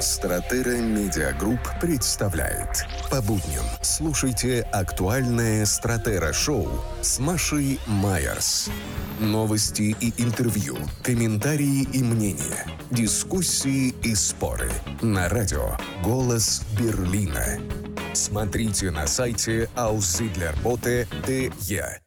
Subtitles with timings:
[0.00, 2.86] Stratera Media Group представляет.
[3.10, 6.70] По будням слушайте актуальное Stratera Шоу
[7.02, 8.70] с Машей Майерс.
[9.18, 14.70] Новости и интервью, комментарии и мнения, дискуссии и споры.
[15.02, 17.60] На радио «Голос Берлина».
[18.14, 22.00] Смотрите на сайте aussiedlerbote.de.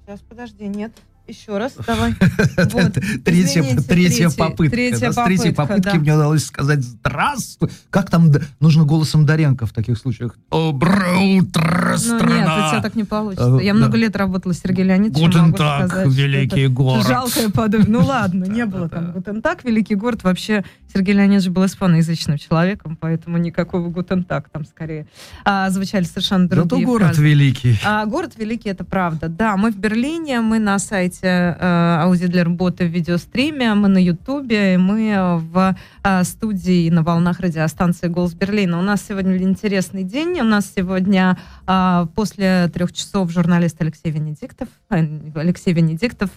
[0.00, 0.92] Сейчас, подожди, нет.
[1.28, 2.14] Еще раз, давай.
[2.56, 2.92] Вот.
[3.24, 4.76] Третья, третья попытка.
[4.76, 5.94] Третья да, с третьей попытки да.
[5.94, 7.70] мне удалось сказать «Здравствуй».
[7.90, 10.36] Как там нужно голосом Доренко в таких случаях?
[10.50, 12.26] Доброе утро, страна!
[12.26, 13.58] Ну нет, у тебя так не получится.
[13.60, 15.26] Я много лет работала с Сергеем Леонидовичем.
[15.26, 17.06] Guten Tag, великий город.
[17.06, 17.88] Жалкое подобие.
[17.88, 20.22] Ну ладно, не было там Guten Tag, великий город.
[20.22, 20.64] Вообще
[20.94, 25.08] Сергей Леонидович был испаноязычным человеком, поэтому никакого Guten Tag там скорее
[25.44, 27.78] а, звучали совершенно другие Зато город великий.
[27.84, 29.28] А, город великий, это правда.
[29.28, 34.78] Да, мы в Берлине, мы на сайте сайте э, Aussiedlerbote в видеостриме, мы на Ютубе,
[34.78, 38.78] мы в э, студии на волнах радиостанции «Голос Берлина».
[38.78, 40.40] У нас сегодня интересный день.
[40.40, 44.68] У нас сегодня э, после трех часов журналист Алексей Венедиктов.
[44.88, 46.30] Алексей Венедиктов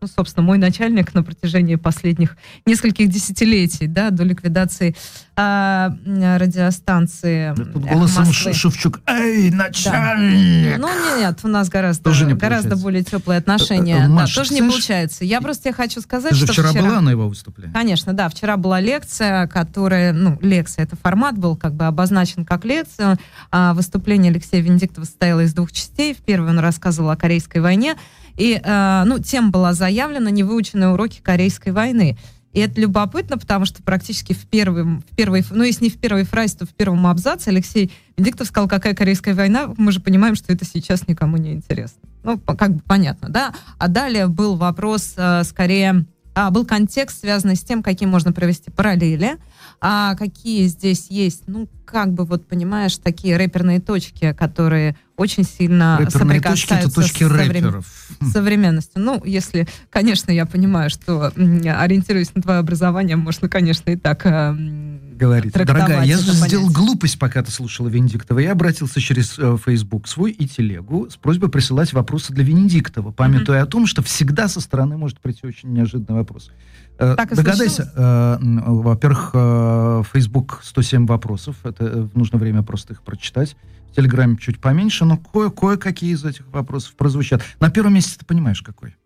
[0.00, 4.94] ну, собственно, мой начальник на протяжении последних нескольких десятилетий, да, до ликвидации
[5.34, 8.52] а, радиостанции Тут голосом Москвы.
[8.52, 10.78] Шевчук, эй, начальник!
[10.78, 10.88] Да.
[10.88, 14.04] Ну, нет, у нас гораздо, тоже не гораздо более теплые отношения.
[14.04, 15.24] Э, Маш, да, тоже не получается.
[15.24, 17.72] Я просто тебе хочу сказать, что вчера, вчера была на его выступлении?
[17.72, 22.64] Конечно, да, вчера была лекция, которая, ну, лекция, это формат был как бы обозначен как
[22.64, 23.18] лекция.
[23.50, 26.14] А выступление Алексея Венедиктова состояло из двух частей.
[26.14, 27.96] В первой он рассказывал о Корейской войне,
[28.38, 32.16] и, э, ну, тем была заявлена невыученные уроки Корейской войны.
[32.52, 36.24] И это любопытно, потому что практически в первой, в первой, ну, если не в первой
[36.24, 40.52] фразе, то в первом абзаце Алексей Венедиктов сказал, какая Корейская война, мы же понимаем, что
[40.52, 41.98] это сейчас никому не интересно.
[42.22, 43.54] Ну, как бы понятно, да?
[43.78, 46.06] А далее был вопрос э, скорее...
[46.34, 49.38] А, был контекст, связанный с тем, какие можно провести параллели,
[49.80, 55.96] а какие здесь есть, ну, как бы вот понимаешь, такие рэперные точки, которые очень сильно
[55.98, 57.86] рэперные соприкасаются точки, это точки с рэперов.
[58.32, 59.02] современностью.
[59.02, 64.54] Ну, если, конечно, я понимаю, что ориентируясь на твое образование, можно, конечно, и так э,
[65.14, 65.52] говорить.
[65.52, 68.38] Дорогая, я же сделал глупость, пока ты слушала Венедиктова.
[68.38, 73.60] Я обратился через э, Facebook свой и телегу с просьбой присылать вопросы для Венедиктова, памятуя
[73.60, 73.62] mm-hmm.
[73.62, 76.50] о том, что всегда со стороны может прийти очень неожиданный вопрос.
[76.98, 83.02] Э, так Догадайся, э, во-первых, э, Facebook 107 вопросов, это э, нужно время просто их
[83.02, 83.56] прочитать.
[83.92, 87.42] В Телеграме чуть поменьше, но кое- кое-какие из этих вопросов прозвучат.
[87.60, 88.96] На первом месте ты понимаешь, какой?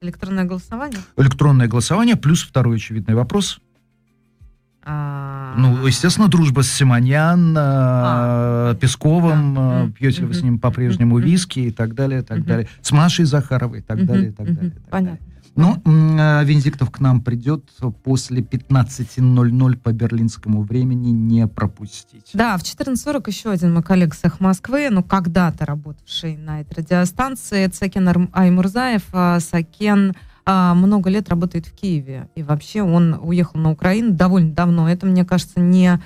[0.00, 0.98] Электронное голосование?
[1.16, 3.60] Электронное голосование, плюс второй очевидный вопрос.
[4.86, 5.54] А...
[5.56, 9.90] Ну, естественно, дружба с Симоньян, а, Песковым, да.
[9.98, 12.68] пьете вы с ним по-прежнему виски и так далее, так далее.
[12.82, 14.72] С Машей Захаровой и так далее, и так далее.
[14.90, 15.33] Понятно.
[15.56, 17.64] Ну, а, Венедиктов к нам придет
[18.02, 22.30] после 15.00 по берлинскому времени, не пропустить.
[22.34, 27.66] Да, в 14.40 еще один мой коллега с Москвы, ну, когда-то работавший на этой радиостанции,
[27.68, 29.02] Цакен Аймурзаев.
[29.12, 30.14] А, Сакен
[30.46, 32.28] много лет работает в Киеве.
[32.34, 34.90] И вообще он уехал на Украину довольно давно.
[34.90, 36.00] Это, мне кажется, не...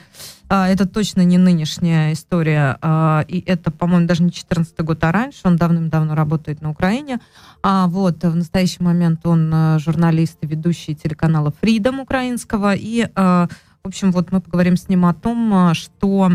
[0.49, 2.79] А, это точно не нынешняя история.
[2.81, 5.41] А, и это, по-моему, даже не 14 год, а раньше.
[5.45, 7.21] Он давным-давно работает на Украине.
[7.63, 12.75] А вот в настоящий момент он а, журналист и ведущий телеканала Freedom украинского.
[12.75, 13.49] И а,
[13.89, 16.31] в общем, вот мы поговорим с ним о том, а, что,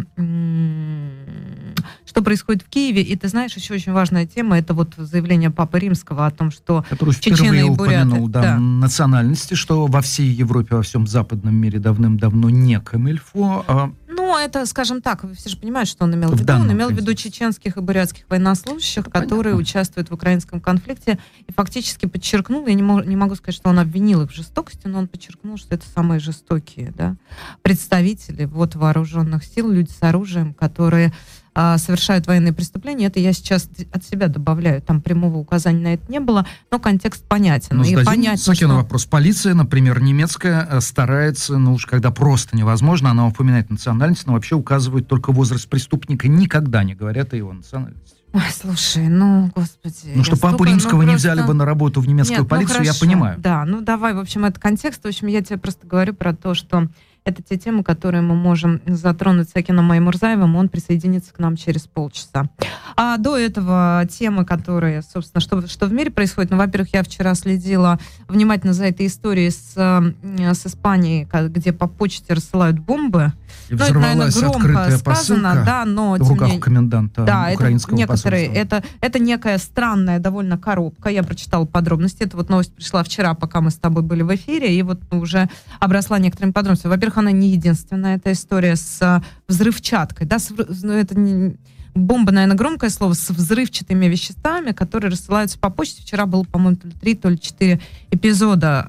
[2.04, 3.04] что происходит в Киеве.
[3.04, 6.84] И ты знаешь, еще очень важная тема, это вот заявление Папы Римского о том, что
[6.90, 8.08] Который чечены и буряты...
[8.08, 8.58] упомянул, да, да.
[8.58, 13.94] национальности, что во всей Европе, во всем западном мире давным-давно не камильфо, а
[14.34, 16.54] ну, это, скажем так, вы все же понимаете, что он имел в, в виду.
[16.54, 19.62] Он имел в виду чеченских и бурятских военнослужащих, это которые понятно.
[19.62, 23.78] участвуют в украинском конфликте, и фактически подчеркнул, я не, мог, не могу сказать, что он
[23.78, 27.16] обвинил их в жестокости, но он подчеркнул, что это самые жестокие да,
[27.62, 31.14] представители вот, вооруженных сил, люди с оружием, которые
[31.56, 33.08] а, совершают военные преступления.
[33.08, 34.82] Это я сейчас от себя добавляю.
[34.82, 37.78] Там прямого указания на это не было, но контекст понятен.
[37.78, 38.68] Ну, и понятно, что...
[38.68, 39.06] вопрос.
[39.06, 44.56] Полиция, например, немецкая, э, старается, ну уж когда просто невозможно, она упоминает национальность, но вообще
[44.56, 48.14] указывает только возраст преступника, никогда не говорят о его национальности.
[48.34, 50.12] Ой, слушай, ну, господи.
[50.16, 51.12] Ну, что папу Римского ну, просто...
[51.12, 53.40] не взяли бы на работу в немецкую Нет, ну, полицию, ну, я понимаю.
[53.40, 55.04] Да, ну давай, в общем, это контекст.
[55.04, 56.88] В общем, я тебе просто говорю про то, что
[57.26, 60.56] это те темы, которые мы можем затронуть с Акином Маймурзаевым.
[60.56, 62.50] Он присоединится к нам через полчаса.
[62.96, 66.52] А до этого темы, которые, собственно, что, что в мире происходит.
[66.52, 72.34] Ну, во-первых, я вчера следила внимательно за этой историей с, с Испанией, где по почте
[72.34, 73.34] рассылают бомбы.
[73.70, 76.16] И ну, это, наверное, громко сказано, да, но...
[76.16, 81.10] В руках коменданта да, украинского это некоторые, это, это некая странная довольно коробка.
[81.10, 82.24] Я прочитала подробности.
[82.24, 85.50] Это вот новость пришла вчера, пока мы с тобой были в эфире, и вот уже
[85.80, 86.92] обросла некоторыми подробностями.
[86.92, 90.52] Во-первых, во-первых, она не единственная, эта история с взрывчаткой, да, с,
[90.84, 91.58] ну, это не,
[91.96, 96.02] бомба, наверное, громкое слово, с взрывчатыми веществами, которые рассылаются по почте.
[96.02, 97.80] Вчера было, по-моему, то ли три, то ли четыре
[98.12, 98.88] эпизода,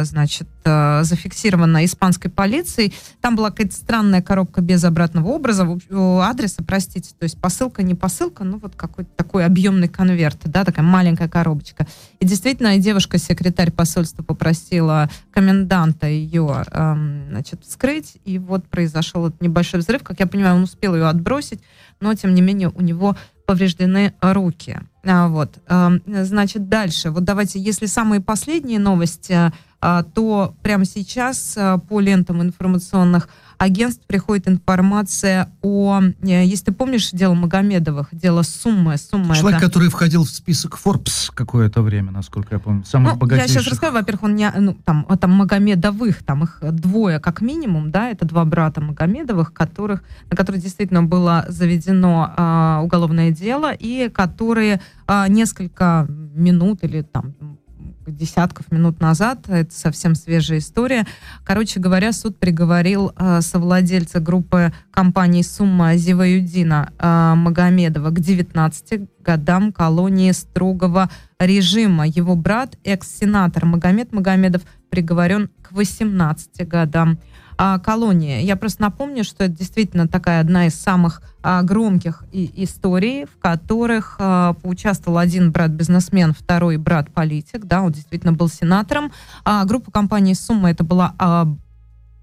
[0.00, 2.94] э, значит, э, зафиксировано испанской полицией.
[3.20, 8.44] Там была какая-то странная коробка без обратного образа, адреса, простите, то есть посылка, не посылка,
[8.44, 11.86] ну вот какой-то такой объемный конверт, да, такая маленькая коробочка.
[12.18, 19.80] И действительно, девушка, секретарь посольства попросила коменданта ее, значит, вскрыть, и вот произошел этот небольшой
[19.80, 20.02] взрыв.
[20.02, 21.60] Как я понимаю, он успел ее отбросить,
[22.00, 23.16] но, тем не менее, у него
[23.46, 24.78] повреждены руки.
[25.04, 25.58] А, вот.
[26.06, 27.10] Значит, дальше.
[27.10, 33.28] Вот давайте, если самые последние новости, а, то прямо сейчас а, по лентам информационных
[33.60, 38.96] агентств приходит информация о, э, если ты помнишь дело Магомедовых, дело Суммы.
[38.96, 39.66] Сумма Человек, это...
[39.66, 43.56] который входил в список Forbes какое-то время, насколько я помню, самых ну, богатейших.
[43.56, 47.90] Я сейчас расскажу, во-первых, он не, ну, там, там Магомедовых, там их двое как минимум,
[47.90, 54.08] да, это два брата Магомедовых, которых, на которых действительно было заведено э, уголовное дело, и
[54.08, 57.34] которые э, несколько минут или там
[58.16, 59.48] десятков минут назад.
[59.48, 61.06] Это совсем свежая история.
[61.44, 69.72] Короче говоря, суд приговорил э, совладельца группы компании «Сумма» Зиваюдина э, Магомедова к 19 годам
[69.72, 72.06] колонии строгого режима.
[72.06, 77.18] Его брат, экс-сенатор Магомед Магомедов, приговорен к 18 годам
[77.62, 78.42] а, колонии.
[78.42, 83.38] Я просто напомню, что это действительно такая одна из самых а, громких и, историй, в
[83.38, 89.12] которых а, поучаствовал один брат-бизнесмен, второй брат-политик, да, он действительно был сенатором.
[89.44, 91.48] А, группа компании «Сумма» это была а,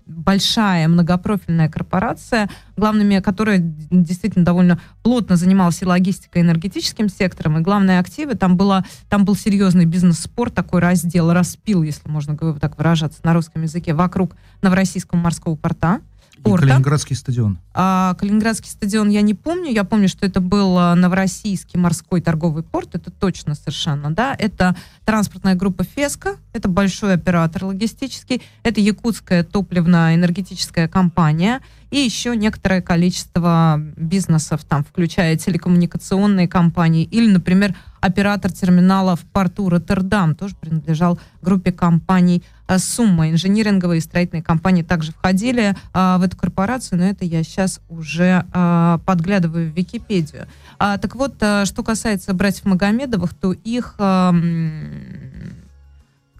[0.08, 7.62] большая многопрофильная корпорация, главными которая действительно довольно плотно занималась и логистикой, и энергетическим сектором, и
[7.62, 13.20] главные активы, там, было, там был серьезный бизнес-спорт, такой раздел, распил, если можно так выражаться
[13.24, 16.02] на русском языке, вокруг Новороссийского морского порта
[16.50, 16.66] порта.
[16.66, 17.58] И Калининградский стадион.
[17.74, 19.72] А, Калининградский стадион я не помню.
[19.72, 22.96] Я помню, что это был а, Новороссийский морской торговый порт.
[22.96, 24.36] Это точно совершенно, да.
[24.38, 26.38] Это транспортная группа «Феска».
[26.54, 28.42] Это большой оператор логистический.
[28.64, 31.62] Это якутская топливно-энергетическая компания.
[31.90, 37.04] И еще некоторое количество бизнесов, там, включая телекоммуникационные компании.
[37.06, 40.36] Или, например, оператор терминала в порту Роттердам.
[40.36, 43.30] Тоже принадлежал группе компаний Э, сумма.
[43.30, 48.46] Инжиниринговые и строительные компании также входили а, в эту корпорацию, но это я сейчас уже
[48.52, 50.48] а, подглядываю в Википедию.
[50.78, 54.34] А, так вот, а, что касается братьев Магомедовых, то их а,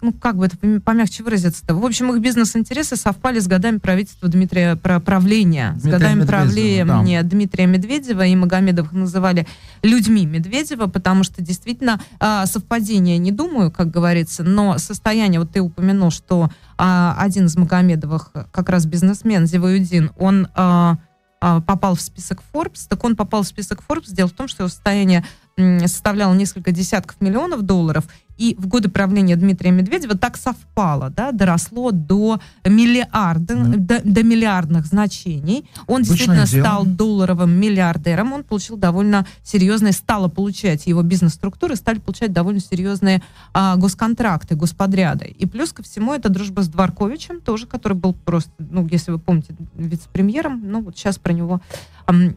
[0.00, 1.74] ну, как бы это помягче выразиться-то.
[1.74, 7.28] В общем, их бизнес-интересы совпали с годами правительства Дмитрия правления, Дмитрия с годами правления да.
[7.28, 9.46] Дмитрия Медведева и Магомедовых называли
[9.82, 15.60] людьми Медведева, потому что действительно а, совпадение не думаю, как говорится, но состояние, вот ты
[15.60, 20.98] упомянул, что а, один из Магомедовых, как раз бизнесмен Зиваюдин, он а,
[21.40, 24.12] попал в список Forbes, так он попал в список Forbes.
[24.12, 25.24] Дело в том, что его состояние
[25.56, 28.04] составляло несколько десятков миллионов долларов,
[28.38, 33.76] и в годы правления Дмитрия Медведева так совпало, да, доросло до миллиарда, mm.
[33.76, 35.68] до, до миллиардных значений.
[35.86, 36.62] Он Обычное действительно дело.
[36.62, 43.22] стал долларовым миллиардером, он получил довольно серьезные, стало получать его бизнес-структуры, стали получать довольно серьезные
[43.52, 45.26] а, госконтракты, господряды.
[45.26, 49.18] И плюс ко всему это дружба с Дворковичем, тоже, который был просто, ну, если вы
[49.18, 51.60] помните, вице-премьером, ну, вот сейчас про него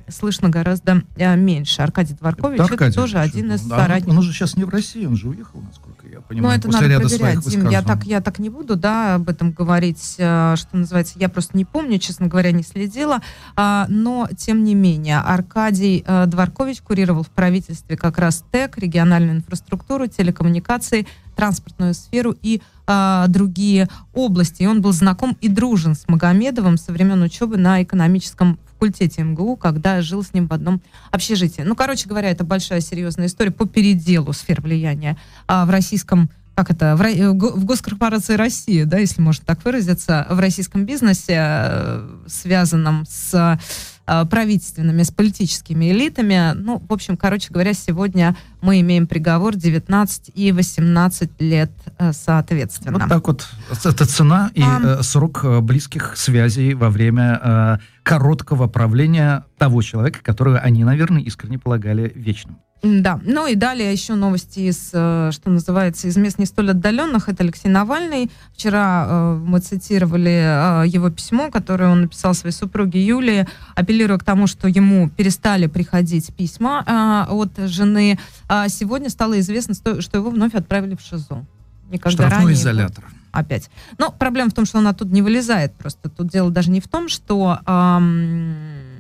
[0.07, 1.81] слышно гораздо а, меньше.
[1.81, 4.13] Аркадий Дворкович, это, это тоже один из да, соратников.
[4.13, 6.67] Он, уже сейчас не в России, он же уехал, насколько я ну, понимаю, ну, это
[6.67, 10.55] после надо проверять, Дим, я так, я так не буду, да, об этом говорить, э,
[10.57, 13.21] что называется, я просто не помню, честно говоря, не следила,
[13.55, 19.37] а, но, тем не менее, Аркадий э, Дворкович курировал в правительстве как раз ТЭК, региональную
[19.37, 24.63] инфраструктуру, телекоммуникации, транспортную сферу и а, другие области.
[24.63, 29.57] И он был знаком и дружен с Магомедовым со времен учебы на экономическом факультете МГУ,
[29.57, 31.61] когда жил с ним в одном общежитии.
[31.61, 36.69] Ну, короче говоря, это большая серьезная история по переделу сфер влияния а, в российском как
[36.69, 43.05] это, в, в госкорпорации России, да, если можно так выразиться, в российском бизнесе, э, связанном
[43.07, 43.57] с Э,
[44.05, 46.53] правительственными, с политическими элитами.
[46.55, 52.99] Ну, в общем, короче говоря, сегодня мы имеем приговор 19 и 18 лет э, соответственно.
[52.99, 53.47] Вот так вот.
[53.83, 55.01] Это цена и а...
[55.03, 62.57] срок близких связей во время короткого правления того человека, которого они, наверное, искренне полагали вечным.
[62.83, 67.29] Да, ну и далее еще новости из, э, что называется, из мест не столь отдаленных.
[67.29, 68.31] Это Алексей Навальный.
[68.53, 74.23] Вчера э, мы цитировали э, его письмо, которое он написал своей супруге Юлии, апеллируя к
[74.23, 78.17] тому, что ему перестали приходить письма от жены.
[78.47, 81.45] А сегодня стало известно, что его вновь отправили в ШИЗО.
[81.91, 83.05] Никогда Штрафной изолятор.
[83.05, 83.69] Его опять.
[83.97, 86.09] Но проблема в том, что он оттуда не вылезает просто.
[86.09, 87.59] Тут дело даже не в том, что...
[87.65, 88.90] Эм,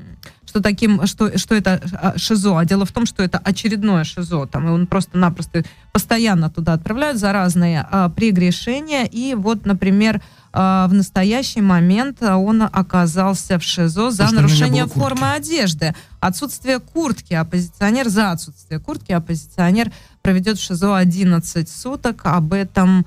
[0.51, 4.47] что таким, что, что это а, ШИЗО, а дело в том, что это очередное ШИЗО,
[4.47, 10.87] там, и он просто-напросто постоянно туда отправляют за разные а, прегрешения, и вот, например, а,
[10.89, 15.95] в настоящий момент он оказался в ШИЗО за нарушение формы одежды.
[16.19, 17.33] Отсутствие куртки.
[17.33, 19.13] Оппозиционер за отсутствие куртки.
[19.13, 19.89] Оппозиционер
[20.21, 22.23] проведет в ШИЗО 11 суток.
[22.25, 23.05] Об этом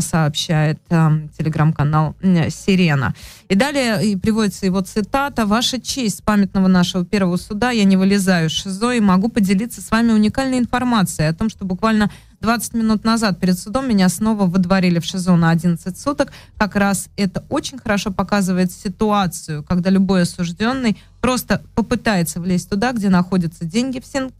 [0.00, 2.14] сообщает а, телеграм-канал
[2.48, 3.14] «Сирена».
[3.48, 5.46] И далее и приводится его цитата.
[5.46, 9.90] «Ваша честь, памятного нашего первого суда я не вылезаю из ШИЗО и могу поделиться с
[9.90, 14.98] вами уникальной информацией о том, что буквально 20 минут назад перед судом меня снова выдворили
[14.98, 16.32] в ШИЗО на 11 суток.
[16.58, 23.08] Как раз это очень хорошо показывает ситуацию, когда любой осужденный просто попытается влезть туда, где
[23.08, 24.30] находятся деньги в СИН,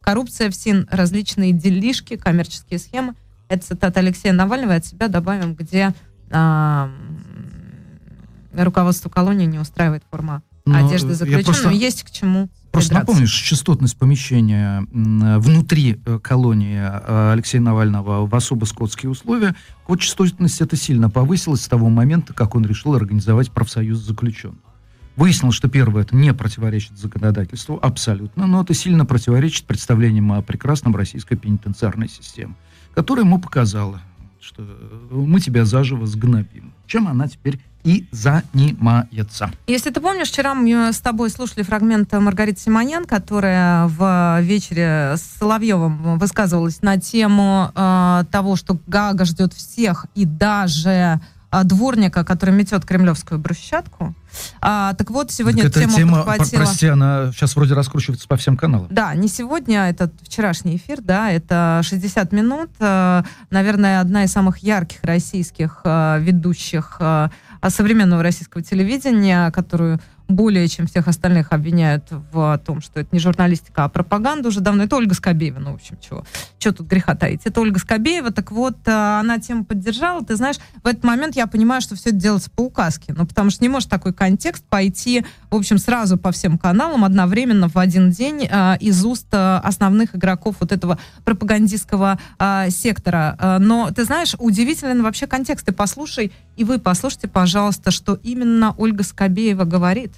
[0.00, 3.14] коррупция в СИН, различные делишки, коммерческие схемы.
[3.52, 5.92] Это цитата Алексея Навального, от себя добавим, где
[6.30, 6.90] а,
[8.54, 11.44] руководство колонии не устраивает форма Но ну, одежды заключенным.
[11.44, 11.68] Просто...
[11.68, 18.64] Есть к чему Просто напомнишь, частотность помещения внутри э, колонии э, Алексея Навального в особо
[18.64, 19.54] скотские условия,
[19.86, 24.62] вот частотность это сильно повысилась с того момента, как он решил организовать профсоюз заключенных.
[25.16, 30.96] Выяснилось, что первое, это не противоречит законодательству, абсолютно, но это сильно противоречит представлениям о прекрасном
[30.96, 32.54] российской пенитенциарной системе
[32.94, 34.00] которая ему показала,
[34.40, 34.62] что
[35.10, 36.72] мы тебя заживо сгнобим.
[36.86, 39.50] Чем она теперь и занимается.
[39.66, 45.38] Если ты помнишь, вчера мы с тобой слушали фрагмент Маргариты Симонян, которая в вечере с
[45.38, 51.20] Соловьевым высказывалась на тему э, того, что Гага ждет всех и даже
[51.64, 54.14] дворника, который метет кремлевскую брусчатку.
[54.60, 56.60] А, так вот, сегодня так тему тема, подхватила...
[56.60, 58.88] Прости, она сейчас вроде раскручивается по всем каналам.
[58.90, 62.70] Да, не сегодня, это вчерашний эфир, да, это 60 минут.
[62.80, 67.00] А, наверное, одна из самых ярких российских а, ведущих
[67.68, 73.84] современного российского телевидения, которую более чем всех остальных обвиняют в том, что это не журналистика,
[73.84, 74.84] а пропаганда уже давно.
[74.84, 76.24] Это Ольга Скобеева, ну, в общем, чего,
[76.58, 77.42] что тут греха таить.
[77.44, 80.24] Это Ольга Скобеева, так вот, э, она тему поддержала.
[80.24, 83.14] Ты знаешь, в этот момент я понимаю, что все это делается по указке.
[83.16, 87.68] Ну, потому что не может такой контекст пойти, в общем, сразу по всем каналам одновременно
[87.68, 93.36] в один день э, из уст э, основных игроков вот этого пропагандистского э, сектора.
[93.38, 95.66] Э, но, ты знаешь, удивителен вообще контекст.
[95.66, 100.12] Ты послушай, и вы послушайте, пожалуйста, что именно Ольга Скобеева говорит.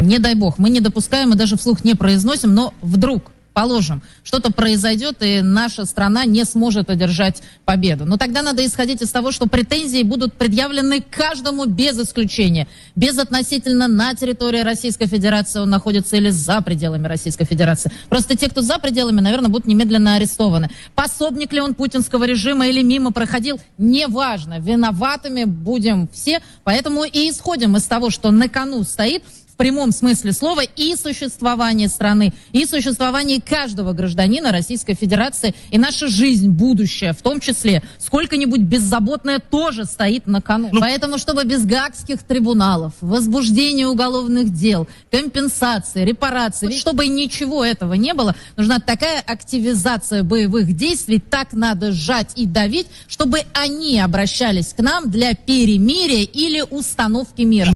[0.00, 4.52] Не дай бог, мы не допускаем и даже вслух не произносим, но вдруг положим, что-то
[4.52, 8.04] произойдет, и наша страна не сможет одержать победу.
[8.04, 12.68] Но тогда надо исходить из того, что претензии будут предъявлены каждому без исключения.
[12.94, 17.90] Без относительно на территории Российской Федерации он находится или за пределами Российской Федерации.
[18.08, 20.70] Просто те, кто за пределами, наверное, будут немедленно арестованы.
[20.94, 24.60] Пособник ли он путинского режима или мимо проходил, неважно.
[24.60, 26.42] Виноватыми будем все.
[26.62, 29.24] Поэтому и исходим из того, что на кону стоит
[29.58, 36.48] прямом смысле слова и существование страны, и существование каждого гражданина Российской Федерации, и наша жизнь,
[36.48, 40.70] будущее, в том числе, сколько-нибудь беззаботное тоже стоит на кону.
[40.72, 40.80] Ну...
[40.80, 48.36] Поэтому, чтобы без гаагских трибуналов, возбуждения уголовных дел, компенсации, репарации, чтобы ничего этого не было,
[48.56, 55.10] нужна такая активизация боевых действий, так надо сжать и давить, чтобы они обращались к нам
[55.10, 57.72] для перемирия или установки мира.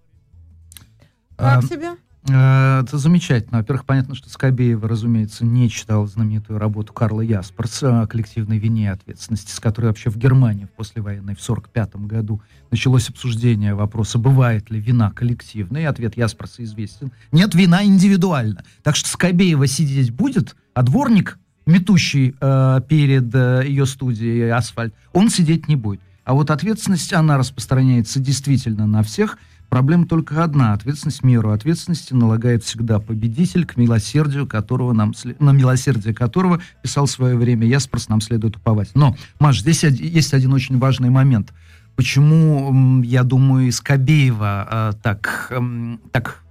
[1.42, 1.96] Как себе?
[2.28, 3.58] Э, это замечательно.
[3.58, 8.88] Во-первых, понятно, что Скобеева, разумеется, не читал знаменитую работу Карла Ясперса о коллективной вине и
[8.88, 14.70] ответственности, с которой вообще в Германии в послевоенной в 1945 году началось обсуждение вопроса, бывает
[14.70, 17.10] ли вина коллективная, и ответ Ясперса известен.
[17.32, 18.64] Нет, вина индивидуальна.
[18.82, 25.28] Так что Скобеева сидеть будет, а дворник, метущий э, перед э, ее студией «Асфальт», он
[25.28, 26.00] сидеть не будет.
[26.24, 29.38] А вот ответственность, она распространяется действительно на всех–
[29.72, 30.74] Проблема только одна.
[30.74, 37.10] Ответственность меру ответственности налагает всегда победитель, к милосердию которого нам, на милосердие которого писал в
[37.10, 38.90] свое время Ясперс, нам следует уповать.
[38.94, 41.54] Но, Маш, здесь есть один очень важный момент.
[41.96, 46.44] Почему, я думаю, из Кобеева э, так, э, так,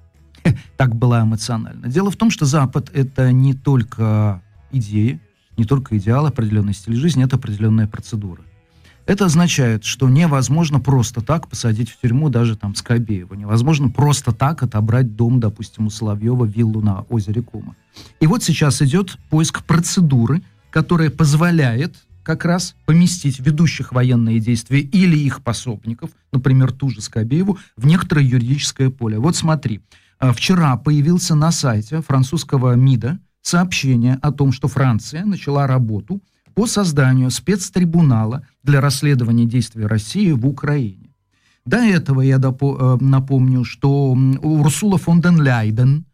[0.76, 1.90] так была эмоциональна?
[1.90, 5.22] Дело в том, что Запад— это не только идеи,
[5.58, 8.42] не только идеал, определенный стиль жизни, это определенная процедура.
[9.12, 13.34] Это означает, что невозможно просто так посадить в тюрьму даже там Скобеева.
[13.34, 17.76] Невозможно просто так отобрать дом, допустим, у Соловьева, виллу на озере Кума.
[18.22, 25.18] И вот сейчас идет поиск процедуры, которая позволяет как раз поместить ведущих военные действия или
[25.18, 29.20] их пособников, например, ту же Скобееву, в некоторое юридическое поле.
[29.20, 29.82] Вот смотри,
[30.20, 36.22] а, вчера появился на сайте французского МИДа сообщение о том, что Франция начала работу
[36.54, 41.10] по созданию спецтрибунала для расследования действий России в Украине.
[41.66, 46.06] До этого я допо- э, напомню, что Урсула фон ден Ляйден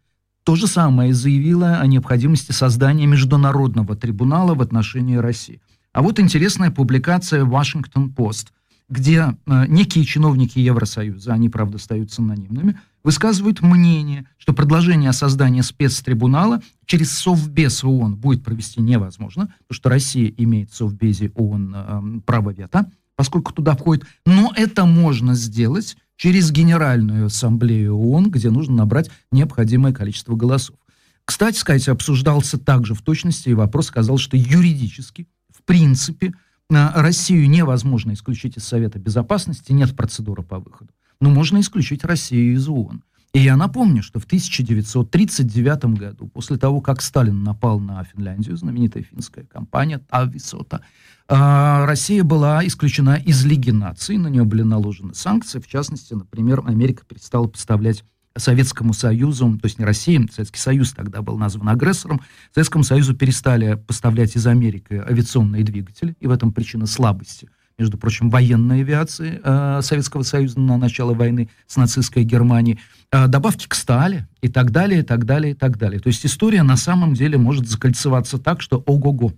[0.44, 5.60] то же самое заявила о необходимости создания международного трибунала в отношении России.
[5.92, 8.48] А вот интересная публикация Washington Post,
[8.88, 15.60] где э, некие чиновники Евросоюза, они, правда, остаются анонимными, высказывают мнение, что предложение о создании
[15.60, 22.20] спецтрибунала через Совбез ООН будет провести невозможно, потому что Россия имеет в Совбезе ООН э,
[22.26, 28.76] право вето, поскольку туда входит, но это можно сделать через Генеральную Ассамблею ООН, где нужно
[28.76, 30.76] набрать необходимое количество голосов.
[31.24, 36.32] Кстати сказать, обсуждался также в точности и вопрос сказал, что юридически, в принципе,
[36.70, 40.90] э, Россию невозможно исключить из Совета Безопасности, нет процедуры по выходу.
[41.20, 43.02] Но можно исключить Россию из ООН.
[43.34, 49.02] И я напомню, что в 1939 году, после того, как Сталин напал на Финляндию, знаменитая
[49.02, 50.80] финская компания Тависота,
[51.28, 55.60] а, Россия была исключена из Лиги наций, на нее были наложены санкции.
[55.60, 58.02] В частности, например, Америка перестала поставлять
[58.34, 62.22] Советскому Союзу, то есть не Россия, Советский Союз тогда был назван агрессором,
[62.54, 68.28] Советскому Союзу перестали поставлять из Америки авиационные двигатели, и в этом причина слабости между прочим,
[68.28, 72.80] военной авиации э, Советского Союза на начало войны с нацистской Германией,
[73.12, 76.00] э, добавки к стали и так далее, и так далее, и так далее.
[76.00, 79.32] То есть история на самом деле может закольцеваться так, что ого-го.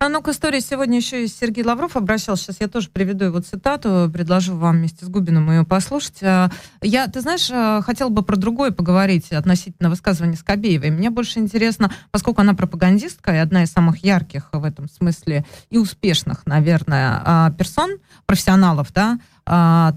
[0.00, 2.44] А ну к истории сегодня еще и Сергей Лавров обращался.
[2.44, 6.22] Сейчас я тоже приведу его цитату, предложу вам вместе с Губиным ее послушать.
[6.22, 6.50] А,
[6.80, 10.90] я, ты знаешь, а, хотела бы про другое поговорить относительно высказывания Скобеевой.
[10.90, 15.78] Мне больше интересно, поскольку она пропагандистка и одна из самых ярких в этом смысле и
[15.78, 19.18] успешных, наверное, а, персон, профессионалов, да,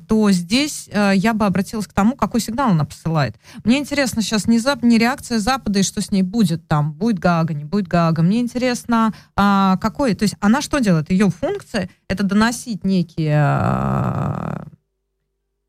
[0.07, 3.35] то здесь а, я бы обратилась к тому, какой сигнал она посылает.
[3.65, 7.19] Мне интересно сейчас не, зап не реакция Запада и что с ней будет там, будет
[7.19, 8.21] Гага, не будет Гага.
[8.21, 11.11] Мне интересно, а, какой, то есть она что делает?
[11.11, 14.67] Ее функция это доносить некие, а,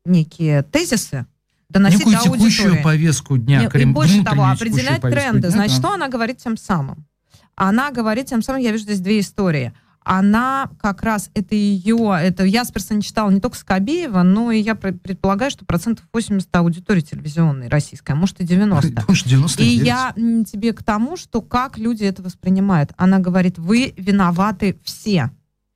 [0.05, 1.25] некие тезисы,
[1.67, 3.65] доносить Некую до текущую повестку дня.
[3.65, 5.41] И, и больше того, определять тренды.
[5.41, 5.87] Дня, Значит, да.
[5.87, 7.05] что она говорит тем самым?
[7.55, 12.43] Она говорит тем самым, я вижу здесь две истории она как раз, это ее, это
[12.43, 17.67] Ясперса не читала не только Скобеева, но и я предполагаю, что процентов 80 аудитории телевизионной
[17.67, 19.03] российской, а может и 90.
[19.07, 19.71] Может, 99.
[19.71, 20.13] И я
[20.45, 22.91] тебе к тому, что как люди это воспринимают.
[22.97, 25.31] Она говорит, вы виноваты все.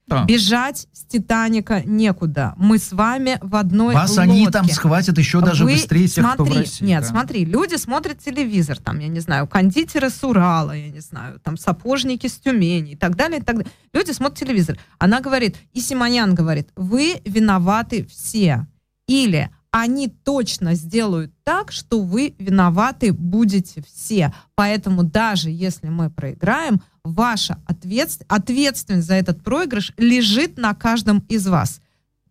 [0.08, 0.24] Да.
[0.24, 2.54] Бежать с Титаника некуда.
[2.58, 4.22] Мы с вами в одной Вас лодке.
[4.24, 6.86] они там схватят еще даже Вы быстрее тех, смотри, кто в России.
[6.86, 7.08] Нет, да.
[7.10, 11.58] смотри, люди смотрят телевизор, там, я не знаю, кондитеры с Урала, я не знаю, там,
[11.58, 13.72] сапожники с Тюмени и так далее, и так далее.
[13.92, 14.78] Люди смотрят телевизор.
[14.98, 18.66] Она говорит, и Симонян говорит, вы виноваты все.
[19.08, 24.34] Или они точно сделают так, что вы виноваты будете все.
[24.56, 26.82] Поэтому даже если мы проиграем,
[27.14, 31.82] ваша ответственность, ответственность за этот проигрыш лежит на каждом из вас.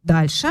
[0.03, 0.49] Дальше.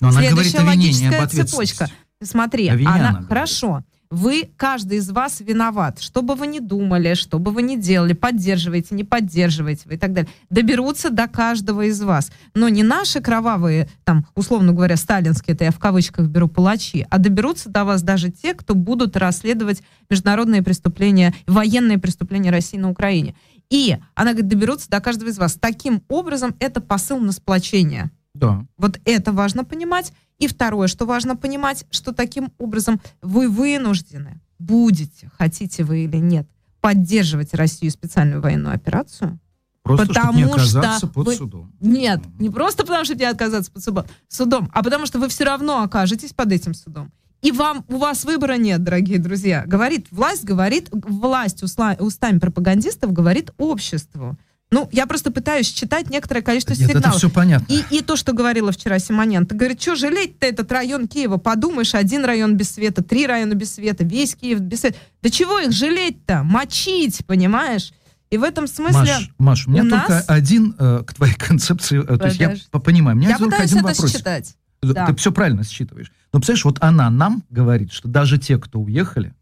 [0.00, 1.90] Но она Следующая говорит о логическая цепочка.
[2.22, 3.84] Смотри, она, она хорошо.
[4.12, 5.98] Вы, каждый из вас виноват.
[5.98, 9.96] Что бы вы ни думали, что бы вы ни делали, поддерживаете, не поддерживаете вы и
[9.96, 10.30] так далее.
[10.50, 12.30] Доберутся до каждого из вас.
[12.54, 17.16] Но не наши кровавые, там, условно говоря, сталинские, это я в кавычках беру, палачи, а
[17.16, 23.34] доберутся до вас даже те, кто будут расследовать международные преступления, военные преступления России на Украине.
[23.72, 25.54] И она говорит, доберутся до каждого из вас.
[25.54, 28.10] Таким образом, это посыл на сплочение.
[28.34, 28.66] Да.
[28.76, 30.12] Вот это важно понимать.
[30.38, 36.46] И второе, что важно понимать, что таким образом вы вынуждены будете, хотите вы или нет,
[36.82, 39.38] поддерживать Россию специальную военную операцию.
[39.82, 41.34] Просто потому не оказаться что под вы...
[41.34, 41.72] судом.
[41.80, 45.82] Нет, не просто потому, что не оказаться под судом, а потому что вы все равно
[45.82, 47.10] окажетесь под этим судом.
[47.42, 49.64] И вам, у вас выбора нет, дорогие друзья.
[49.66, 54.38] Говорит власть, говорит власть уста, устами пропагандистов, говорит обществу.
[54.70, 57.08] Ну, я просто пытаюсь читать некоторое количество Нет, сигналов.
[57.08, 57.66] это все понятно.
[57.68, 59.44] И, и то, что говорила вчера Симонен.
[59.44, 61.36] Ты говорит, что жалеть-то этот район Киева?
[61.36, 64.96] Подумаешь, один район без света, три района без света, весь Киев без света.
[65.20, 66.42] Да чего их жалеть-то?
[66.42, 67.92] Мочить, понимаешь?
[68.30, 69.12] И в этом смысле...
[69.12, 70.24] Маш, Маш у меня у только нас...
[70.26, 72.02] один э, к твоей концепции...
[72.02, 74.10] Э, то есть я понимаю, у меня я только один это вопрос.
[74.10, 74.56] считать.
[74.80, 75.14] Ты да.
[75.16, 76.10] все правильно считываешь.
[76.32, 79.34] Но, представляешь, вот она нам говорит, что даже те, кто уехали,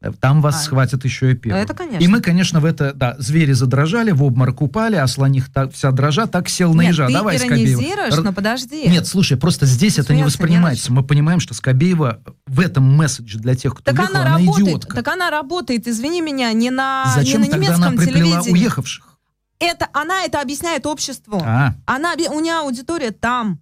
[0.00, 1.62] э, там вас а, схватят еще и первым.
[1.62, 2.02] Это, конечно.
[2.02, 5.90] И мы, конечно, в это, да, звери задрожали, в обморок упали, а слоних так, вся
[5.90, 7.06] дрожа, так сел на ежа.
[7.08, 8.22] Ты Давай, иронизируешь, Скобеева.
[8.22, 8.88] но подожди.
[8.88, 10.90] Нет, слушай, просто здесь Смеяться это не воспринимается.
[10.90, 14.38] Не мы понимаем, что Скобеева в этом месседже для тех, кто так уехал, она, она
[14.38, 14.96] работает, идиотка.
[14.96, 18.52] Так она работает, извини меня, не на, Зачем не на немецком она телевидении.
[18.52, 19.18] уехавших?
[19.58, 21.42] Это, она это объясняет обществу.
[21.44, 21.74] А.
[21.84, 23.60] Она, у нее аудитория там.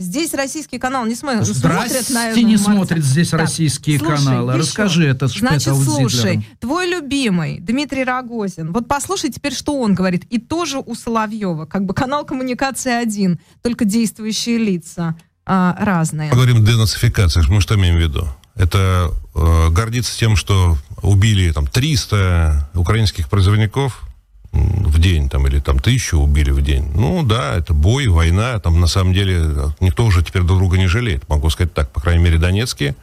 [0.00, 4.52] Здесь российский канал не смотрит, смотрит на не смотрит здесь так, российские слушай, каналы.
[4.52, 4.60] Еще.
[4.60, 8.72] Расскажи это Значит, слушай, твой любимый Дмитрий Рогозин.
[8.72, 10.24] Вот послушай теперь, что он говорит.
[10.30, 11.64] И тоже у Соловьева.
[11.64, 16.30] Как бы канал коммуникации один, только действующие лица а, разные.
[16.30, 17.42] Поговорим денацификации.
[17.48, 18.28] Мы что имеем в виду?
[18.54, 24.07] Это э, гордиться тем, что убили там 300 украинских призывников,
[24.52, 26.90] в день, там, или там тысячу убили в день.
[26.94, 30.86] Ну, да, это бой, война, там, на самом деле, никто уже теперь друг друга не
[30.86, 32.96] жалеет, могу сказать так, по крайней мере, донецкие,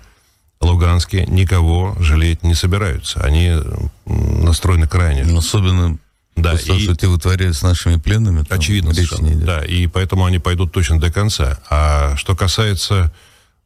[0.62, 3.54] луганские никого жалеть не собираются, они
[4.06, 5.24] настроены крайне.
[5.24, 5.98] Ну, особенно
[6.36, 9.46] да, то, и, что те вытворяют с нашими пленными, там очевидно, речь не идет.
[9.46, 11.60] Да, и поэтому они пойдут точно до конца.
[11.70, 13.14] А что касается,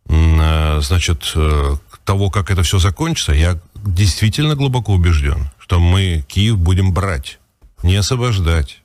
[0.07, 6.57] э, значит, э, того, как это все закончится, я действительно глубоко убежден, что мы Киев
[6.57, 7.38] будем брать
[7.83, 8.81] не освобождать.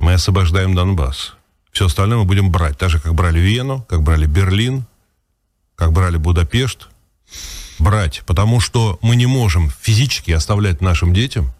[0.00, 1.34] Мы освобождаем Донбасс.
[1.72, 2.78] Все остальное мы будем брать.
[2.78, 4.84] Так же, как брали Вену, как брали Берлин,
[5.76, 6.88] как брали Будапешт.
[7.78, 8.22] Брать.
[8.26, 11.52] Потому что мы не можем физически оставлять нашим детям,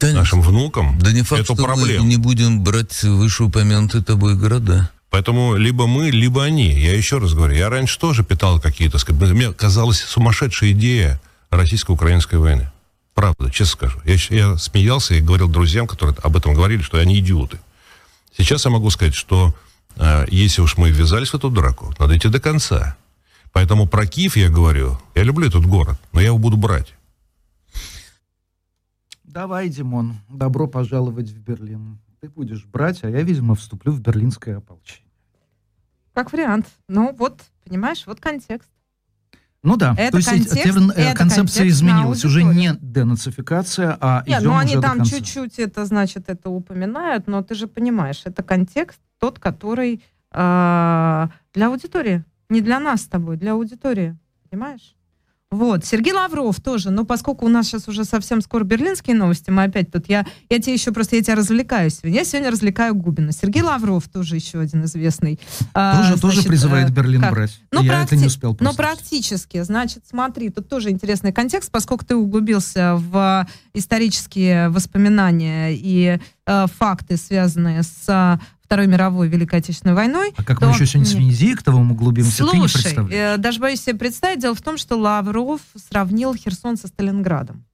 [0.00, 2.02] да нашим внукам да не факт, эту что проблему.
[2.02, 4.90] Мы не будем брать вышеупомянутые тобой города.
[5.10, 6.78] Поэтому либо мы, либо они.
[6.78, 8.98] Я еще раз говорю, я раньше тоже питал какие-то...
[9.12, 12.70] Мне казалась сумасшедшая идея российско-украинской войны.
[13.20, 14.00] Правда, честно скажу.
[14.06, 17.60] Я, я смеялся и говорил друзьям, которые об этом говорили, что они идиоты.
[18.34, 19.54] Сейчас я могу сказать, что
[19.96, 22.96] э, если уж мы ввязались в эту драку, надо идти до конца.
[23.52, 26.94] Поэтому про Киев я говорю, я люблю этот город, но я его буду брать.
[29.22, 31.98] Давай, Димон, добро пожаловать в Берлин.
[32.22, 35.12] Ты будешь брать, а я, видимо, вступлю в берлинское ополчение.
[36.14, 36.68] Как вариант.
[36.88, 38.70] Ну вот, понимаешь, вот контекст.
[39.62, 44.42] Ну да, это то есть контекст, термин, это концепция изменилась, уже не денацификация, а Нет,
[44.42, 49.38] ну они там чуть-чуть это, значит, это упоминают, но ты же понимаешь, это контекст тот,
[49.38, 54.16] который э, для аудитории, не для нас с тобой, для аудитории,
[54.48, 54.96] понимаешь?
[55.50, 59.64] Вот, Сергей Лавров тоже, но поскольку у нас сейчас уже совсем скоро берлинские новости, мы
[59.64, 62.18] опять тут, я, я тебе еще просто, я тебя развлекаю сегодня.
[62.18, 63.32] Я сегодня развлекаю Губина.
[63.32, 65.40] Сергей Лавров тоже еще один известный.
[65.74, 67.32] А, тоже, а, значит, тоже призывает а, Берлин как?
[67.32, 67.60] брать.
[67.72, 68.14] Ну, я практи...
[68.14, 68.64] это не успел просто.
[68.64, 76.20] Но практически, значит, смотри, тут тоже интересный контекст, поскольку ты углубился в исторические воспоминания и
[76.46, 78.38] э, факты, связанные с
[78.70, 80.32] Второй мировой Великой Отечественной войной.
[80.36, 80.66] А как то...
[80.66, 83.34] мы еще сегодня с Венедиктовым углубимся, Слушай, ты не представляешь.
[83.34, 84.38] Э, даже боюсь себе представить.
[84.38, 87.64] Дело в том, что Лавров сравнил Херсон со Сталинградом.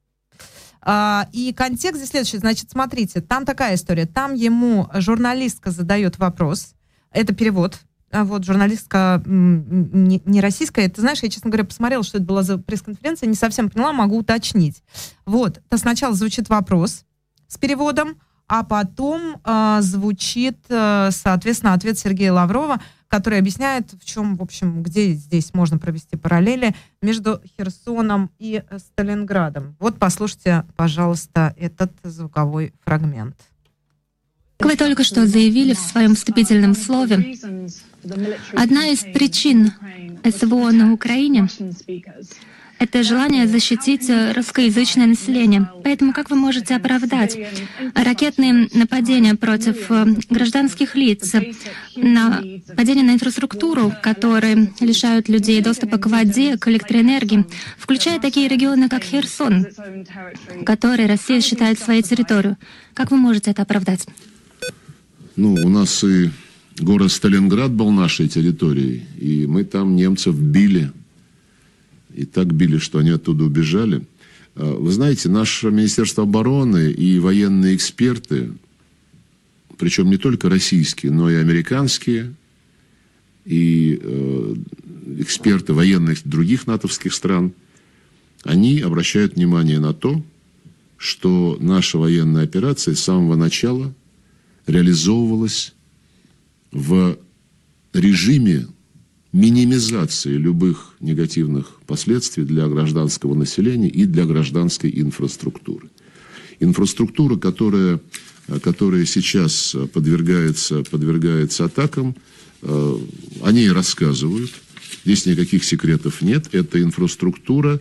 [0.81, 2.39] А, и контекст здесь следующий.
[2.39, 4.07] Значит, смотрите, там такая история.
[4.07, 6.73] Там ему журналистка задает вопрос.
[7.11, 7.79] Это перевод.
[8.11, 10.89] А вот журналистка не, не российская.
[10.89, 14.17] Ты знаешь, я, честно говоря, посмотрела, что это была за пресс-конференция, не совсем поняла, могу
[14.17, 14.83] уточнить.
[15.27, 17.05] Вот, то сначала звучит вопрос
[17.49, 18.17] с переводом,
[18.49, 24.83] а потом э, звучит, э, соответственно, ответ Сергея Лаврова, который объясняет, в чем, в общем,
[24.83, 29.77] где здесь можно провести параллели между Херсоном и Сталинградом.
[29.79, 33.37] Вот послушайте, пожалуйста, этот звуковой фрагмент.
[34.59, 37.37] Как вы только что заявили в своем вступительном слове,
[38.55, 39.73] одна из причин
[40.25, 41.47] СВО на Украине
[42.79, 45.71] это желание защитить э, русскоязычное население.
[45.83, 47.39] Поэтому как вы можете оправдать
[47.95, 51.35] ракетные нападения против э, гражданских лиц,
[51.97, 57.47] нападения на инфраструктуру, которые лишают людей доступа к воде, к электроэнергии,
[57.79, 59.67] включая такие регионы, как Херсон,
[60.65, 62.57] которые Россия считает своей территорией?
[62.95, 64.07] Как вы можете это оправдать?
[65.37, 66.31] Ну, у нас и
[66.79, 70.93] город Сталинград был нашей территорией, и мы там немцев били
[72.17, 74.03] и так били, что они оттуда убежали.
[74.55, 78.51] А, вы знаете, наше Министерство обороны и военные эксперты,
[79.77, 82.35] причем не только российские, но и американские,
[83.45, 84.55] и э,
[85.19, 87.53] эксперты военных других натовских стран,
[88.43, 90.25] они обращают внимание на то,
[90.97, 93.95] что наша военная операция с самого начала
[94.67, 95.75] реализовывалась
[96.73, 97.19] в
[97.93, 98.67] режиме
[99.37, 105.91] минимизации любых негативных последствий для гражданского населения и для гражданской инфраструктуры.
[106.59, 108.01] Инфраструктура, которая,
[108.63, 112.17] которая сейчас подвергается, подвергается атакам,
[112.63, 112.99] э,
[113.43, 114.51] о ней рассказывают.
[115.05, 116.49] Здесь никаких секретов нет.
[116.53, 117.79] Это инфраструктура,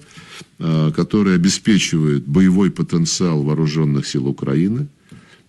[0.59, 4.89] э, которая обеспечивает боевой потенциал вооруженных сил Украины,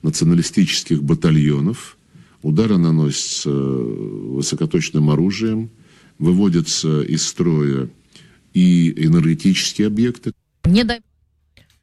[0.02, 1.96] националистических батальонов.
[2.42, 5.68] Удары наносятся высокоточным оружием,
[6.18, 7.88] выводятся из строя
[8.54, 10.32] и энергетические объекты.
[10.64, 11.00] Не дай.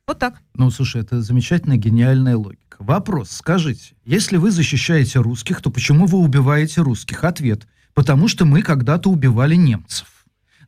[0.07, 0.41] Вот так.
[0.55, 2.77] Ну, слушай, это замечательная, гениальная логика.
[2.79, 7.23] Вопрос, скажите, если вы защищаете русских, то почему вы убиваете русских?
[7.23, 7.67] Ответ.
[7.93, 10.07] потому что мы когда-то убивали немцев.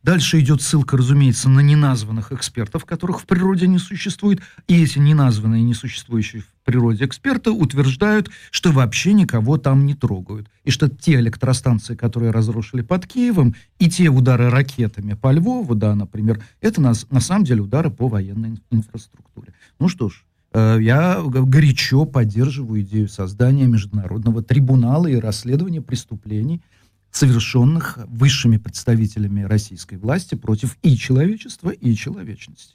[0.06, 4.40] Дальше идет ссылка, разумеется, на неназванных экспертов, которых в природе не существует.
[4.68, 10.48] И эти неназванные, несуществующие в природе эксперты утверждают, что вообще никого там не трогают.
[10.62, 15.96] И что те электростанции, которые разрушили под Киевом, и те удары ракетами по Львову, да,
[15.96, 19.54] например, это на, на самом деле удары по военной инфраструктуре.
[19.80, 26.62] Ну что ж, э, я горячо поддерживаю идею создания международного трибунала и расследования преступлений–
[27.16, 32.74] совершенных высшими представителями российской власти против и человечества, и человечности.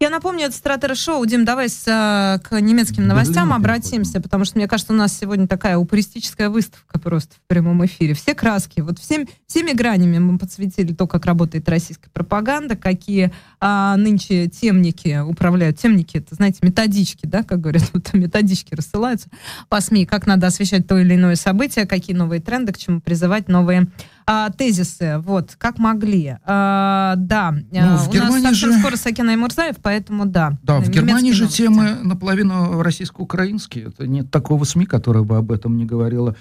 [0.00, 1.24] Я напомню, это Стратера Шоу.
[1.24, 5.16] Дим, давай с, а, к немецким новостям да, обратимся, потому что, мне кажется, у нас
[5.16, 8.14] сегодня такая упористическая выставка просто в прямом эфире.
[8.14, 13.96] Все краски, вот всем, всеми гранями мы подсветили то, как работает российская пропаганда, какие а,
[13.96, 15.78] нынче темники управляют.
[15.78, 19.28] Темники, это, знаете, методички, да, как говорят, вот методички рассылаются
[19.68, 23.48] по СМИ, как надо освещать то или иное событие, какие новые тренды, к чему призывать
[23.48, 23.86] новые
[24.26, 26.38] а, тезисы, вот, как могли.
[26.44, 28.72] А, да, ну, а, в у Германии нас же...
[28.78, 30.58] скоро Сакина и Мурзаев, поэтому да.
[30.62, 31.62] Да, в Германии же новости.
[31.62, 33.86] темы наполовину российско-украинские.
[33.88, 36.36] Это нет такого СМИ, которое бы об этом не говорило.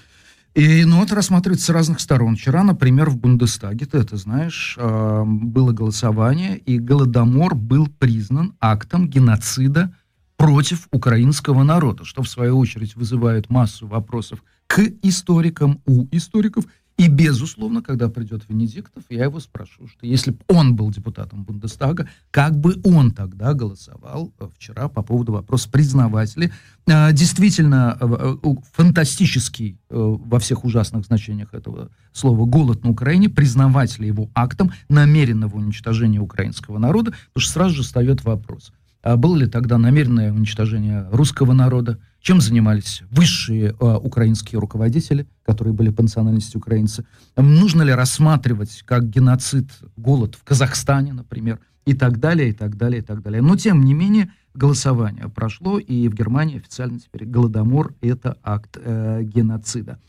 [0.54, 2.36] И ну, это рассматривается с разных сторон.
[2.36, 9.10] Вчера, например, в Бундестаге, ты это знаешь, а, было голосование, и Голодомор был признан актом
[9.10, 9.94] геноцида
[10.38, 17.08] против украинского народа, что в свою очередь вызывает массу вопросов к историкам, у историков– и,
[17.08, 22.56] безусловно, когда придет Венедиктов, я его спрошу, что если бы он был депутатом Бундестага, как
[22.56, 26.52] бы он тогда голосовал э, вчера по поводу вопроса, признавать ли
[26.86, 28.36] э, действительно э,
[28.74, 35.58] фантастический во всех ужасных значениях этого слова голод на Украине, признавать ли его актом намеренного
[35.58, 41.08] уничтожения украинского народа, потому что сразу же встает вопрос, а было ли тогда намеренное уничтожение
[41.12, 47.06] русского народа, чем занимались высшие э, украинские руководители, которые были по национальности украинцы?
[47.36, 53.02] Нужно ли рассматривать как геноцид голод в Казахстане, например, и так далее, и так далее,
[53.02, 53.42] и так далее.
[53.42, 59.24] Но, тем не менее, голосование прошло, и в Германии официально теперь Голодомор– это акт э,
[59.24, 60.00] геноцида.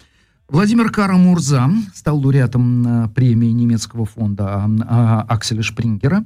[0.49, 6.25] Владимир Карамурза стал лауреатом э, премии немецкого фонда э, Акселя Шпрингера.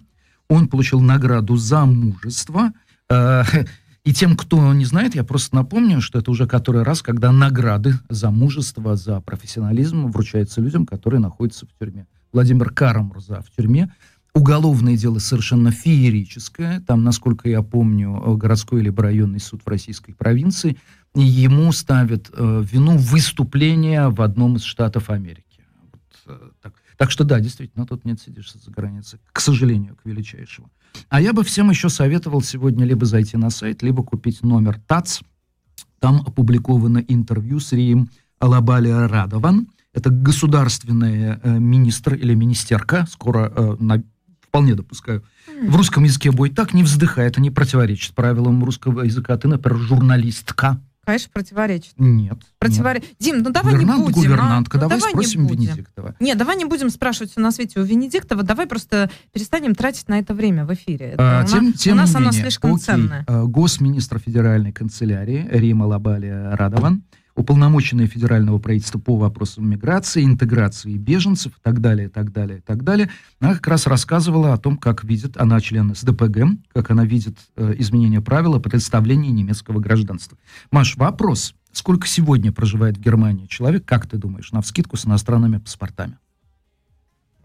[0.50, 2.72] Он получил награду за мужество.
[4.04, 7.32] Э, и тем, кто не знает, я просто напомню, что это уже который раз, когда
[7.32, 12.06] награды за мужество, за профессионализм вручаются людям, которые находятся в тюрьме.
[12.32, 13.92] Владимир Карамурза в тюрьме.
[14.34, 16.80] Уголовное дело совершенно феерическое.
[16.86, 20.76] Там, насколько я помню, городской либо районный суд в российской провинции.
[21.14, 25.47] Ему ставят э, вину выступления в одном из штатов Америки.
[26.98, 27.10] Так.
[27.10, 29.20] что да, действительно, тут нет сидишь за границей.
[29.32, 30.70] К сожалению, к величайшему.
[31.08, 35.20] А я бы всем еще советовал сегодня либо зайти на сайт, либо купить номер ТАЦ.
[36.00, 39.68] Там опубликовано интервью с Рием Алабалия Радован.
[39.94, 44.02] Это государственная э, министр или министерка, скоро, э, на,
[44.40, 45.24] вполне допускаю.
[45.62, 49.36] В русском языке будет так, не вздыхай, это не противоречит правилам русского языка.
[49.36, 51.94] Ты, например, журналистка, Конечно, противоречит.
[51.96, 52.36] Нет.
[52.58, 53.08] Противоречит.
[53.08, 53.16] Нет.
[53.18, 54.20] Дим, ну давай Гувернант, не будем.
[54.20, 54.80] Гувернантка, а?
[54.82, 56.14] давай, ну, давай спросим не Венедиктова.
[56.20, 60.18] Нет, давай не будем спрашивать все на свете у Венедиктова, давай просто перестанем тратить на
[60.18, 61.12] это время в эфире.
[61.12, 62.84] Это, а, у, тем, тем у нас не оно менее, слишком окей.
[62.84, 63.24] ценное.
[63.26, 67.04] А, госминистр федеральной канцелярии Рима Лабалия Радован
[67.38, 72.60] уполномоченная федерального правительства по вопросам миграции, интеграции беженцев и так далее, и так далее, и
[72.60, 73.10] так далее.
[73.38, 77.74] Она как раз рассказывала о том, как видит, она член СДПГ, как она видит э,
[77.78, 80.36] изменение правила представления немецкого гражданства.
[80.72, 81.54] Маш, вопрос.
[81.70, 86.18] Сколько сегодня проживает в Германии человек, как ты думаешь, на вскидку с иностранными паспортами?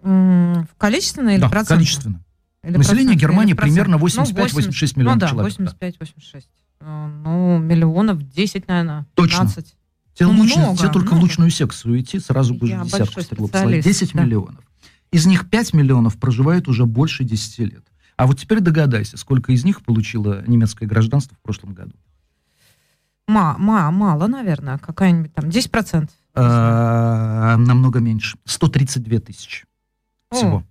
[0.01, 1.75] В количественно или да, процентно?
[1.75, 2.23] количественно.
[2.63, 5.53] Или Население Германии примерно 85-86 ну, миллионов ну, да, человек.
[5.59, 6.43] 85-86.
[6.79, 9.47] Э, ну, миллионов 10, наверное, Точно.
[10.13, 10.17] 15.
[10.17, 11.19] Тебе, ну, лучше, много, тебе только много.
[11.19, 14.23] в лучшую секцию идти, сразу будешь Я десятку стрелок 10 да.
[14.23, 14.63] миллионов.
[15.11, 17.83] Из них 5 миллионов проживают уже больше 10 лет.
[18.15, 21.93] А вот теперь догадайся, сколько из них получило немецкое гражданство в прошлом году.
[23.27, 26.09] Ма, ма, мало, наверное, какая-нибудь там, 10%.
[26.35, 28.37] А, намного меньше.
[28.45, 29.65] 132 тысячи
[30.31, 30.63] всего.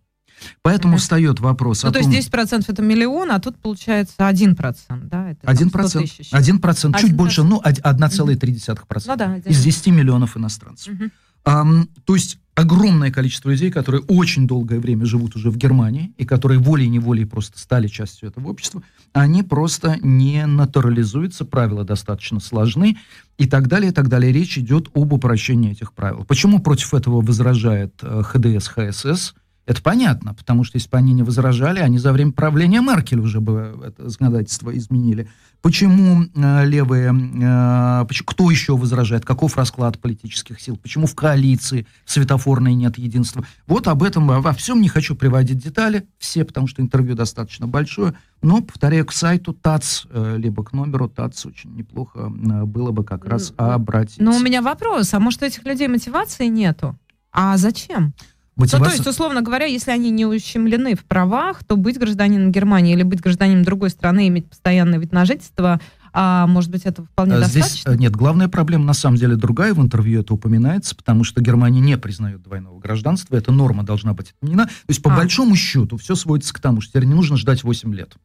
[0.62, 2.10] Поэтому встает вопрос ну, о то том...
[2.10, 4.74] есть 10% это миллион, а тут получается 1%,
[5.08, 5.30] да?
[5.30, 9.02] Это 1%, 1%, чуть больше, ну, 1,3%.
[9.06, 10.94] Ну, да, из 10 миллионов иностранцев.
[10.94, 11.10] Угу.
[11.44, 16.24] Um, то есть огромное количество людей, которые очень долгое время живут уже в Германии, и
[16.24, 22.96] которые волей-неволей просто стали частью этого общества, они просто не натурализуются, правила достаточно сложны,
[23.38, 24.32] и так далее, и так далее.
[24.32, 26.24] Речь идет об упрощении этих правил.
[26.24, 31.22] Почему против этого возражает э, ХДС, ХСС, Это понятно, потому что если бы они не
[31.22, 35.28] возражали, они за время правления Меркель уже бы это законодательство изменили.
[35.60, 42.74] Почему э, левые, э, кто еще возражает, каков расклад политических сил, почему в коалиции светофорной
[42.74, 43.44] нет единства.
[43.68, 48.14] Вот об этом, во всем не хочу приводить детали, все, потому что интервью достаточно большое,
[48.42, 53.04] но, повторяю, к сайту ТАЦ, э, либо к номеру ТАЦ очень неплохо э, было бы
[53.04, 54.20] как раз обратиться.
[54.20, 56.98] Но у меня вопрос, а может у этих людей мотивации нету?
[57.30, 58.14] А зачем?
[58.56, 58.78] Мотивация...
[58.78, 62.92] Ну, то есть, условно говоря, если они не ущемлены в правах, то быть гражданином Германии
[62.92, 65.80] или быть гражданином другой страны, иметь постоянный вид на жительство,
[66.12, 67.92] а может быть, это вполне Здесь, достаточно?
[67.92, 71.96] Нет, главная проблема на самом деле другая, в интервью это упоминается, потому что Германия не
[71.96, 74.66] признает двойного гражданства, эта норма должна быть отменена.
[74.66, 75.16] То есть, по а.
[75.16, 78.16] большому счету, все сводится к тому, что теперь не нужно ждать 8 лет.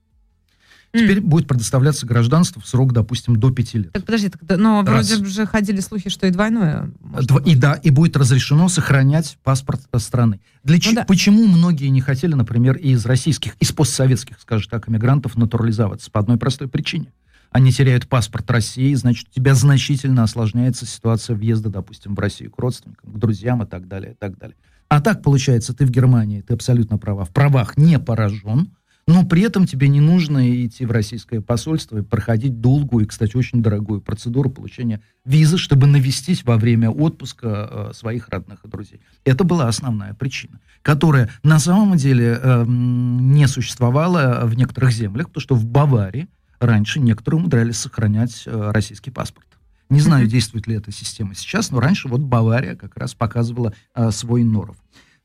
[0.94, 1.22] Теперь mm.
[1.22, 3.92] будет предоставляться гражданство в срок, допустим, до пяти лет.
[3.92, 5.10] Так подожди, так, но Раз.
[5.10, 6.92] вроде же ходили слухи, что и двойное.
[7.24, 10.40] Дво, и да, и будет разрешено сохранять паспорт страны.
[10.64, 10.94] Для ну, ч...
[10.94, 11.04] да.
[11.06, 16.10] Почему многие не хотели, например, из российских, из постсоветских, скажем так, иммигрантов натурализоваться?
[16.10, 17.12] По одной простой причине.
[17.52, 22.60] Они теряют паспорт России, значит, у тебя значительно осложняется ситуация въезда, допустим, в Россию к
[22.60, 24.56] родственникам, к друзьям и так далее, и так далее.
[24.90, 28.72] А так, получается, ты в Германии, ты абсолютно права, в правах не поражен,
[29.08, 33.38] но при этом тебе не нужно идти в российское посольство и проходить долгую и, кстати,
[33.38, 39.00] очень дорогую процедуру получения визы, чтобы навестить во время отпуска э, своих родных и друзей.
[39.24, 45.42] Это была основная причина, которая на самом деле э, не существовала в некоторых землях, потому
[45.42, 46.28] что в Баварии
[46.60, 49.48] раньше некоторые умудрялись сохранять э, российский паспорт.
[49.90, 54.12] Не знаю, действует ли эта система сейчас, но раньше вот Бавария как раз показывала э,
[54.12, 54.76] свой норов.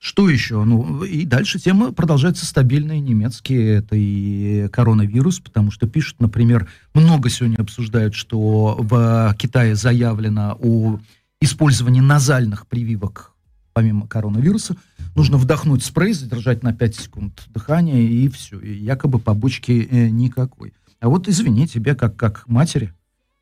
[0.03, 0.65] Что еще?
[0.65, 7.31] Ну, и дальше тема продолжается стабильная, немецкие, это и коронавирус, потому что пишут, например, много
[7.31, 10.99] сегодня обсуждают, что в Китае заявлено о
[11.41, 13.31] использовании назальных прививок
[13.75, 14.77] помимо коронавируса,
[15.15, 18.59] нужно вдохнуть спрей, задержать на 5 секунд дыхание, и все.
[18.59, 20.75] И якобы побочки э, никакой.
[20.99, 22.93] А вот извини, тебе как, как матери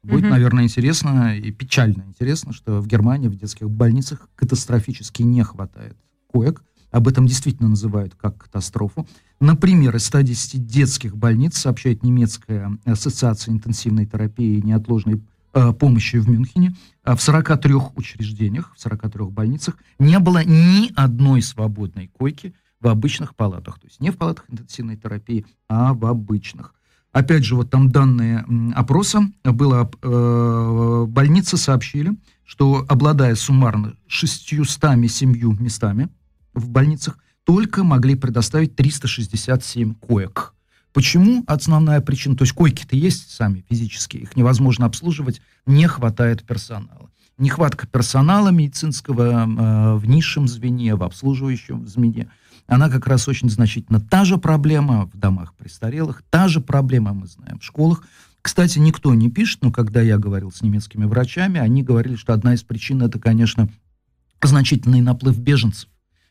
[0.02, 0.28] будет, mm-hmm.
[0.28, 5.96] наверное, интересно и печально интересно, что в Германии в детских больницах катастрофически не хватает
[6.32, 6.62] коек.
[6.90, 9.06] Об этом действительно называют как катастрофу.
[9.40, 15.22] Например, из 110 детских больниц, сообщает немецкая ассоциация интенсивной терапии и неотложной
[15.54, 21.42] э, помощи в Мюнхене, э, в 43 учреждениях, в 43 больницах не было ни одной
[21.42, 23.78] свободной койки в обычных палатах.
[23.78, 26.74] То есть не в палатах интенсивной терапии, а в обычных.
[27.12, 36.08] Опять же, вот там данные опроса было, э, больницы сообщили, что обладая суммарно 607 местами,
[36.54, 40.54] в больницах только могли предоставить 367 коек.
[40.92, 41.44] Почему?
[41.46, 47.10] Основная причина, то есть койки-то есть сами физически, их невозможно обслуживать, не хватает персонала.
[47.38, 52.28] Нехватка персонала медицинского э, в низшем звене, в обслуживающем звене,
[52.66, 54.00] она как раз очень значительно.
[54.00, 58.04] Та же проблема в домах престарелых, та же проблема, мы знаем, в школах.
[58.42, 62.54] Кстати, никто не пишет, но когда я говорил с немецкими врачами, они говорили, что одна
[62.54, 63.68] из причин это, конечно,
[64.42, 65.88] значительный наплыв беженцев.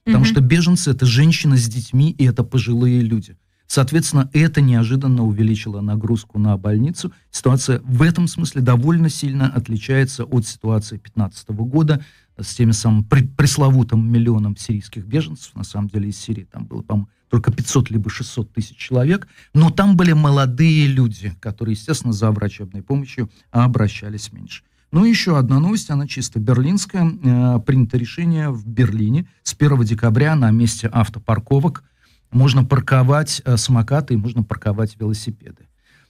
[0.09, 0.27] Потому mm-hmm.
[0.27, 3.37] что беженцы это женщины с детьми, и это пожилые люди.
[3.67, 7.13] Соответственно, это неожиданно увеличило нагрузку на больницу.
[7.29, 12.03] Ситуация в этом смысле довольно сильно отличается от ситуации 2015 года
[12.35, 15.53] с теми самым пресловутым миллионом сирийских беженцев.
[15.53, 19.27] На самом деле из Сирии там было, по-моему, только 500 либо 600 тысяч человек.
[19.53, 24.63] Но там были молодые люди, которые, естественно, за врачебной помощью обращались меньше.
[24.91, 27.11] Ну и еще одна новость, она чисто берлинская.
[27.23, 31.83] Э, принято решение в Берлине с 1 декабря на месте автопарковок
[32.31, 35.67] можно парковать э, самокаты и можно парковать велосипеды.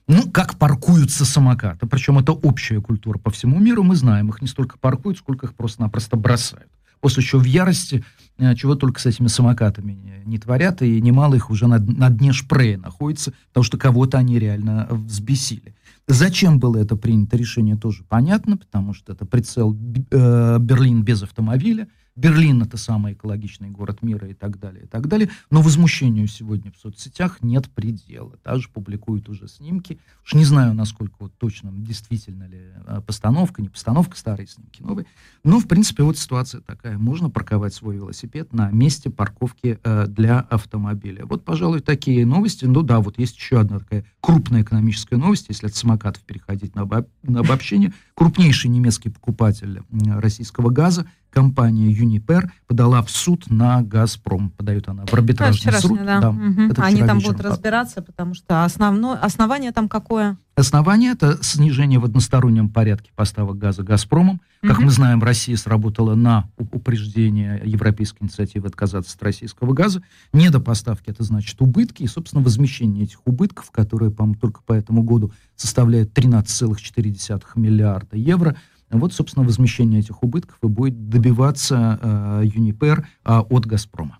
[0.08, 4.48] Ну, как паркуются самокаты, причем это общая культура по всему миру, мы знаем, их не
[4.48, 6.70] столько паркуют, сколько их просто-напросто бросают.
[7.00, 8.04] После чего в ярости,
[8.38, 12.10] э, чего только с этими самокатами не, не творят, и немало их уже на, на
[12.10, 15.74] дне шпрея находится, потому что кого-то они реально взбесили.
[16.12, 19.76] Зачем было это принято решение, тоже понятно, потому что это прицел
[20.10, 21.86] э, Берлин без автомобиля.
[22.16, 25.30] Берлин это самый экологичный город мира и так далее, и так далее.
[25.50, 28.36] Но возмущению сегодня в соцсетях нет предела.
[28.44, 29.98] Даже публикуют уже снимки.
[30.24, 35.06] Уж не знаю, насколько вот точно, действительно ли э, постановка, не постановка, старые снимки, новые.
[35.44, 36.98] Но, в принципе, вот ситуация такая.
[36.98, 41.24] Можно парковать свой велосипед на месте парковки э, для автомобиля.
[41.26, 42.64] Вот, пожалуй, такие новости.
[42.64, 46.80] Ну да, вот есть еще одна такая крупная экономическая новость, если от самокатов переходить на,
[46.80, 47.94] обо- на обобщение.
[48.14, 54.50] Крупнейший немецкий покупатель российского газа компания Юнипер подала в суд на «Газпром».
[54.50, 55.98] Подает она в арбитражный да, суд.
[56.04, 56.20] Да.
[56.20, 56.72] Да, угу.
[56.78, 60.36] Они там будут разбираться, потому что основное, основание там какое?
[60.56, 64.42] Основание– это снижение в одностороннем порядке поставок газа «Газпромом».
[64.60, 70.02] Как mm мы знаем, Россия сработала на упреждение европейской инициативы отказаться от российского газа.
[70.34, 72.02] Недопоставки– это значит убытки.
[72.02, 78.56] И, собственно, возмещение этих убытков, которые, по-моему, только по этому году составляют 13,4 миллиарда евро–
[78.98, 84.18] вот, собственно, возмещение этих убытков и будет добиваться э, Юнипер э, от «Газпрома».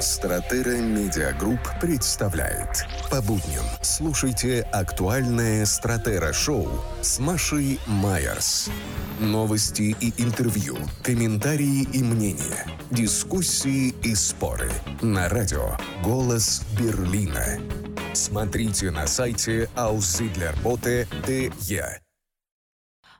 [0.00, 2.86] Stratera Media Group представляет.
[3.08, 6.66] По будням слушайте актуальное Stratera-шоу
[7.00, 8.68] с Машей Майерс.
[9.20, 14.72] Новости и интервью, комментарии и мнения, дискуссии и споры.
[15.02, 17.60] На радио «Голос Берлина».
[18.12, 22.01] Смотрите на сайте aussiedlerbote.de.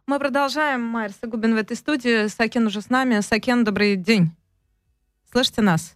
[0.06, 0.82] Мы продолжаем.
[0.82, 2.26] Майер Сагубин в этой студии.
[2.26, 3.20] Сакен уже с нами.
[3.20, 4.32] Сакен, добрый день.
[5.30, 5.94] Слышите нас?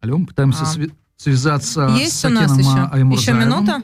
[0.00, 0.74] Алло, мы пытаемся а.
[0.74, 3.82] сви- связаться Есть с Сакеном у нас еще, еще минута?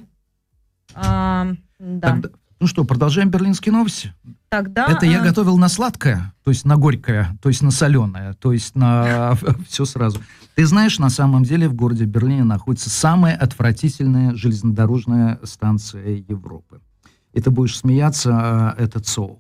[0.94, 1.48] А,
[1.78, 2.08] да.
[2.08, 4.14] Тогда, ну что, продолжаем берлинские новости?
[4.48, 4.86] Тогда...
[4.86, 5.22] Это я а...
[5.22, 9.36] готовил на сладкое, то есть на горькое, то есть на соленое, то есть на
[9.68, 10.22] все сразу.
[10.54, 16.80] Ты знаешь, на самом деле в городе Берлине находится самая отвратительная железнодорожная станция Европы
[17.36, 19.38] и ты будешь смеяться, а, это ЦОУ.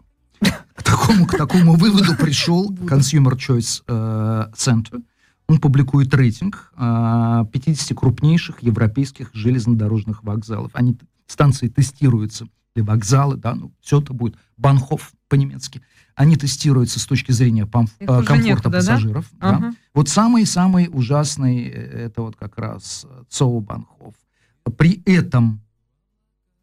[0.74, 5.02] К такому, к такому выводу пришел Consumer Choice э, Center.
[5.48, 10.72] Он публикует рейтинг 50 э, крупнейших европейских железнодорожных вокзалов.
[10.74, 15.80] Они станции тестируются, или вокзалы, да, ну, все это будет Банхоф по-немецки.
[16.14, 19.26] Они тестируются с точки зрения э, комфорта некуда, пассажиров.
[19.32, 19.48] Да?
[19.48, 19.58] Ага.
[19.60, 19.74] Да.
[19.94, 24.14] Вот самый-самый ужасный, это вот как раз ЦОУ Банхоф.
[24.76, 25.62] При этом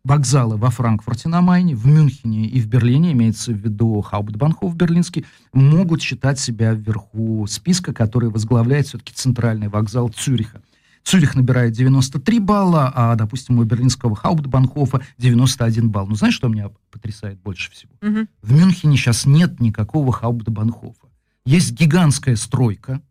[0.04, 5.26] вокзалы во Франкфурте на Майне, в Мюнхене и в Берлине, имеется в виду Хауптбанхоф берлинский,
[5.54, 10.62] могут считать себя вверху списка, который возглавляет все-таки центральный вокзал Цюриха.
[11.04, 16.08] Цюрих набирает 93 балла, а, допустим, у берлинского Хауптбанхофа 91 балл.
[16.08, 17.92] Ну, знаешь, что меня потрясает больше всего?
[18.02, 18.28] Угу.
[18.42, 21.08] В Мюнхене сейчас нет никакого Хауптбанхофа.
[21.46, 23.02] Есть гигантская стройка,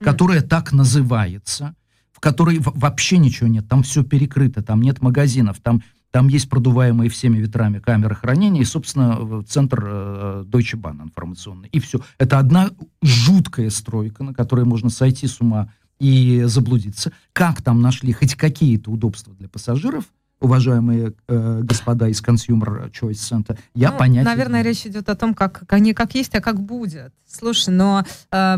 [0.00, 0.48] которая угу.
[0.48, 1.74] так называется,
[2.12, 3.68] в которой вообще ничего нет.
[3.68, 8.64] Там все перекрыто, там нет магазинов, там там есть продуваемые всеми ветрами камеры хранения и,
[8.64, 11.68] собственно, центр э, Deutsche Bahn информационный.
[11.70, 12.00] И все.
[12.18, 12.70] Это одна
[13.02, 17.12] жуткая стройка, на которой можно сойти с ума и заблудиться.
[17.32, 20.04] Как там нашли хоть какие-то удобства для пассажиров–
[20.40, 25.34] уважаемые э, господа из Consumer Choice Center, я ну, понять Наверное, речь идет о том,
[25.34, 27.12] как, не как есть, а как будет.
[27.32, 28.56] Слушай, но э,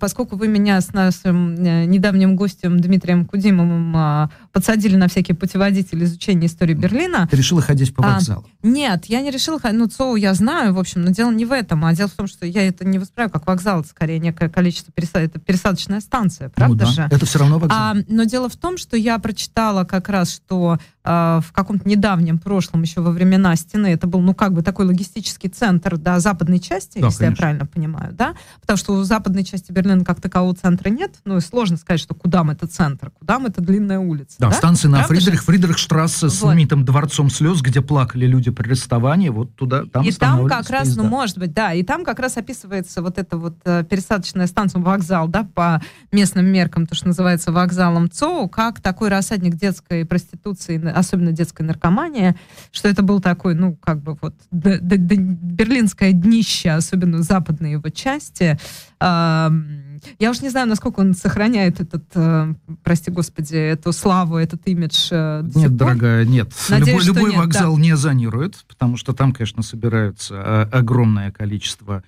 [0.00, 6.04] поскольку вы меня с нашим э, недавним гостем Дмитрием Кудимовым э, подсадили на всякие путеводители
[6.04, 7.28] изучения истории Берлина...
[7.30, 8.44] Ты решила ходить по а, вокзалу?
[8.44, 9.78] А, нет, я не решила ходить.
[9.78, 12.26] Ну, ЦОУ я знаю, в общем, но дело не в этом, а дело в том,
[12.26, 15.30] что я это не воспринимаю как вокзал, это скорее некое количество пересадок.
[15.30, 17.02] Это пересадочная станция, ну правда ну, да.
[17.08, 17.08] же?
[17.08, 17.78] Это все равно вокзал.
[17.78, 22.82] А, но дело в том, что я прочитала как раз, что в каком-то недавнем прошлом,
[22.82, 26.98] еще во времена стены, это был, ну, как бы такой логистический центр, да, западной части,
[27.00, 27.24] да, если конечно.
[27.24, 31.38] я правильно понимаю, да, потому что у западной части Берлина как такового центра нет, ну,
[31.38, 34.36] и сложно сказать, что куда мы это центр, куда мы это длинная улица.
[34.38, 34.52] Да, да?
[34.54, 36.34] станция на Фридрих, Фридрихштрассе вот.
[36.34, 40.70] с знаменитым дворцом слез, где плакали люди при расставании, вот туда, там И там как
[40.70, 41.02] раз, поезда.
[41.02, 44.80] ну, может быть, да, и там как раз описывается вот эта вот э, пересадочная станция,
[44.80, 45.82] вокзал, да, по
[46.12, 52.36] местным меркам, то, что называется вокзалом ЦОУ, как такой рассадник детской проституции особенно детская наркомания,
[52.70, 57.72] что это был такой, ну, как бы вот д- д- д- берлинское днище, особенно западной
[57.72, 58.58] его части.
[59.00, 65.08] я уж не знаю, насколько он сохраняет этот, э, прости господи, эту славу, этот имидж.
[65.10, 66.52] Э, нет, дорогая, нет.
[66.68, 67.82] Надеюсь, любой любой нет, вокзал да.
[67.82, 72.02] не зонирует, потому что там, конечно, собираются э, огромное количество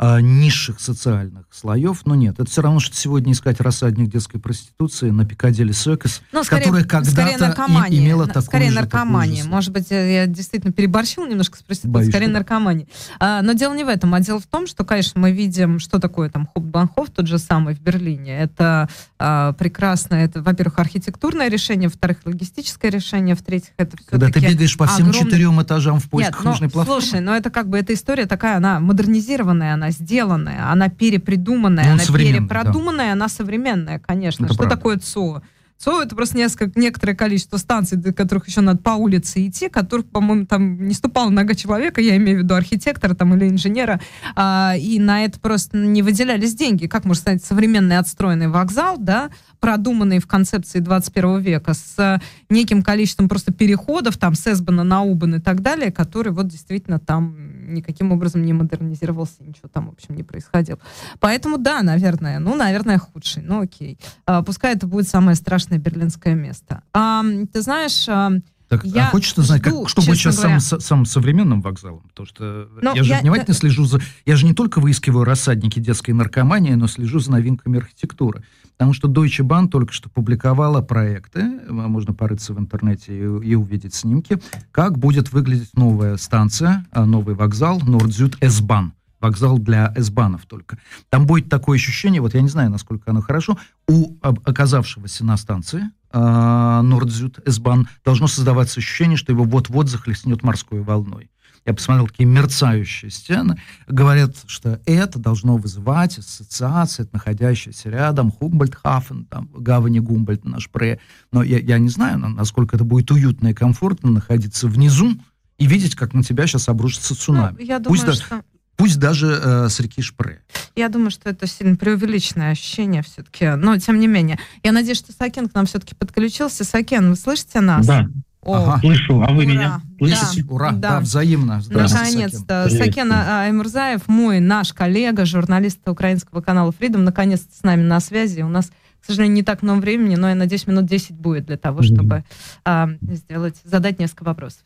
[0.00, 5.10] а, низших социальных слоев, но нет, это все равно, что сегодня искать рассадник детской проституции
[5.10, 7.52] на Пикадилли Сокос, ну, которая когда-то
[7.88, 9.42] имела такую Скорее же, наркомания.
[9.42, 12.86] Же Может быть, я действительно переборщил немножко с проституцией, Боюсь, скорее наркомания.
[13.18, 15.98] А, но дело не в этом, а дело в том, что, конечно, мы видим, что
[15.98, 18.38] такое там Хоп-Банхоф, тот же самый в Берлине.
[18.38, 18.88] Это
[19.18, 24.76] а, прекрасное, это, во-первых, архитектурное решение, во-вторых, логистическое решение, в-третьих, это все Когда ты бегаешь
[24.76, 25.30] по всем огромный...
[25.30, 27.00] четырем этажам в поисках Нет, нужной платформы.
[27.00, 31.92] Слушай, но это как бы, эта история такая, она модернизированная, она сделанная, она перепридуманная, ну,
[31.92, 33.12] она перепродуманная, да.
[33.12, 34.44] она современная, конечно.
[34.44, 34.76] Это Что правда.
[34.76, 35.42] такое ЦО?
[35.78, 40.06] ЦО это просто несколько, некоторое количество станций, до которых еще надо по улице идти, которых,
[40.06, 44.00] по-моему, там не ступала нога человека, я имею в виду архитектора там, или инженера,
[44.34, 46.86] а, и на это просто не выделялись деньги.
[46.86, 49.30] Как может стать современный отстроенный вокзал, да,
[49.60, 55.36] продуманный в концепции 21 века, с неким количеством просто переходов, там, с Эсбана на Убан
[55.36, 60.16] и так далее, которые вот действительно там никаким образом не модернизировался, ничего там, в общем,
[60.16, 60.78] не происходило.
[61.20, 63.98] Поэтому, да, наверное, ну, наверное, худший, ну, окей.
[64.26, 66.82] А, пускай это будет самое страшное берлинское место.
[66.92, 68.08] А, ты знаешь...
[68.08, 68.32] А,
[68.68, 70.60] так, а я а хочется знать, жду, как, что будет сейчас говоря...
[70.60, 72.02] самым, самым современным вокзалом?
[72.08, 73.58] Потому что но ну, я же я, внимательно я...
[73.58, 74.00] слежу за...
[74.26, 78.44] Я же не только выискиваю рассадники детской наркомании, но слежу за новинками архитектуры.
[78.78, 83.54] Потому что Deutsche Bahn только что публиковала проекты, а, можно порыться в интернете и, и
[83.56, 90.46] увидеть снимки, как будет выглядеть новая станция, а, новый вокзал Nord-Süd S-Bahn вокзал для эсбанов
[90.46, 90.78] только.
[91.10, 93.58] Там будет такое ощущение, вот я не знаю, насколько оно хорошо,
[93.88, 100.82] у оказавшегося на станции э, Нордзют Эсбан должно создаваться ощущение, что его вот-вот захлестнет морской
[100.82, 101.30] волной.
[101.66, 103.60] Я посмотрел такие мерцающие стены.
[103.86, 111.00] Говорят, что это должно вызывать ассоциации, находящиеся рядом, Хумбольдхафен, там, гавани Гумбольд, наш пре.
[111.32, 115.12] Но я, я не знаю, насколько это будет уютно и комфортно находиться внизу
[115.58, 117.56] и видеть, как на тебя сейчас обрушится цунами.
[117.58, 118.42] Ну, я думаю, Пусть что...
[118.76, 120.40] Пусть даже э, с реки Шпре.
[120.76, 123.56] Я думаю, что это сильно преувеличенное ощущение все-таки.
[123.56, 124.38] Но, тем не менее.
[124.62, 126.62] Я надеюсь, что Сакен к нам все-таки подключился.
[126.62, 127.84] Сакен, вы слышите нас?
[127.84, 128.08] Да.
[128.48, 128.80] О, ага.
[128.80, 129.52] Слышу, а вы Ура.
[129.52, 130.42] меня слышите?
[130.42, 130.54] Да.
[130.54, 131.60] Ура, да, да взаимно.
[131.68, 132.68] Наконец-то.
[132.70, 138.40] Сакен Аймурзаев, мой, наш коллега, журналист украинского канала Freedom, наконец-то с нами на связи.
[138.40, 138.70] У нас,
[139.00, 142.16] к сожалению, не так много времени, но я надеюсь, минут 10 будет для того, чтобы
[142.16, 142.24] mm-hmm.
[142.64, 144.62] а, сделать, задать несколько вопросов.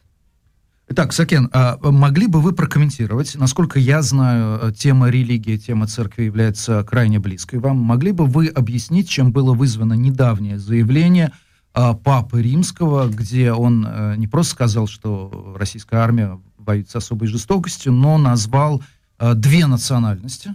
[0.89, 6.25] Итак, Сакен, а могли бы вы прокомментировать, насколько я знаю, э, тема религии, тема церкви
[6.25, 11.42] является крайне близкой вам, могли бы вы объяснить, чем было вызвано недавнее заявление а,
[11.73, 18.19] Папы Римского, где он а, не просто сказал, что российская армия с особой жестокостью, но
[18.19, 18.83] назвал
[19.19, 20.55] а, две национальности,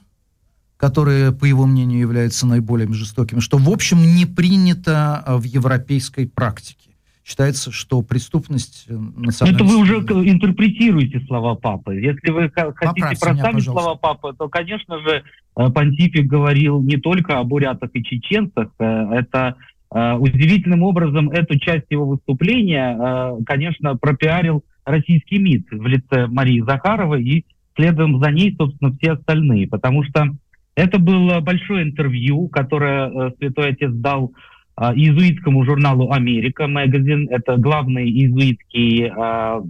[0.78, 6.88] которые, по его мнению, являются наиболее жестокими, что, в общем, не принято в европейской практике
[7.28, 9.44] считается, что преступность э, национальности...
[9.44, 11.96] Это вы уже интерпретируете слова папы.
[11.96, 15.24] Если вы хотите проставить слова папы, то, конечно же,
[15.58, 18.70] э, Понтифик говорил не только о бурятах и чеченцах.
[18.80, 19.56] Э, это
[19.90, 27.46] удивительным образом эту часть его выступления, конечно, пропиарил российский МИД в лице Марии Захаровой и
[27.76, 29.68] следом за ней, собственно, все остальные.
[29.68, 30.36] Потому что
[30.76, 34.34] это было большое интервью, которое Святой Отец дал
[34.80, 37.28] иезуитскому журналу «Америка» магазин.
[37.32, 39.06] Это главный иезуитский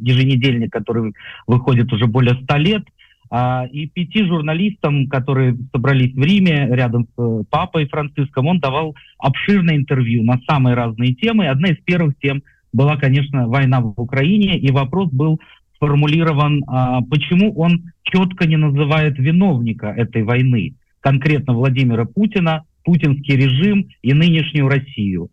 [0.03, 1.13] еженедельник, который
[1.47, 2.83] выходит уже более ста лет.
[3.29, 8.95] А, и пяти журналистам, которые собрались в Риме рядом с э, папой Франциском, он давал
[9.19, 11.47] обширное интервью на самые разные темы.
[11.47, 15.39] Одна из первых тем была, конечно, война в Украине, и вопрос был
[15.75, 16.63] сформулирован,
[17.09, 24.69] почему он четко не называет виновника этой войны, конкретно Владимира Путина, путинский режим и нынешнюю
[24.69, 25.29] Россию.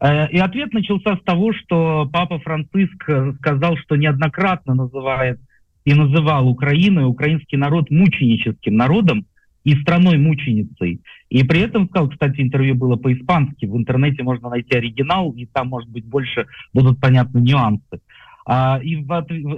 [0.00, 5.38] Э, и ответ начался с того, что папа Франциск э, сказал, что неоднократно называет
[5.86, 9.24] и называл Украину и украинский народ мученическим народом
[9.64, 11.00] и страной-мученицей.
[11.30, 15.68] И при этом сказал, кстати, интервью было по-испански, в интернете можно найти оригинал, и там,
[15.68, 18.00] может быть, больше будут понятны нюансы.
[18.44, 18.94] А, и,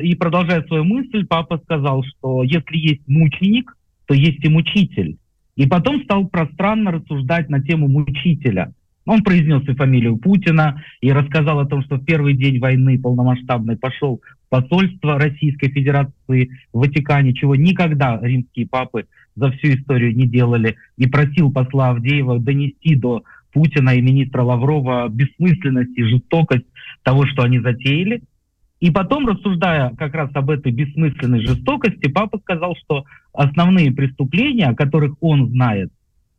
[0.02, 3.74] и продолжая свою мысль, папа сказал, что если есть мученик,
[4.06, 5.16] то есть и мучитель.
[5.56, 8.72] И потом стал пространно рассуждать на тему мучителя.
[9.06, 13.78] Он произнес и фамилию Путина и рассказал о том, что в первый день войны полномасштабной
[13.78, 20.76] пошел посольство Российской Федерации в Ватикане, чего никогда римские папы за всю историю не делали,
[20.96, 23.22] и просил посла Авдеева донести до
[23.52, 26.66] Путина и министра Лаврова бессмысленность и жестокость
[27.02, 28.22] того, что они затеяли.
[28.80, 34.74] И потом, рассуждая как раз об этой бессмысленной жестокости, папа сказал, что основные преступления, о
[34.74, 35.90] которых он знает,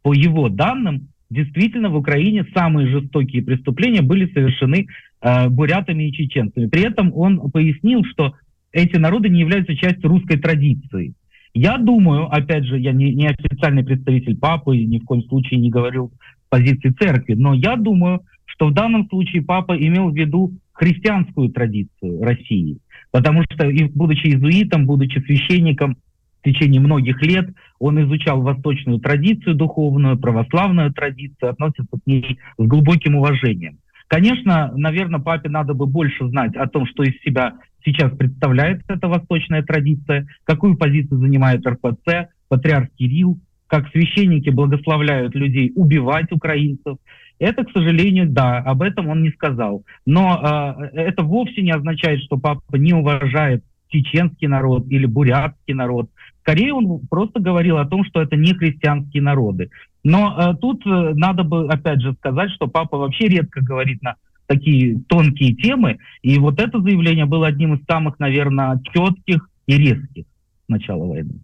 [0.04, 4.88] по его данным, действительно в Украине самые жестокие преступления были совершены
[5.22, 6.68] бурятами и чеченцами.
[6.68, 8.34] При этом он пояснил, что
[8.72, 11.14] эти народы не являются частью русской традиции.
[11.54, 15.70] Я думаю, опять же, я не, не официальный представитель папы, ни в коем случае не
[15.70, 16.12] говорил
[16.50, 22.24] позиции церкви, но я думаю, что в данном случае папа имел в виду христианскую традицию
[22.24, 22.80] России.
[23.12, 25.98] Потому что, и будучи иезуитом, будучи священником,
[26.42, 27.50] в течение многих лет
[27.80, 33.80] он изучал восточную традицию духовную, православную традицию, относится к ней с глубоким уважением.
[34.10, 37.54] Конечно, наверное, папе надо бы больше знать о том, что из себя
[37.86, 43.38] сейчас представляет эта восточная традиция, какую позицию занимает РПЦ, патриарх Кирилл,
[43.68, 46.98] как священники благословляют людей убивать украинцев,
[47.38, 49.86] это, к сожалению, да, об этом он не сказал.
[50.08, 56.10] Но э, это вовсе не означает, что папа не уважает чеченский народ или бурятский народ.
[56.42, 59.70] Скорее, он просто говорил о том, что это не христианские народы.
[60.04, 64.16] Но э, тут э, надо бы, опять же, сказать, что папа вообще редко говорит на
[64.48, 66.00] такие тонкие темы.
[66.22, 70.26] И вот это заявление было одним из самых, наверное, четких и резких.
[70.68, 71.42] начала войны.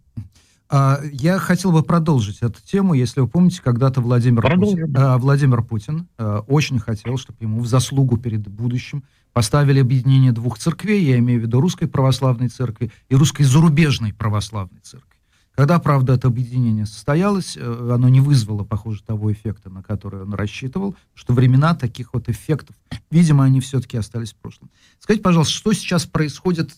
[0.70, 2.94] А, я хотел бы продолжить эту тему.
[2.94, 7.68] Если вы помните, когда-то Владимир Путин, а, Владимир Путин а, очень хотел, чтобы ему в
[7.68, 13.16] заслугу перед будущим поставили объединение двух церквей, я имею в виду Русской Православной Церкви и
[13.16, 15.15] Русской Зарубежной Православной Церкви.
[15.56, 20.34] Когда, правда, это объединение состоялось, э, оно не вызвало, похоже, того эффекта, на который он
[20.34, 22.76] рассчитывал, что времена таких вот эффектов,
[23.10, 24.70] видимо, они все-таки остались в прошлом.
[25.00, 26.72] Скажите, пожалуйста, что сейчас происходит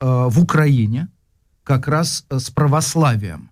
[0.00, 1.08] э, в Украине
[1.64, 3.50] как раз э, с православием?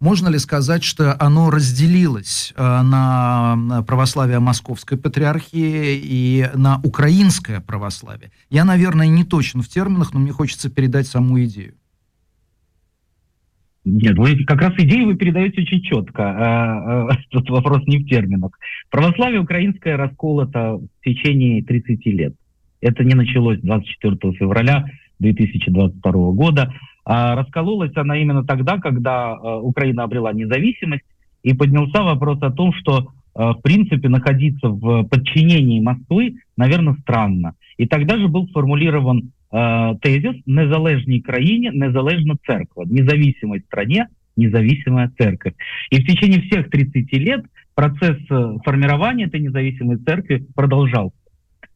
[0.00, 8.32] Можно ли сказать, что оно разделилось э, на православие Московской Патриархии и на украинское православие?
[8.48, 11.74] Я, наверное, не точно в терминах, но мне хочется передать саму идею.
[13.84, 16.22] Нет, вы как раз идею вы передаете очень четко.
[16.22, 18.58] А, а, тут вопрос не в терминах.
[18.90, 22.34] Православие украинское расколото в течение 30 лет.
[22.80, 24.86] Это не началось 24 февраля
[25.18, 26.72] 2022 года.
[27.04, 31.04] А раскололась она именно тогда, когда а, Украина обрела независимость,
[31.42, 37.54] и поднялся вопрос о том, что в принципе находиться в подчинении Москвы, наверное, странно.
[37.76, 39.32] И тогда же был сформулирован
[40.01, 44.07] тезис «незалежній країні незалежна церква», «независимой стране
[44.37, 45.53] независимая церковь».
[45.91, 47.45] И в течение всех 30 лет
[47.75, 51.15] процесс э, формирования этой независимой церкви продолжался.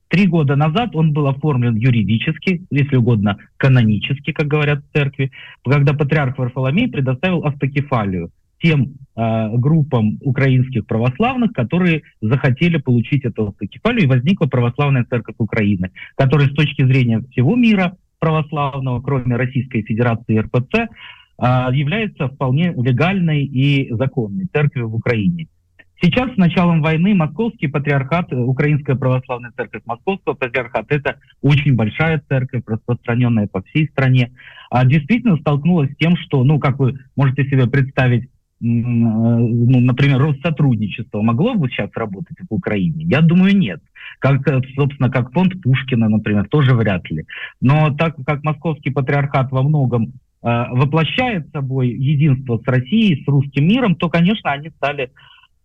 [0.10, 5.32] Три года назад он был оформлен юридически, если угодно, канонически, как говорят в церкви,
[5.64, 8.30] когда патриарх Варфоломей предоставил автокефалию
[8.61, 15.91] тем э, группам украинских православных, которые захотели получить эту автокефалию, и возникла православная церковь Украины,
[16.17, 20.87] которая с точки зрения всего мира православного, кроме Российской Федерации и РПЦ, э,
[21.73, 25.49] является вполне легальной и законной церковью в Украине.
[26.01, 32.63] Сейчас с началом войны Московский патриархат, Украинская православная церковь Московского патриархата, это очень большая церковь,
[32.67, 34.31] распространенная по всей стране,
[34.71, 38.29] а действительно столкнулась с тем, что, ну, как вы можете себе представить,
[38.61, 43.05] ну, например, Россотрудничество могло бы сейчас работать в Украине?
[43.05, 43.81] Я думаю, нет.
[44.19, 44.41] Как,
[44.75, 47.25] собственно, как фонд Пушкина, например, тоже вряд ли.
[47.61, 53.69] Но так как московский патриархат во многом э, воплощает собой единство с Россией, с русским
[53.69, 55.09] миром, то, конечно, они стали э,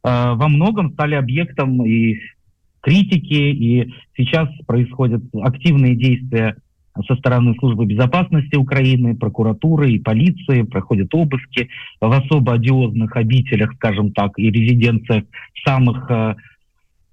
[0.03, 2.19] во многом стали объектом и
[2.81, 6.57] критики, и сейчас происходят активные действия
[7.07, 11.69] со стороны службы безопасности Украины, прокуратуры и полиции, проходят обыски
[11.99, 15.23] в особо одиозных обителях, скажем так, и резиденциях
[15.65, 16.35] самых э,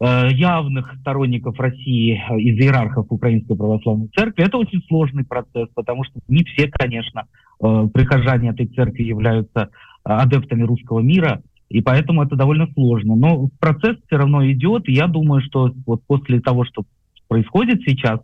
[0.01, 4.45] э явных сторонников России э, из иерархов Украинской Православной Церкви.
[4.45, 7.25] Это очень сложный процесс, потому что не все, конечно,
[7.59, 9.69] прихожане этой церкви являются
[10.03, 13.17] адептами русского мира, и поэтому это довольно сложно.
[13.17, 16.85] Но процесс все равно идет, и я думаю, что вот после того, что
[17.29, 18.21] происходит сейчас,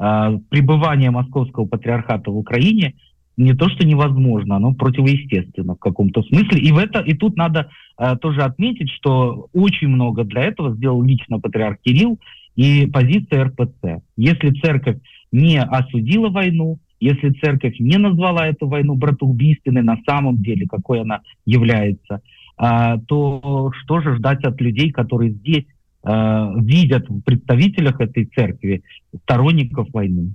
[0.00, 2.94] э, пребывание московского патриархата в Украине
[3.40, 6.60] не то что невозможно, оно противоестественно в каком-то смысле.
[6.60, 11.02] И в это и тут надо э, тоже отметить, что очень много для этого сделал
[11.02, 12.18] лично патриарх Кирилл
[12.56, 14.02] и позиция РПЦ.
[14.16, 14.98] Если церковь
[15.32, 21.20] не осудила войну, если церковь не назвала эту войну братоубийственной на самом деле, какой она
[21.46, 22.20] является,
[22.58, 25.64] э, то что же ждать от людей, которые здесь
[26.02, 28.82] видят в представителях этой церкви
[29.22, 30.34] сторонников войны.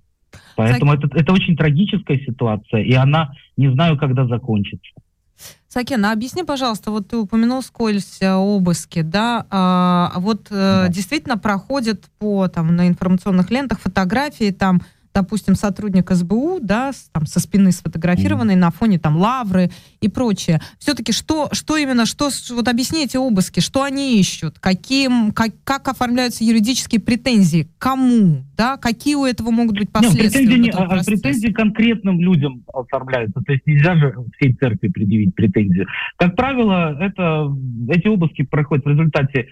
[0.55, 1.05] Поэтому Сак...
[1.05, 4.91] это, это очень трагическая ситуация, и она не знаю, когда закончится.
[5.68, 10.88] Сакен, а объясни, пожалуйста, вот ты упомянул скользь э, обыски, да, а, вот да.
[10.88, 14.82] действительно проходят по там на информационных лентах фотографии там
[15.16, 18.59] допустим, сотрудник СБУ, да, там, со спины сфотографированный mm.
[18.59, 20.59] на фоне там лавры и прочее.
[20.78, 25.88] Все-таки что, что именно, что, вот объясни эти обыски, что они ищут, каким, как, как
[25.88, 30.45] оформляются юридические претензии, кому, да, какие у этого могут быть последствия?
[30.45, 35.88] Нет, претензии, а, претензии конкретным людям оформляются, то есть нельзя же всей церкви предъявить претензию.
[36.18, 37.55] Как правило, это,
[37.88, 39.47] эти обыски проходят в результате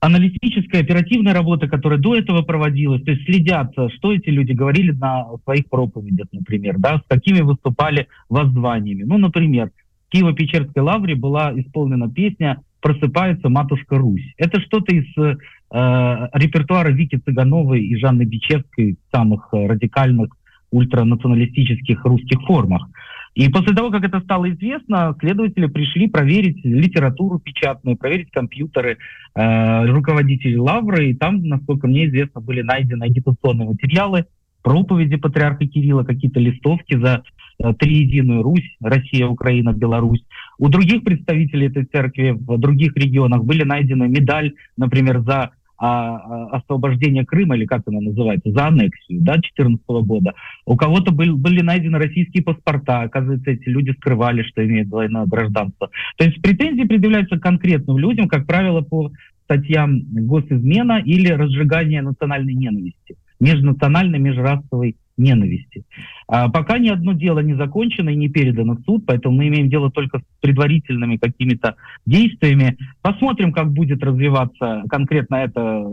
[0.00, 5.26] аналитическая, оперативная работа, которая до этого проводилась, то есть следят, что эти люди говорили на
[5.44, 9.02] своих проповедях, например, да, с какими выступали воззваниями.
[9.02, 9.70] Ну, например,
[10.08, 14.34] в Киево-Печерской лавре была исполнена песня «Просыпается матушка Русь».
[14.38, 15.36] Это что-то из э,
[15.70, 20.30] репертуара Вики Цыгановой и Жанны Бичевской в самых радикальных
[20.70, 22.88] ультранационалистических русских формах.
[23.34, 28.98] И после того, как это стало известно, следователи пришли проверить литературу печатную, проверить компьютеры
[29.34, 34.26] э, руководителей Лавры, и там, насколько мне известно, были найдены агитационные материалы,
[34.62, 37.22] проповеди патриарха Кирилла, какие-то листовки за
[37.62, 40.24] э, триединую Русь, Россия, Украина, Беларусь.
[40.58, 45.52] У других представителей этой церкви в других регионах были найдены медаль, например, за
[45.82, 50.34] а, освобождения Крыма, или как она называется, за аннексию, да, 2014 года.
[50.66, 55.88] У кого-то был, были найдены российские паспорта, оказывается, эти люди скрывали, что имеют двойное гражданство.
[56.18, 59.10] То есть претензии предъявляются конкретным людям, как правило, по
[59.44, 65.84] статьям госизмена или разжигание национальной ненависти, межнациональной, межрасовой ненависти.
[66.26, 69.68] А пока ни одно дело не закончено и не передано в суд, поэтому мы имеем
[69.68, 72.76] дело только с предварительными какими-то действиями.
[73.02, 75.86] Посмотрим, как будет развиваться конкретно это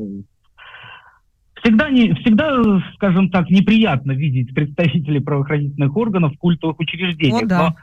[1.64, 7.44] Всегда, не, всегда, скажем так, неприятно видеть представителей правоохранительных органов в культовых учреждениях.
[7.44, 7.60] О, да.
[7.60, 7.76] Но,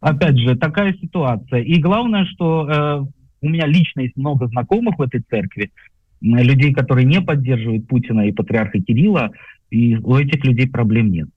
[0.00, 1.62] опять же, такая ситуация.
[1.62, 3.04] И главное, что э,
[3.40, 5.70] у меня лично есть много знакомых в этой церкви,
[6.20, 9.32] людей, которые не поддерживают Путина и патриарха Кирилла,
[9.72, 11.28] и у этих людей проблем нет.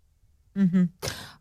[0.56, 0.90] Угу.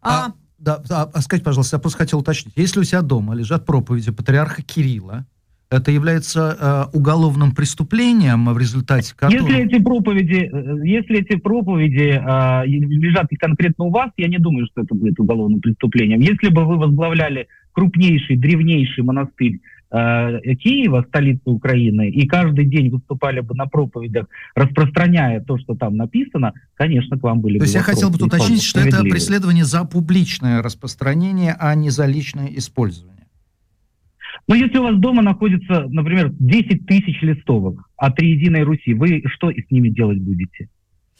[0.03, 0.27] А...
[0.27, 2.55] А, да, а, а скажите, пожалуйста, я просто хотел уточнить.
[2.57, 5.27] Если у тебя дома лежат проповеди патриарха Кирилла,
[5.71, 9.49] это является э, уголовным преступлением в результате которого...
[9.49, 14.67] Если эти проповеди, э, если эти проповеди э, лежат конкретно у вас, я не думаю,
[14.67, 16.21] что это будет уголовным преступлением.
[16.21, 19.61] Если бы вы возглавляли крупнейший, древнейший монастырь
[19.97, 24.27] Э, Киева, столицы Украины, и каждый день выступали бы на проповедях,
[24.57, 28.11] распространяя то, что там написано, конечно, к вам были то бы То есть я хотел
[28.11, 33.29] бы уточнить, что это преследование за публичное распространение, а не за личное использование.
[34.49, 39.53] Но если у вас дома находится, например, 10 тысяч листовок от Триединой Руси, вы что
[39.53, 40.69] с ними делать будете?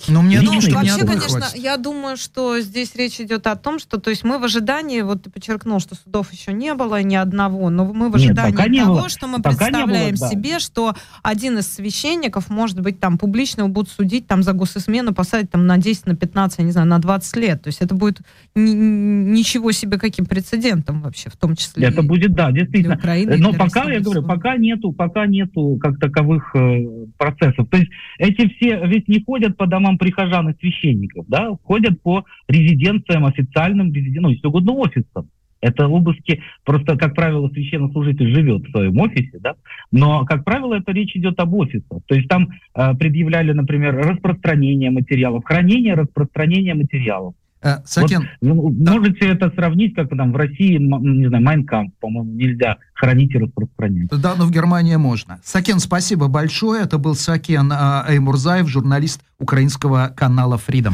[0.09, 1.57] Ну, мне ну, думаю, вообще, конечно, хватит.
[1.57, 5.23] я думаю, что здесь речь идет о том, что, то есть мы в ожидании, вот
[5.23, 8.97] ты подчеркнул, что судов еще не было ни одного, но мы в ожидании Нет, того,
[8.97, 9.09] было.
[9.09, 10.29] что мы пока представляем было, да.
[10.29, 15.51] себе, что один из священников, может быть, там публично будут судить там за госизмену, посадить
[15.51, 17.63] там на 10, на 15, я не знаю, на 20 лет.
[17.63, 18.21] То есть это будет
[18.55, 21.87] ничего себе каким прецедентом вообще, в том числе.
[21.87, 22.97] Это будет, да, действительно.
[22.97, 26.85] Украины, но пока, я говорю, пока нету, пока нету как таковых э,
[27.17, 27.69] процессов.
[27.71, 32.25] То есть эти все ведь не ходят по домам прихожан и священников, да, ходят по
[32.49, 35.29] резиденциям официальным, ну, если угодно, офисам.
[35.61, 39.55] Это обыски, просто, как правило, священнослужитель живет в своем офисе, да,
[39.91, 42.03] но, как правило, это речь идет об офисах.
[42.07, 47.35] То есть там э, предъявляли, например, распространение материалов, хранение, распространение материалов.
[47.65, 48.93] Э, Сакен, вот, да.
[48.93, 53.39] Можете это сравнить, как там в России, не знаю, Майн кампф, по-моему, нельзя хранить и
[53.39, 54.09] распространять.
[54.11, 55.41] Да, но в Германии можно.
[55.43, 56.83] Сакен, спасибо большое.
[56.83, 60.93] Это был Сакен э, Аймурзаев, журналист украинского канала Freedom.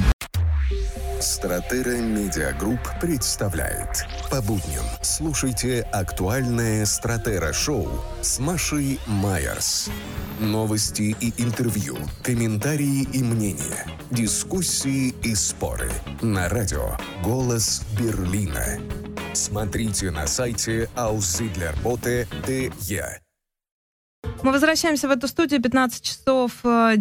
[1.21, 4.07] Stratera Media Group представляет.
[4.31, 7.91] По будням слушайте актуальное Stratera Шоу
[8.23, 9.91] с Машей Майерс.
[10.39, 15.91] Новости и интервью, комментарии и мнения, дискуссии и споры.
[16.23, 18.81] На радио «Голос Берлина».
[19.35, 23.21] Смотрите на сайте auszidlerbote.de.
[24.43, 25.61] Мы возвращаемся в эту студию.
[25.61, 26.97] 15 часов 9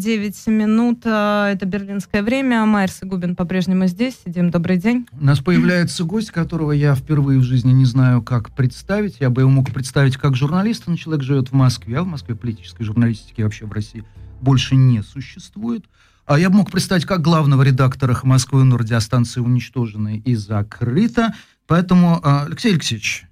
[0.45, 1.05] э, минут.
[1.05, 2.65] Э, это берлинское время.
[2.65, 4.19] Майерс и Губин по-прежнему здесь.
[4.25, 4.51] Сидим.
[4.51, 5.07] Добрый день.
[5.13, 9.21] У нас появляется гость, которого я впервые в жизни не знаю, как представить.
[9.21, 12.35] Я бы его мог представить как журналиста, но человек живет в Москве, а в Москве
[12.35, 14.03] политической журналистики вообще в России
[14.41, 15.85] больше не существует.
[16.25, 21.33] А я бы мог представить как главного редактора Москвы на радиостанции уничтожена и закрыта.
[21.67, 23.28] Поэтому, э, Алексей Алексеевич,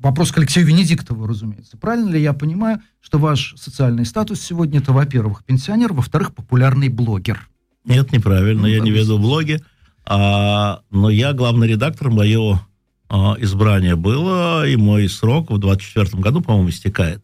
[0.00, 1.76] вопрос к Алексею Венедиктову, разумеется.
[1.76, 7.48] Правильно ли я понимаю, что ваш социальный статус сегодня это, во-первых, пенсионер, во-вторых, популярный блогер?
[7.84, 8.62] Нет, неправильно.
[8.62, 9.60] Ну, я не веду блоги.
[10.06, 12.60] А, но я главный редактор, мое
[13.08, 17.22] а, избрание было, и мой срок в 24 году, по-моему, истекает.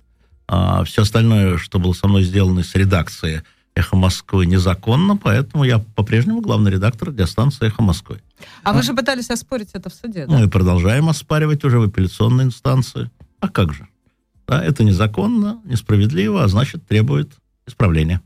[0.48, 3.44] А, все остальное, что было со мной сделано с редакции
[3.74, 8.20] «Эхо Москвы» незаконно, поэтому я по-прежнему главный редактор радиостанции «Эхо Москвы».
[8.62, 10.38] А, а вы же пытались оспорить это в суде, да?
[10.38, 13.10] Ну и продолжаем оспаривать уже в апелляционной инстанции.
[13.40, 13.86] А как же?
[14.46, 17.32] Да, это незаконно, несправедливо, а значит требует
[17.66, 18.20] исправления.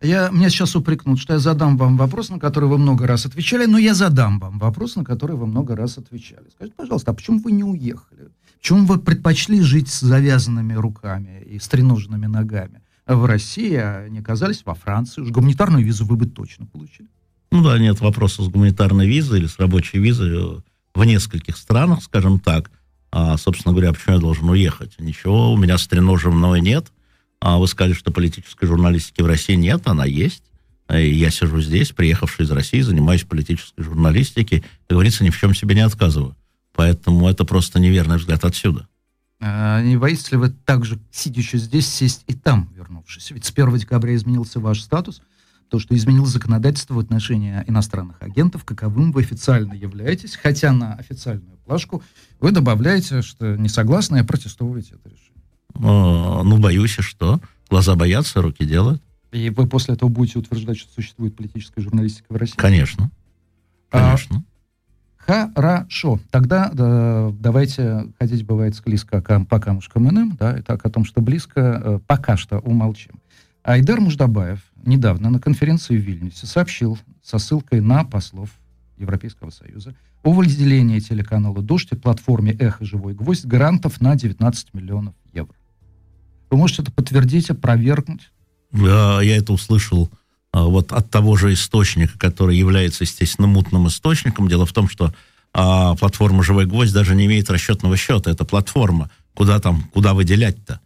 [0.00, 3.66] Я, меня сейчас упрекнут, что я задам вам вопрос, на который вы много раз отвечали,
[3.66, 6.46] но я задам вам вопрос, на который вы много раз отвечали.
[6.54, 8.28] Скажите, пожалуйста, а почему вы не уехали?
[8.58, 14.20] Почему вы предпочли жить с завязанными руками и с треноженными ногами в России, а не
[14.20, 15.22] оказались во Франции?
[15.22, 17.08] Уж гуманитарную визу вы бы точно получили.
[17.50, 20.62] Ну да, нет вопроса с гуманитарной визой или с рабочей визой
[20.94, 22.70] в нескольких странах, скажем так.
[23.10, 24.96] А, собственно говоря, почему я должен уехать?
[24.98, 26.92] Ничего, у меня с треножем нет.
[27.40, 30.42] А вы сказали, что политической журналистики в России нет, она есть.
[30.92, 34.60] И я сижу здесь, приехавший из России, занимаюсь политической журналистикой.
[34.60, 36.36] Как говорится, ни в чем себе не отказываю.
[36.74, 38.88] Поэтому это просто неверный взгляд отсюда.
[39.40, 43.30] А не боитесь ли вы также, сидящий здесь, сесть и там, вернувшись?
[43.30, 45.22] Ведь с 1 декабря изменился ваш статус–
[45.68, 51.58] то, что изменилось законодательство в отношении иностранных агентов, каковым вы официально являетесь, хотя на официальную
[51.58, 52.02] плашку
[52.40, 55.42] вы добавляете, что не согласны и протестуете это решение.
[55.74, 57.40] О, ну, боюсь, и что?
[57.68, 59.02] Глаза боятся, руки делают.
[59.30, 62.56] И вы после этого будете утверждать, что существует политическая журналистика в России?
[62.56, 63.10] Конечно.
[63.90, 64.36] Конечно.
[64.36, 64.57] А,
[65.28, 66.18] хорошо.
[66.30, 71.20] Тогда да, давайте ходить бывает склизко по камушкам иным, да, и так о том, что
[71.20, 73.20] близко, э, пока что умолчим.
[73.62, 78.50] Айдар Муждабаев недавно на конференции в Вильнюсе сообщил со ссылкой на послов
[78.96, 82.84] Европейского Союза о выделении телеканала «Дождь» и платформе «Эхо.
[82.84, 85.54] Живой гвоздь» грантов на 19 миллионов евро.
[86.50, 88.32] Вы можете это подтвердить, опровергнуть?
[88.72, 90.10] Да, я это услышал
[90.52, 94.48] вот от того же источника, который является, естественно, мутным источником.
[94.48, 95.12] Дело в том, что
[95.52, 98.30] а, платформа «Живой гвоздь» даже не имеет расчетного счета.
[98.30, 99.10] Это платформа.
[99.34, 100.80] Куда там, куда выделять-то?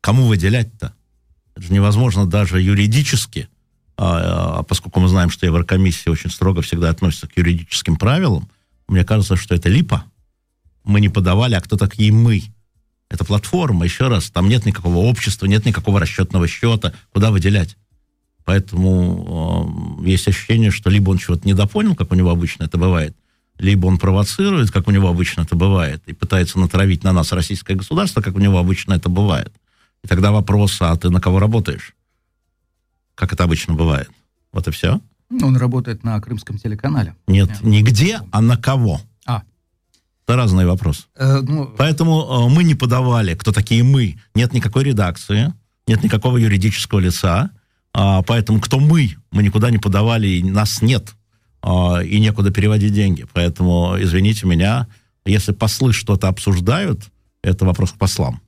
[0.00, 0.94] Кому выделять-то?
[1.54, 3.48] Это же невозможно даже юридически,
[3.96, 8.48] а, а, поскольку мы знаем, что Еврокомиссия очень строго всегда относится к юридическим правилам.
[8.88, 10.04] Мне кажется, что это липа.
[10.82, 12.42] Мы не подавали, а кто такие мы?
[13.08, 17.76] Это платформа, еще раз, там нет никакого общества, нет никакого расчетного счета, куда выделять.
[18.44, 23.16] Поэтому э, есть ощущение, что либо он чего-то недопонял, как у него обычно это бывает,
[23.58, 27.74] либо он провоцирует, как у него обычно это бывает, и пытается натравить на нас российское
[27.74, 29.52] государство, как у него обычно это бывает.
[30.02, 31.94] И тогда вопрос, а ты на кого работаешь?
[33.14, 34.10] Как это обычно бывает.
[34.52, 35.00] Вот и все.
[35.42, 37.14] Он работает на крымском телеканале.
[37.26, 39.00] Нет, не где, а на кого.
[40.26, 41.08] Это разный вопрос.
[41.16, 41.66] Э, ну...
[41.76, 44.16] Поэтому э, мы не подавали, кто такие мы.
[44.34, 45.52] Нет никакой редакции,
[45.86, 47.50] нет никакого юридического лица.
[47.96, 51.14] Э, поэтому кто мы, мы никуда не подавали, и нас нет.
[51.62, 53.26] Э, и некуда переводить деньги.
[53.32, 54.88] Поэтому, извините меня,
[55.24, 57.10] если послы что-то обсуждают,
[57.42, 58.40] это вопрос к послам.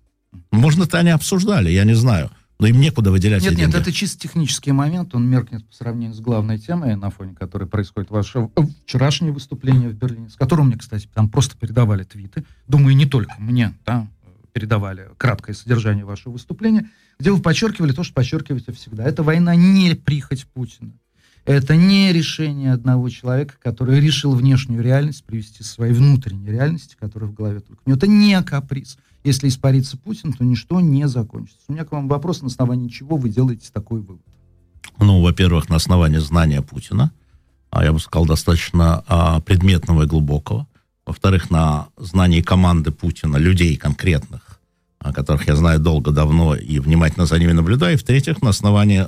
[0.50, 2.30] Может, это они обсуждали, я не знаю.
[2.58, 3.76] Но им некуда выделять Нет, нет, деньги.
[3.76, 8.10] это чисто технический момент, он меркнет по сравнению с главной темой, на фоне которой происходит
[8.10, 8.48] ваше
[8.86, 12.44] вчерашнее выступление в Берлине, с которым мне, кстати, там просто передавали твиты.
[12.66, 14.08] Думаю, не только мне, да,
[14.52, 16.88] передавали краткое содержание вашего выступления,
[17.18, 19.04] где вы подчеркивали то, что подчеркиваете всегда.
[19.04, 20.92] Это война не прихоть Путина.
[21.46, 27.30] Это не решение одного человека, который решил внешнюю реальность привести к своей внутренней реальности, которая
[27.30, 27.96] в голове только у него.
[27.96, 28.98] Это не каприз.
[29.22, 31.60] Если испарится Путин, то ничто не закончится.
[31.68, 34.22] У меня к вам вопрос, на основании чего вы делаете такой вывод?
[34.98, 37.12] Ну, во-первых, на основании знания Путина,
[37.70, 40.66] а я бы сказал, достаточно а, предметного и глубокого.
[41.04, 44.45] Во-вторых, на знании команды Путина, людей конкретных,
[44.98, 47.94] о которых я знаю долго, давно и внимательно за ними наблюдаю.
[47.94, 49.06] И в-третьих, на основании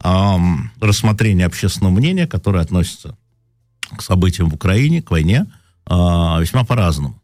[0.00, 0.40] а,
[0.80, 3.16] рассмотрения общественного мнения, которое относится
[3.96, 5.46] к событиям в Украине, к войне,
[5.86, 7.20] а, весьма по-разному.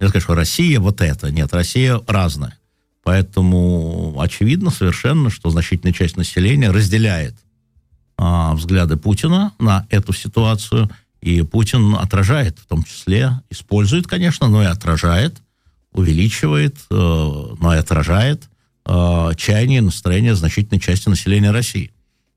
[0.00, 1.30] Я скажу, что Россия вот это.
[1.30, 2.56] Нет, Россия разная.
[3.02, 7.34] Поэтому очевидно совершенно, что значительная часть населения разделяет
[8.16, 10.90] а, взгляды Путина на эту ситуацию.
[11.20, 15.36] И Путин отражает, в том числе, использует, конечно, но и отражает,
[15.92, 18.48] увеличивает, э, но и отражает
[18.86, 21.92] э, чаяние настроение значительной части населения России.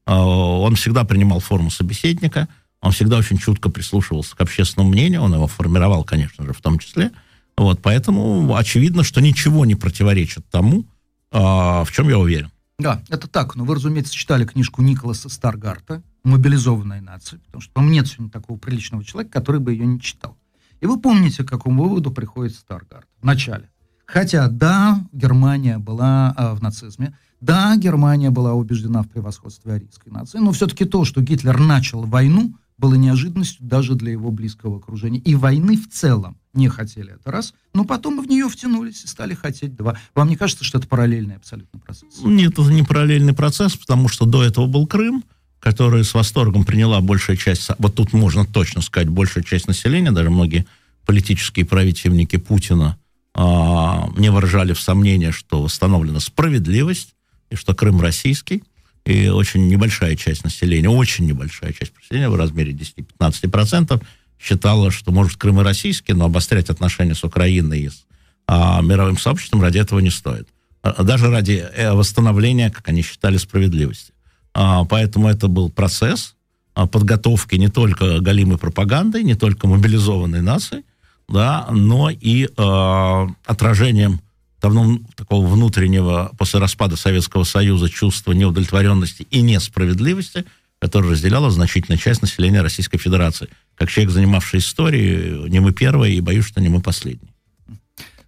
[0.06, 2.50] А, он всегда принимал форму собеседника,
[2.82, 6.80] он всегда очень чутко прислушивался к общественному мнению, он его формировал, конечно же, в том
[6.80, 7.12] числе.
[7.56, 10.86] Вот, поэтому очевидно, что ничего не противоречит тому,
[11.32, 12.52] в чем я уверен.
[12.80, 13.56] Да, это так.
[13.56, 18.58] Но вы, разумеется, читали книжку Николаса Старгарта «Мобилизованная нация», потому что там нет сегодня такого
[18.58, 20.38] приличного человека, который бы ее не читал.
[20.84, 23.70] И вы помните, к какому выводу приходит Старгард в начале.
[24.06, 30.40] Хотя, да, Германия была э, в нацизме, да, Германия была убеждена в превосходстве арийской нации,
[30.40, 35.20] но все-таки то, что Гитлер начал войну, было неожиданностью даже для его близкого окружения.
[35.20, 39.36] И войны в целом не хотели это раз, но потом в нее втянулись и стали
[39.36, 39.98] хотеть два.
[40.16, 42.22] Вам не кажется, что это параллельный абсолютно процесс?
[42.24, 45.24] Нет, это не параллельный процесс, потому что до этого был Крым,
[45.64, 50.30] который с восторгом приняла большая часть, вот тут можно точно сказать, большая часть населения, даже
[50.30, 50.66] многие
[51.06, 52.98] политические противники Путина
[53.34, 57.16] а, не выражали в сомнении, что восстановлена справедливость,
[57.50, 58.62] и что Крым российский,
[59.06, 64.04] и очень небольшая часть населения, очень небольшая часть населения в размере 10-15%
[64.38, 68.04] считала, что, может, Крым и российский, но обострять отношения с Украиной и с
[68.48, 70.50] а, мировым сообществом ради этого не стоит.
[70.82, 74.13] А, даже ради э, восстановления, как они считали, справедливости.
[74.54, 76.36] А, поэтому это был процесс
[76.76, 80.84] а, подготовки не только галимой пропагандой, не только мобилизованной нации,
[81.28, 84.20] да, но и э, отражением
[84.62, 90.46] давно такого внутреннего после распада Советского Союза чувства неудовлетворенности и несправедливости,
[90.80, 93.50] которое разделяла значительная часть населения Российской Федерации.
[93.76, 97.34] Как человек, занимавший историей, не мы первые, и боюсь, что не мы последние.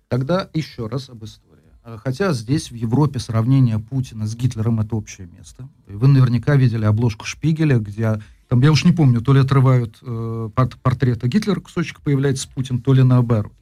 [0.07, 1.54] Тогда еще раз об истории.
[2.03, 5.69] Хотя здесь, в Европе, сравнение Путина с Гитлером— это общее место.
[5.87, 10.49] Вы наверняка видели обложку Шпигеля, где, там, я уж не помню, то ли отрывают э,
[10.81, 13.53] портрета Гитлера, кусочек появляется Путин, то ли наоборот.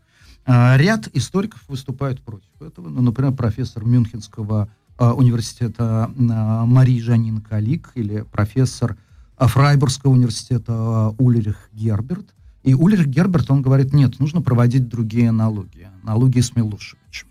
[0.46, 2.88] А, ряд историков выступают против этого.
[2.88, 8.96] Ну, например, профессор Мюнхенского университета Мари Жанин Калик или профессор
[9.38, 12.34] Фрайбургского университета Ульрих Герберт.
[12.62, 15.90] И Ульрих Герберт, он говорит, нет, нужно проводить другие аналогии.
[16.04, 17.28] Аналогии с Милошевичем.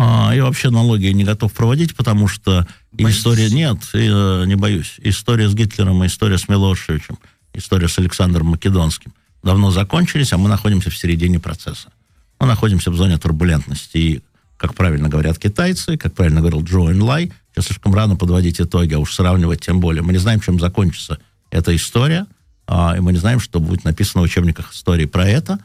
[0.00, 3.18] А, я вообще аналогии не готов проводить, потому что Боитесь?
[3.18, 3.50] история...
[3.50, 4.94] Нет, я не боюсь.
[4.98, 7.18] История с Гитлером история с Милошевичем,
[7.52, 11.88] история с Александром Македонским давно закончились, а мы находимся в середине процесса.
[12.38, 13.96] Мы находимся в зоне турбулентности.
[13.96, 14.22] И,
[14.56, 19.00] как правильно говорят китайцы, как правильно говорил Джо Лай, сейчас слишком рано подводить итоги, а
[19.00, 20.02] уж сравнивать тем более.
[20.02, 21.18] Мы не знаем, чем закончится
[21.50, 22.26] эта история,
[22.68, 25.58] а, и мы не знаем, что будет написано в учебниках истории про это,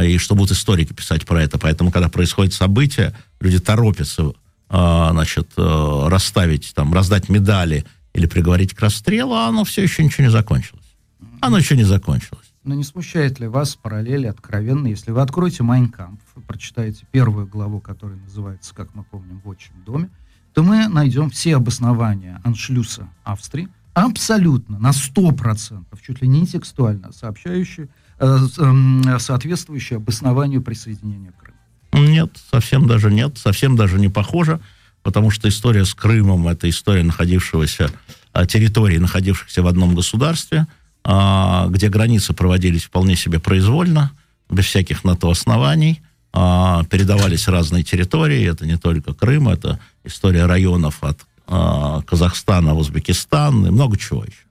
[0.00, 1.58] и что будут историки писать про это.
[1.58, 4.32] Поэтому, когда происходит событие, люди торопятся
[4.74, 7.84] а, значит, э, расставить, там, раздать медали
[8.14, 10.96] или приговорить к расстрелу, а оно все еще ничего не закончилось.
[11.42, 12.52] Оно еще не закончилось.
[12.64, 17.80] Но не смущает ли вас параллели откровенно, если вы откроете Майнкамп, вы прочитаете первую главу,
[17.80, 20.08] которая называется, как мы помним, «В отчим доме»,
[20.54, 27.88] то мы найдем все обоснования аншлюса Австрии, абсолютно, на 100%, чуть ли не текстуально, сообщающие,
[28.22, 32.08] э, э, соответствующие обоснованию присоединения Крыма.
[32.08, 34.60] Нет, совсем даже нет, совсем даже не похоже,
[35.02, 37.90] потому что история с Крымом– это история находившегося,
[38.32, 40.66] э, территории, находившихся в одном государстве–
[41.04, 44.12] а, где границы проводились вполне себе произвольно,
[44.48, 46.00] без всяких на то оснований,
[46.32, 51.18] а, передавались разные территории, это не только Крым, это история районов от
[51.48, 54.44] а, Казахстана в Узбекистан и много чего еще.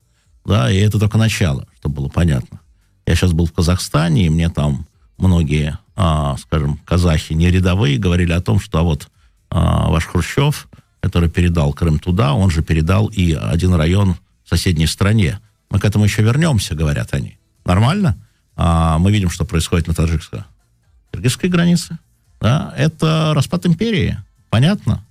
[0.43, 2.59] Да, и это только начало, чтобы было понятно.
[3.12, 4.88] Я сейчас был в Казахстане, и мне там
[5.18, 5.78] многие,
[6.39, 9.09] скажем, казахи не рядовые говорили о том, что а вот
[9.49, 10.70] ваш Хрущев,
[11.01, 15.41] который передал Крым туда, он же передал и один район в соседней стране.
[15.70, 17.38] Мы к этому еще вернемся, говорят они.
[17.66, 18.16] Нормально?
[18.55, 21.97] А мы видим, что происходит на таджикско-киргизской границе.
[22.39, 22.74] Да?
[22.78, 24.18] Это распад империи.
[24.49, 25.03] Понятно?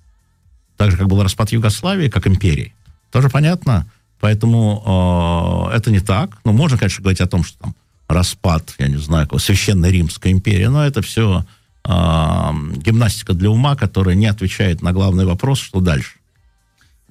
[0.75, 2.73] Так же, как был распад Югославии, как империи.
[3.11, 3.85] Тоже понятно?
[4.19, 6.39] Поэтому э, это не так.
[6.45, 7.75] Ну, можно, конечно, говорить о том, что там
[8.13, 11.45] распад, я не знаю, священной Римской империи, но это все
[11.85, 16.15] э, гимнастика для ума, которая не отвечает на главный вопрос, что дальше.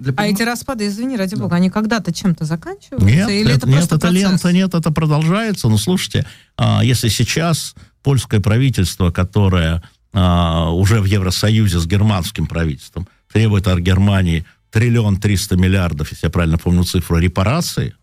[0.01, 1.43] Для А эти распады, извини, ради да.
[1.43, 3.05] бога, они когда-то чем-то заканчиваются?
[3.05, 5.67] Нет, или это, это нет, это лента, нет, это продолжается.
[5.69, 6.25] Ну, слушайте,
[6.57, 13.77] а, если сейчас польское правительство, которое а, уже в Евросоюзе с германским правительством требует от
[13.79, 17.93] Германии триллион триста миллиардов, если я правильно помню цифру, репарации,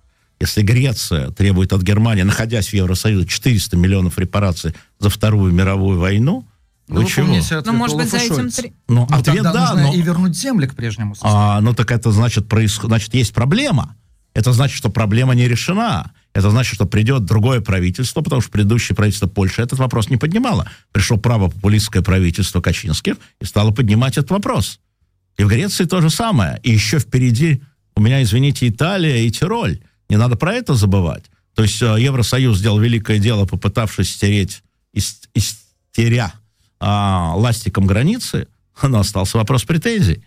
[0.41, 6.47] если Греция требует от Германии, находясь в Евросоюзе, 400 миллионов репараций за Вторую мировую войну,
[6.89, 7.27] ну, вы чего?
[7.67, 8.51] Ну, может быть, за этим...
[8.51, 8.73] Три...
[8.89, 9.93] Ну, ну ответ да, но...
[9.93, 11.43] и вернуть земли к прежнему состоянию.
[11.43, 12.89] А, ну, так это значит, происход...
[12.89, 13.95] значит, есть проблема.
[14.33, 16.13] Это значит, что проблема не решена.
[16.33, 20.71] Это значит, что придет другое правительство, потому что предыдущее правительство Польши этот вопрос не поднимало.
[20.93, 24.81] Пришло правопопулистское правительство Качинских и стало поднимать этот вопрос.
[25.37, 26.59] И в Греции то же самое.
[26.63, 27.63] И еще впереди
[27.97, 29.81] у меня, извините, Италия и Тироль.
[30.09, 31.25] Не надо про это забывать.
[31.55, 36.33] То есть э, Евросоюз сделал великое дело, попытавшись стереть, истеря
[36.81, 38.47] а, ластиком границы,
[38.83, 40.23] но остался вопрос претензий.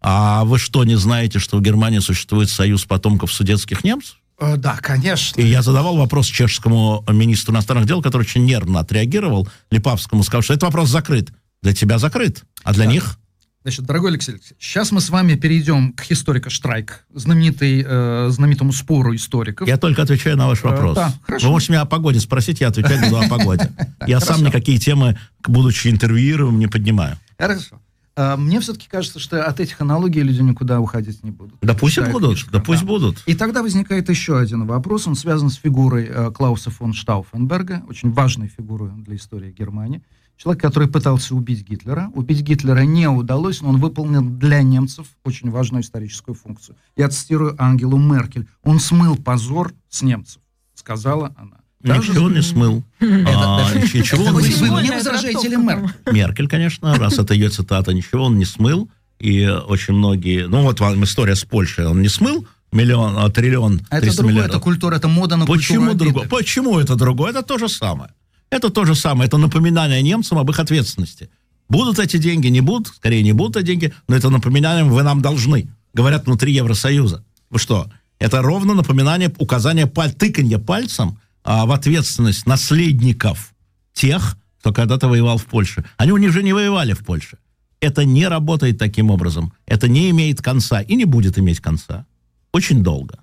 [0.00, 4.18] А вы что, не знаете, что в Германии существует союз потомков судетских немцев?
[4.38, 5.40] Э, да, конечно.
[5.40, 10.52] И я задавал вопрос чешскому министру иностранных дел, который очень нервно отреагировал, Липавскому, сказал, что
[10.52, 11.32] этот вопрос закрыт.
[11.62, 12.92] Для тебя закрыт, а для да.
[12.92, 13.18] них
[13.66, 18.70] Значит, дорогой Алексей Алексеевич, сейчас мы с вами перейдем к историко Штрайк, знаменитый, э, знаменитому
[18.72, 19.66] спору историков.
[19.66, 20.96] Я только отвечаю на ваш э, вопрос.
[20.96, 21.46] Э, да, хорошо.
[21.46, 23.72] Вы можете меня о погоде спросить, я отвечаю буду о погоде.
[24.06, 27.18] Я сам никакие темы, будучи интервьюируемым, не поднимаю.
[27.36, 27.80] Хорошо.
[28.14, 31.56] А, мне все-таки кажется, что от этих аналогий люди никуда уходить не будут.
[31.60, 32.86] Да пусть будут, фишка, да пусть да.
[32.86, 33.20] будут.
[33.26, 38.12] И тогда возникает еще один вопрос, он связан с фигурой э, Клауса фон Штауфенберга, очень
[38.12, 40.04] важной фигурой для истории Германии.
[40.36, 42.10] Человек, который пытался убить Гитлера.
[42.14, 46.76] Убить Гитлера не удалось, но он выполнил для немцев очень важную историческую функцию.
[46.96, 48.46] Я цитирую Ангелу Меркель.
[48.62, 50.42] Он смыл позор с немцев,
[50.74, 51.56] сказала она.
[51.80, 52.84] Даже ничего не смыл.
[53.00, 54.80] А, ничего он не смыл.
[54.80, 56.12] Не возражаете ли Меркель?
[56.12, 58.90] Меркель, конечно, раз это ее цитата, ничего он не смыл.
[59.18, 60.46] И очень многие...
[60.46, 61.86] Ну, вот вам история с Польшей.
[61.86, 64.56] Он не смыл миллион, а, триллион, а это другое, миллиардов.
[64.56, 66.28] это культура, это мода на Почему другое?
[66.28, 67.30] Почему это другое?
[67.30, 68.10] Это то же самое.
[68.56, 71.28] Это то же самое, это напоминание немцам об их ответственности.
[71.68, 75.20] Будут эти деньги, не будут, скорее не будут эти деньги, но это напоминание вы нам
[75.20, 77.22] должны, говорят внутри Евросоюза.
[77.50, 77.90] Вы что?
[78.18, 83.52] Это ровно напоминание, указание, паль, тыканье пальцем а, в ответственность наследников
[83.92, 85.84] тех, кто когда-то воевал в Польше.
[85.98, 87.36] Они уже не воевали в Польше.
[87.80, 89.52] Это не работает таким образом.
[89.66, 92.06] Это не имеет конца и не будет иметь конца.
[92.52, 93.18] Очень долго.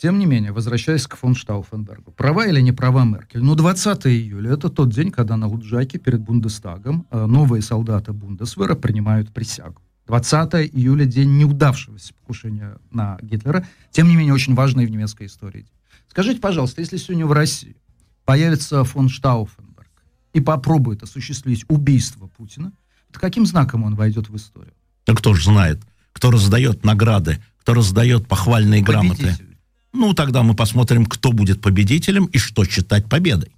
[0.00, 3.42] Тем не менее, возвращаясь к фон Штауфенбергу, права или не права Меркель?
[3.42, 8.74] Ну, 20 июля– это тот день, когда на Луджаке перед Бундестагом э, новые солдаты Бундесвера
[8.76, 9.82] принимают присягу.
[10.06, 15.66] 20 июля день неудавшегося покушения на Гитлера, тем не менее очень важный в немецкой истории.
[16.08, 17.76] Скажите, пожалуйста, если сегодня в России
[18.24, 19.90] появится фон Штауфенберг
[20.32, 22.72] и попробует осуществить убийство Путина,
[23.12, 24.72] то каким знаком он войдет в историю?
[25.06, 25.78] Да кто же знает,
[26.14, 29.26] кто раздает награды, кто раздает похвальные Победитель.
[29.26, 29.49] грамоты.
[29.92, 33.52] Ну, тогда мы посмотрим, кто будет победителем и что считать победой.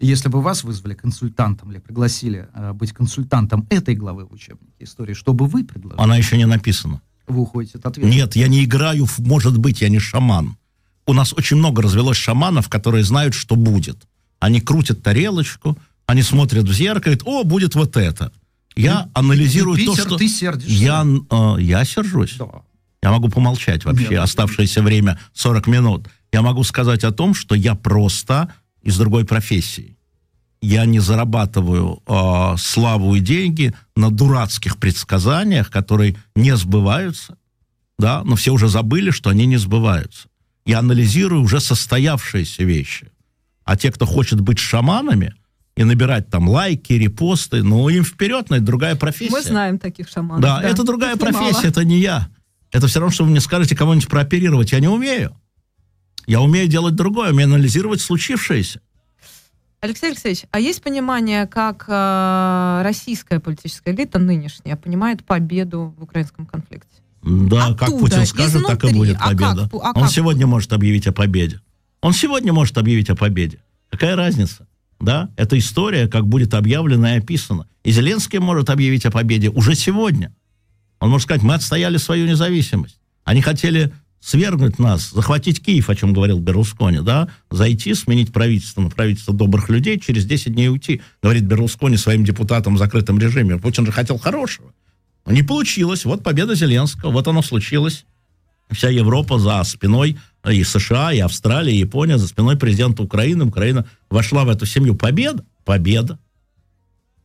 [0.00, 5.14] Если бы вас вызвали консультантом или пригласили э, быть консультантом этой главы в учебнике истории,
[5.14, 6.02] что бы вы предложили?
[6.02, 7.00] Она еще не написана.
[7.26, 8.08] Вы уходите от ответа?
[8.08, 10.56] Нет, я не играю, в, может быть, я не шаман.
[11.06, 13.98] У нас очень много развелось шаманов, которые знают, что будет.
[14.40, 18.32] Они крутят тарелочку, они смотрят в зеркало, говорят, о, будет вот это.
[18.76, 20.16] Я ты, анализирую ты, то, что...
[20.16, 20.72] Ты сердишься.
[20.72, 22.36] Я, э, я сержусь.
[22.38, 22.62] Да.
[23.04, 26.08] Я могу помолчать вообще Нет, оставшееся время 40 минут.
[26.32, 29.98] Я могу сказать о том, что я просто из другой профессии.
[30.62, 37.36] Я не зарабатываю э, славу и деньги на дурацких предсказаниях, которые не сбываются,
[37.98, 40.28] да, но все уже забыли, что они не сбываются.
[40.64, 43.10] Я анализирую уже состоявшиеся вещи.
[43.64, 45.34] А те, кто хочет быть шаманами
[45.76, 49.30] и набирать там лайки, репосты, ну, им вперед, но это другая профессия.
[49.30, 50.40] Мы знаем таких шаманов.
[50.40, 50.68] Да, да.
[50.70, 51.66] это другая профессия, немало.
[51.66, 52.28] это не я.
[52.74, 54.72] Это все равно, что вы мне скажете кого-нибудь прооперировать.
[54.72, 55.36] Я не умею.
[56.26, 58.80] Я умею делать другое, умею анализировать случившееся.
[59.80, 66.46] Алексей Алексеевич, а есть понимание, как э, российская политическая элита нынешняя понимает победу в украинском
[66.46, 66.88] конфликте?
[67.22, 68.76] Да, Оттуда, как Путин скажет, изнутри.
[68.76, 69.68] так и будет а победа.
[69.70, 70.10] Как, а Он как?
[70.10, 71.60] сегодня может объявить о победе.
[72.00, 73.62] Он сегодня может объявить о победе.
[73.90, 74.66] Какая разница?
[74.98, 77.68] Да, эта история как будет объявлена и описана.
[77.84, 80.34] И Зеленский может объявить о победе уже сегодня.
[81.04, 82.98] Он может сказать, мы отстояли свою независимость.
[83.24, 88.88] Они хотели свергнуть нас, захватить Киев, о чем говорил Берлускони, да, зайти, сменить правительство на
[88.88, 93.58] правительство добрых людей, через 10 дней уйти, говорит Берлускони своим депутатам в закрытом режиме.
[93.58, 94.72] Путин же хотел хорошего.
[95.26, 96.06] Но не получилось.
[96.06, 98.06] Вот победа Зеленского, вот оно случилось.
[98.70, 100.16] Вся Европа за спиной,
[100.50, 103.44] и США, и Австралия, и Япония за спиной президента Украины.
[103.44, 104.94] Украина вошла в эту семью.
[104.94, 105.44] Победа?
[105.66, 106.18] Победа.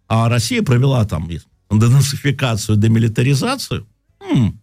[0.10, 1.30] А Россия провела там
[1.72, 3.88] денацификацию, демилитаризацию.
[4.20, 4.60] М-м.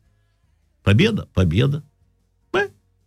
[0.83, 1.29] Победа?
[1.35, 1.85] Победа.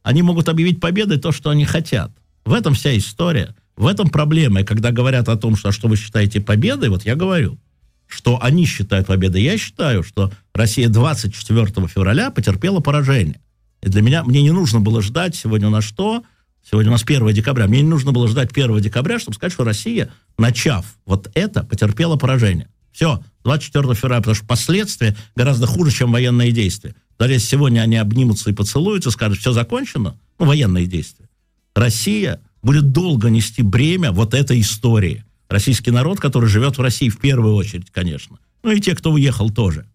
[0.03, 2.11] Они могут объявить победой то, что они хотят.
[2.45, 3.55] В этом вся история.
[3.75, 4.61] В этом проблема.
[4.61, 7.59] И когда говорят о том, что, а что вы считаете победой, вот я говорю,
[8.07, 9.43] что они считают победой.
[9.43, 13.39] Я считаю, что Россия 24 февраля потерпела поражение.
[13.81, 16.23] И для меня, мне не нужно было ждать, сегодня у нас что?
[16.67, 17.67] Сегодня у нас 1 декабря.
[17.67, 22.15] Мне не нужно было ждать 1 декабря, чтобы сказать, что Россия, начав вот это, потерпела
[22.15, 22.67] поражение.
[22.99, 26.95] Все, 24 февраля, потому что последствия гораздо хуже, чем военные действия.
[27.17, 31.29] Даже если сегодня они обнимутся и поцелуются, скажут, все закончено, ну, военные действия,
[31.73, 35.23] Россия будет долго нести бремя вот этой истории.
[35.47, 38.37] Российский народ, который живет в России в первую очередь, конечно.
[38.63, 39.85] Ну и те, кто уехал тоже.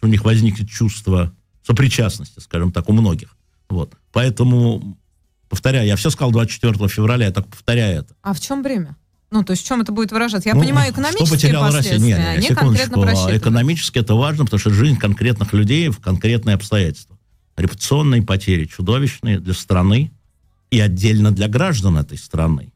[0.00, 1.34] У них возникнет чувство
[1.66, 3.36] сопричастности, скажем так, у многих.
[3.70, 3.96] Вот.
[4.12, 4.96] Поэтому,
[5.48, 8.14] повторяю, я все сказал 24 февраля, я так повторяю это.
[8.22, 8.96] А в чем бремя?
[9.32, 10.46] Ну, то есть в чем это будет выражаться?
[10.46, 12.06] Я ну, понимаю экономические что последствия, Россия?
[12.06, 17.16] Нет, нет, они конкретно Экономически это важно, потому что жизнь конкретных людей в конкретные обстоятельства.
[17.56, 20.12] Репутационные потери чудовищные для страны
[20.70, 22.72] и отдельно для граждан этой страны.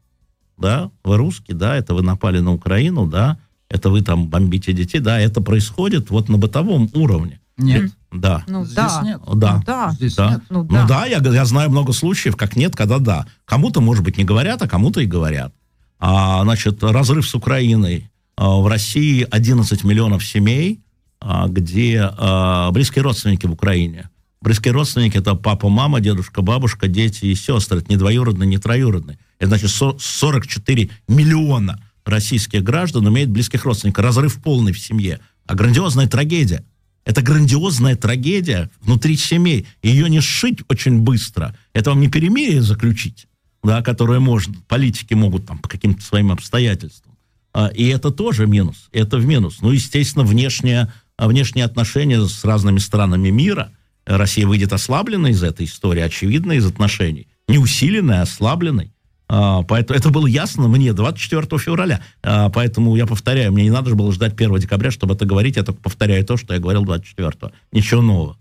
[0.57, 3.37] Да, вы русские, да, это вы напали на Украину, да,
[3.69, 7.39] это вы там бомбите детей, да, это происходит вот на бытовом уровне.
[7.57, 7.91] Нет.
[8.11, 8.43] Да.
[8.47, 9.01] Ну, Здесь да.
[9.03, 9.21] нет.
[9.35, 9.57] Да.
[9.57, 9.91] Ну, да.
[9.91, 10.29] Здесь да.
[10.31, 10.41] Нет.
[10.49, 10.81] Ну, да.
[10.81, 13.27] Ну да, я, я знаю много случаев, как нет, когда да.
[13.45, 15.53] Кому-то, может быть, не говорят, а кому-то и говорят
[15.99, 18.09] а, значит, разрыв с Украиной.
[18.37, 20.81] А, в России 11 миллионов семей,
[21.19, 24.09] а, где а, близкие родственники в Украине.
[24.41, 27.79] Близкие родственники– это папа, мама, дедушка, бабушка, дети и сестры.
[27.79, 29.17] Это не двоюродные, не троюродные.
[29.39, 34.05] Это значит 44 миллиона российских граждан имеют близких родственников.
[34.05, 35.19] Разрыв полный в семье.
[35.47, 36.63] А грандиозная трагедия.
[37.03, 39.65] Это грандиозная трагедия внутри семей.
[39.81, 41.55] Ее не сшить очень быстро.
[41.73, 43.27] Это вам не перемирие заключить
[43.67, 47.17] да, которые может, политики могут там по каким-то своим обстоятельствам.
[47.53, 49.57] А, и это тоже минус, это в минус.
[49.61, 53.73] Ну, естественно, внешние, внешние отношения с разными странами мира.
[54.05, 57.27] Россия выйдет ослабленной из этой истории, очевидно, из отношений.
[57.49, 58.93] Не усиленной, а ослабленной.
[59.27, 62.01] А, поэтому это было ясно мне 24 февраля.
[62.23, 65.57] А, поэтому я повторяю, мне не надо же было ждать 1 декабря, чтобы это говорить.
[65.57, 68.37] Я только повторяю то, что я говорил 24 Ничего нового.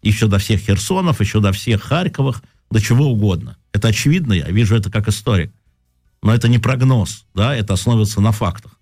[0.00, 3.56] Еще до всех Херсонов, еще до всех Харьковых, до чего угодно.
[3.72, 5.52] Это очевидно, я вижу это как историк.
[6.22, 8.78] Но это не прогноз, да, это основывается на фактах.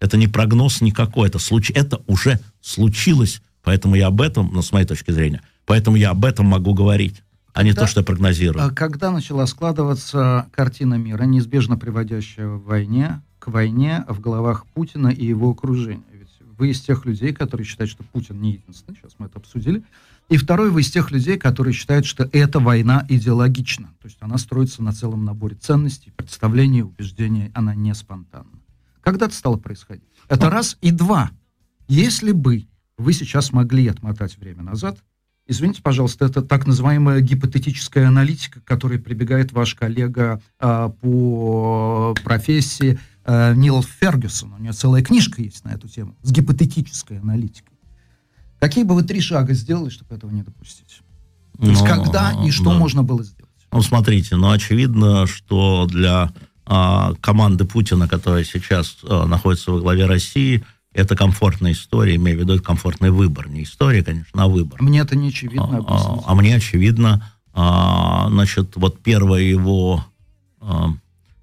[0.00, 1.70] Это не прогноз никакой, это, случ...
[1.70, 3.42] это уже случилось.
[3.62, 7.22] Поэтому я об этом, ну, с моей точки зрения, поэтому я об этом могу говорить,
[7.52, 8.64] а не то, что я прогнозирую.
[8.64, 15.08] А когда начала складываться картина мира, неизбежно приводящая в войне, к войне в головах Путина
[15.08, 16.02] и его окружения?
[16.12, 18.96] Ведь Вы из тех людей, которые считают, что Путин не единственный.
[18.96, 19.82] Сейчас мы это обсудили.
[20.30, 23.88] И второй, вы из тех людей, которые считают, что эта война идеологична.
[24.00, 27.50] То есть она строится на целом наборе ценностей, представлений, убеждений.
[27.52, 28.60] Она не спонтанна.
[29.00, 30.04] Когда это стало происходить?
[30.28, 30.78] Это ну, раз.
[30.82, 31.32] И два.
[31.88, 35.02] Если бы вы сейчас могли отмотать время назад,
[35.48, 43.00] извините, пожалуйста, это так называемая гипотетическая аналитика, к которой прибегает ваш коллега э, по профессии
[43.24, 44.52] э, Нил Фергюсон.
[44.52, 47.69] У него целая книжка есть на эту тему с гипотетической аналитикой.
[48.60, 51.00] Какие бы вы три шага сделали, чтобы этого не допустить?
[51.58, 52.78] То есть когда и что да.
[52.78, 53.50] можно было сделать?
[53.72, 56.32] Ну, смотрите, ну, очевидно, что для
[56.66, 62.40] а, команды Путина, которая сейчас а, находится во главе России, это комфортная история, имею в
[62.40, 63.48] виду, это комфортный выбор.
[63.48, 64.82] Не история, конечно, а выбор.
[64.82, 65.84] Мне это не очевидно.
[65.86, 70.04] А, а, а мне очевидно, а, значит, вот первый его,
[70.60, 70.88] а,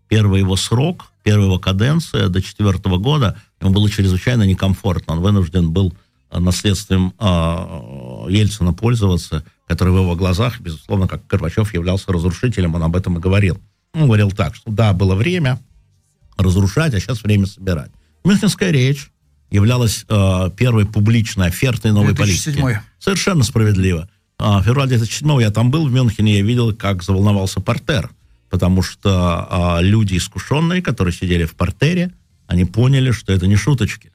[0.08, 5.14] первый его срок, первая его каденция до четвертого года, ему было чрезвычайно некомфортно.
[5.14, 5.94] Он вынужден был
[6.32, 12.96] наследствием э, Ельцина пользоваться, который в его глазах, безусловно, как Горбачев являлся разрушителем, он об
[12.96, 13.60] этом и говорил.
[13.94, 15.60] Он говорил так, что да, было время
[16.38, 17.92] разрушать, а сейчас время собирать.
[18.24, 19.10] Мюнхенская речь
[19.50, 22.62] являлась э, первой публичной офертой новой 2007.
[22.62, 22.82] политики.
[23.00, 24.10] Совершенно справедливо.
[24.38, 28.12] А, в феврале 2007 я там был в Мюнхене, я видел, как заволновался портер,
[28.50, 32.12] потому что э, люди искушенные, которые сидели в портере,
[32.46, 34.12] они поняли, что это не шуточки.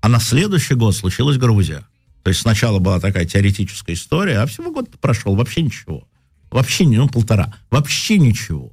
[0.00, 1.86] А на следующий год случилась Грузия.
[2.22, 6.06] То есть сначала была такая теоретическая история, а всего год прошел, вообще ничего.
[6.50, 7.54] Вообще, ну, полтора.
[7.70, 8.72] Вообще ничего.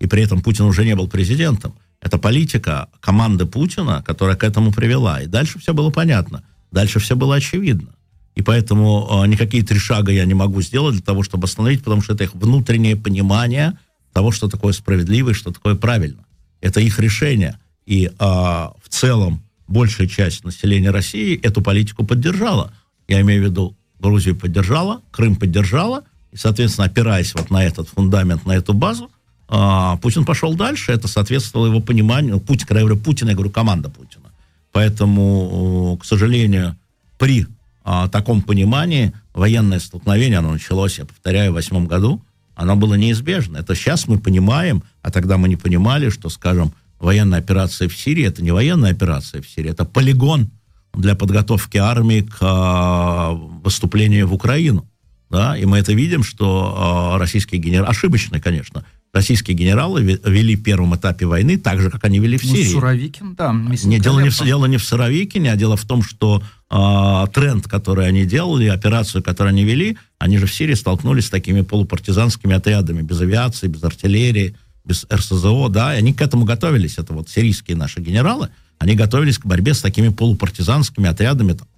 [0.00, 1.74] И при этом Путин уже не был президентом.
[2.00, 5.20] Это политика команды Путина, которая к этому привела.
[5.20, 6.42] И дальше все было понятно.
[6.70, 7.90] Дальше все было очевидно.
[8.34, 12.02] И поэтому э, никакие три шага я не могу сделать для того, чтобы остановить, потому
[12.02, 13.76] что это их внутреннее понимание
[14.12, 16.24] того, что такое справедливо и что такое правильно.
[16.60, 17.58] Это их решение.
[17.84, 22.72] И э, в целом большая часть населения России эту политику поддержала.
[23.06, 28.46] Я имею в виду, Грузию поддержала, Крым поддержала, и, соответственно, опираясь вот на этот фундамент,
[28.46, 29.10] на эту базу,
[29.48, 33.34] а, Путин пошел дальше, это соответствовало его пониманию, ну, Путин, когда я говорю Путин, я
[33.34, 34.26] говорю команда Путина.
[34.72, 36.76] Поэтому, к сожалению,
[37.18, 37.46] при
[37.82, 42.22] а, таком понимании военное столкновение, оно началось, я повторяю, в восьмом году,
[42.54, 43.58] оно было неизбежно.
[43.58, 48.24] Это сейчас мы понимаем, а тогда мы не понимали, что, скажем, военная операция в Сирии
[48.24, 50.50] это не военная операция в Сирии, это полигон
[50.94, 54.88] для подготовки армии к э, выступлению в Украину.
[55.30, 55.56] Да?
[55.56, 60.96] И мы это видим, что э, российские генералы, ошибочно, конечно, российские генералы вели в первом
[60.96, 62.64] этапе войны так же, как они вели в ну, Сирии.
[62.64, 63.52] Ну, Суровикин, да.
[63.52, 67.68] Не, дело, не в, дело не в Суровикине, а дело в том, что э, тренд,
[67.68, 72.54] который они делали, операцию, которую они вели, они же в Сирии столкнулись с такими полупартизанскими
[72.54, 74.56] отрядами, без авиации, без артиллерии,
[74.88, 78.48] без РСЗО, да, и они к этому готовились, это вот сирийские наши генералы,
[78.78, 81.68] они готовились к борьбе с такими полупартизанскими отрядами там,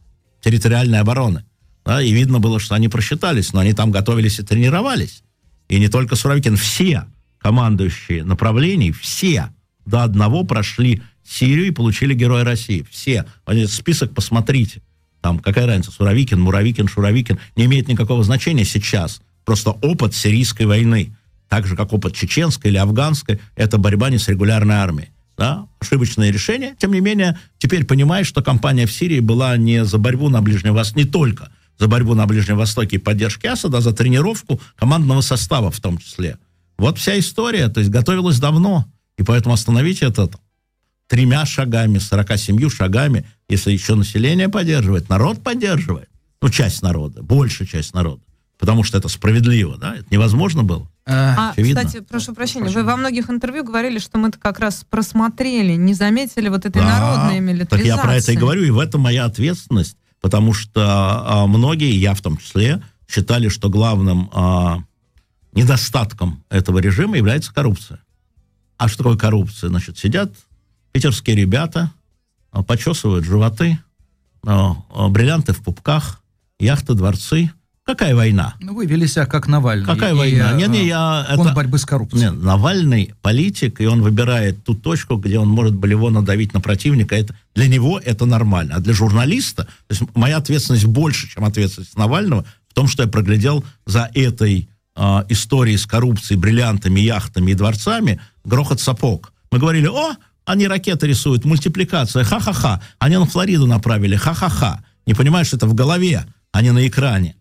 [0.40, 1.44] территориальной обороны.
[1.84, 5.22] Да, и видно было, что они просчитались, но они там готовились и тренировались.
[5.68, 7.06] И не только Суровикин, все
[7.38, 9.48] командующие направлений, все
[9.86, 12.86] до одного прошли Сирию и получили Героя России.
[12.90, 13.24] Все.
[13.66, 14.82] Список посмотрите.
[15.20, 19.20] Там какая разница, Суровикин, Муравикин, Шуровикин, не имеет никакого значения сейчас.
[19.44, 21.16] Просто опыт сирийской войны
[21.50, 25.10] так же, как опыт чеченской или афганской, это борьба не с регулярной армией.
[25.36, 25.66] Да?
[25.80, 26.76] Ошибочное решение.
[26.78, 30.74] Тем не менее, теперь понимаешь, что кампания в Сирии была не за борьбу на Ближнем
[30.74, 35.22] Востоке, не только за борьбу на Ближнем Востоке и поддержки Асада, а за тренировку командного
[35.22, 36.38] состава в том числе.
[36.78, 38.86] Вот вся история, то есть готовилась давно,
[39.18, 40.30] и поэтому остановить это
[41.08, 46.08] тремя шагами, 47 шагами, если еще население поддерживает, народ поддерживает,
[46.40, 48.22] ну, часть народа, большая часть народа,
[48.60, 50.86] потому что это справедливо, да, это невозможно было.
[51.06, 51.82] А, Очевидно.
[51.82, 52.80] кстати, прошу прощения, прошу.
[52.80, 56.82] вы во многих интервью говорили, что мы это как раз просмотрели, не заметили вот этой
[56.82, 57.88] да, народной милитаризации.
[57.88, 61.96] Так я про это и говорю, и в этом моя ответственность, потому что а, многие,
[61.96, 64.80] я в том числе, считали, что главным а,
[65.52, 68.00] недостатком этого режима является коррупция.
[68.76, 69.68] А что такое коррупция?
[69.68, 70.32] Значит, сидят
[70.92, 71.92] питерские ребята,
[72.52, 73.78] а, почесывают животы,
[74.46, 76.22] а, а, бриллианты в пупках,
[76.58, 77.50] яхты, дворцы–
[77.90, 78.54] Какая война?
[78.60, 79.84] Ну, вы вели себя как Навальный.
[79.84, 80.52] Какая и, война?
[80.52, 81.26] Нет, нет, я...
[81.28, 81.52] Это...
[81.52, 82.22] борьбы с коррупцией.
[82.22, 87.16] Нет, Навальный политик, и он выбирает ту точку, где он может болево надавить на противника.
[87.16, 88.76] Это, для него это нормально.
[88.76, 93.08] А для журналиста, то есть моя ответственность больше, чем ответственность Навального, в том, что я
[93.08, 99.32] проглядел за этой э, историей с коррупцией, бриллиантами, яхтами и дворцами грохот сапог.
[99.50, 100.14] Мы говорили, о,
[100.44, 102.80] они ракеты рисуют, мультипликация, ха-ха-ха.
[103.00, 104.84] Они на Флориду направили, ха-ха-ха.
[105.06, 107.34] Не понимаешь, что это в голове, а не на экране.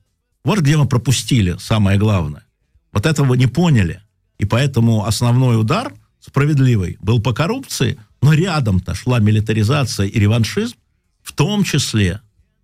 [0.43, 2.45] Вот где мы пропустили самое главное.
[2.91, 4.01] Вот этого не поняли.
[4.37, 10.75] И поэтому основной удар справедливый был по коррупции, но рядом-то шла милитаризация и реваншизм.
[11.21, 12.21] в том числе,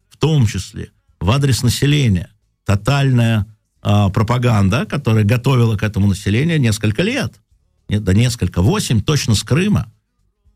[0.09, 0.89] в том числе
[1.19, 2.29] в адрес населения,
[2.65, 3.45] тотальная
[3.83, 7.33] э, пропаганда, которая готовила к этому населению несколько лет.
[7.89, 9.91] Нет, да несколько, восемь точно с Крыма.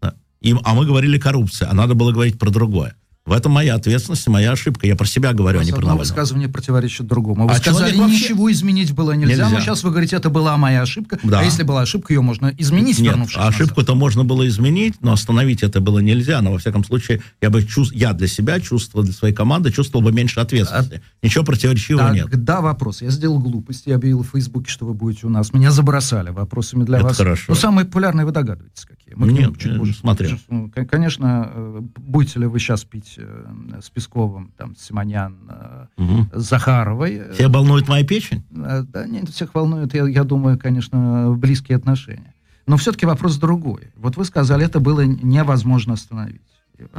[0.01, 0.15] Да.
[0.41, 2.95] И, а мы говорили коррупция, а надо было говорить про другое.
[3.30, 4.88] В этом моя ответственность, моя ошибка.
[4.88, 5.99] Я про себя говорю, а не про Навального.
[5.99, 7.47] высказывание противоречит другому.
[7.47, 8.15] Вы а сказали, вообще...
[8.15, 11.19] ничего изменить было нельзя, нельзя, но сейчас вы говорите, это была моя ошибка.
[11.22, 11.41] Да.
[11.41, 15.80] А если была ошибка, ее можно изменить, Нет, ошибку-то можно было изменить, но остановить это
[15.80, 16.41] было нельзя.
[16.41, 17.93] Но, во всяком случае, я бы чувств...
[17.95, 20.95] я для себя чувствовал, для своей команды чувствовал бы меньше ответственности.
[21.06, 21.26] А...
[21.26, 22.43] Ничего противоречивого так, нет.
[22.43, 23.03] Да, вопрос.
[23.03, 25.53] Я сделал глупость, я объявил в Фейсбуке, что вы будете у нас.
[25.53, 27.18] Меня забросали вопросами для это вас.
[27.18, 27.45] хорошо.
[27.49, 29.09] Ну, самые популярные вы догадываетесь, какие.
[29.15, 30.38] Мы Нет, чуть позже смотрел.
[30.90, 35.38] Конечно, э, будете ли вы сейчас пить э, с Песковым, там, Симонян,
[35.98, 36.27] угу.
[36.34, 37.31] Захаровой.
[37.34, 38.44] Всех волнует моя печень?
[38.49, 42.34] Да нет, всех волнует, я, я думаю, конечно, близкие отношения.
[42.68, 43.91] Но все-таки вопрос другой.
[43.95, 46.41] Вот вы сказали, это было невозможно остановить.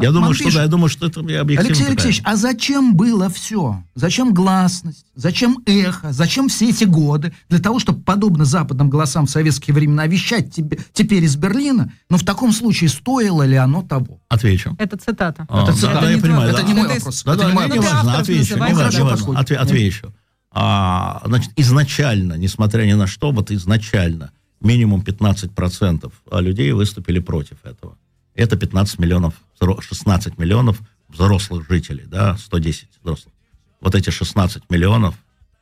[0.00, 1.60] Я думаю, что да, я думаю, что это объективно.
[1.60, 3.82] Алексей Алексеевич, а зачем было все?
[3.94, 5.06] Зачем гласность?
[5.14, 6.12] Зачем эхо?
[6.12, 7.32] Зачем все эти годы?
[7.48, 11.92] Для того, чтобы, подобно западным голосам в советские времена, вещать тебе, теперь из Берлина?
[12.08, 14.20] Но в таком случае стоило ли оно того?
[14.28, 14.76] Отвечу.
[14.78, 15.46] Это цитата.
[15.48, 16.50] А, это цитата, да, я понимаю.
[16.50, 16.68] Это да.
[16.68, 17.22] не мой вопрос.
[17.24, 17.84] Да, это да, не мой вопрос.
[17.84, 18.54] Не важно, отвечу.
[18.54, 19.38] Не важно, не важно.
[19.38, 20.14] Отве, отвечу.
[20.52, 27.96] А, значит, изначально, несмотря ни на что, вот изначально минимум 15% людей выступили против этого.
[28.34, 33.34] Это 15 миллионов 16 миллионов взрослых жителей, да, 110 взрослых.
[33.80, 35.14] Вот эти 16 миллионов,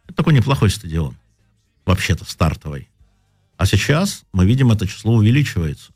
[0.06, 1.16] это такой неплохой стадион,
[1.84, 2.88] вообще-то стартовый.
[3.56, 5.90] А сейчас мы видим, это число увеличивается.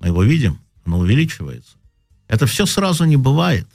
[0.00, 1.76] Мы его видим, оно увеличивается.
[2.28, 3.68] Это все сразу не бывает.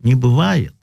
[0.00, 0.74] Не бывает.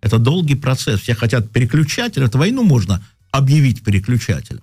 [0.00, 1.00] Это долгий процесс.
[1.00, 2.24] Все хотят переключатель.
[2.24, 4.62] Это войну можно объявить переключателем.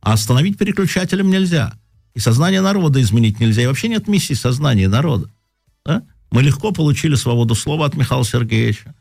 [0.00, 1.72] А остановить переключателем нельзя.
[2.14, 3.62] И сознание народа изменить нельзя.
[3.62, 5.30] И вообще нет миссии сознания народа.
[6.30, 8.94] Мы легко получили свободу слова от Михаила Сергеевича.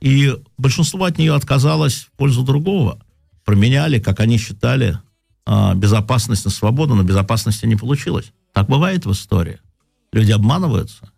[0.00, 2.98] И большинство от нее отказалось в пользу другого.
[3.44, 4.98] Променяли, как они считали,
[5.46, 8.32] а, безопасность на свободу, но безопасности не получилось.
[8.52, 9.58] Так бывает в истории.
[10.12, 11.10] Люди обманываются.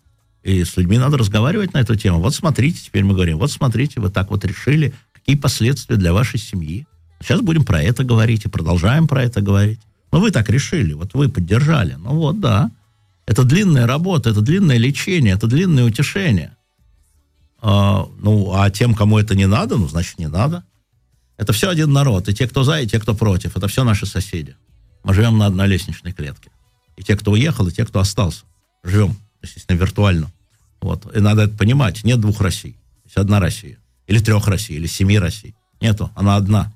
[0.42, 2.20] И с людьми надо разговаривать на эту тему.
[2.20, 6.38] Вот смотрите, теперь мы говорим, вот смотрите, вы так вот решили, какие последствия для вашей
[6.38, 6.86] семьи.
[7.20, 9.80] Сейчас будем про это говорить и продолжаем про это говорить.
[10.12, 11.94] Ну, вы так решили, вот вы поддержали.
[11.94, 12.70] Ну вот, да.
[13.30, 16.56] Это длинная работа, это длинное лечение, это длинное утешение.
[17.62, 20.64] А, ну, а тем, кому это не надо, ну, значит, не надо.
[21.36, 22.28] Это все один народ.
[22.28, 23.56] И те, кто за, и те, кто против.
[23.56, 24.56] Это все наши соседи.
[25.04, 26.50] Мы живем на одной лестничной клетке.
[26.96, 28.42] И те, кто уехал, и те, кто остался.
[28.82, 30.32] Живем, естественно, виртуально.
[30.80, 31.06] Вот.
[31.14, 32.02] И надо это понимать.
[32.02, 32.74] Нет двух Россий.
[33.04, 33.78] Есть одна Россия.
[34.08, 35.54] Или трех Россий, или семи Россий.
[35.80, 36.10] Нету.
[36.16, 36.72] Она одна.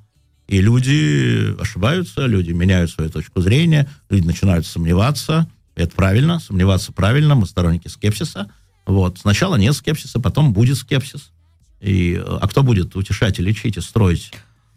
[0.47, 7.35] И люди ошибаются, люди меняют свою точку зрения, люди начинают сомневаться, это правильно, сомневаться правильно,
[7.35, 8.51] мы сторонники скепсиса.
[8.87, 9.19] Вот.
[9.19, 11.31] Сначала нет скепсиса, потом будет скепсис.
[11.81, 14.33] И, а кто будет утешать и лечить и строить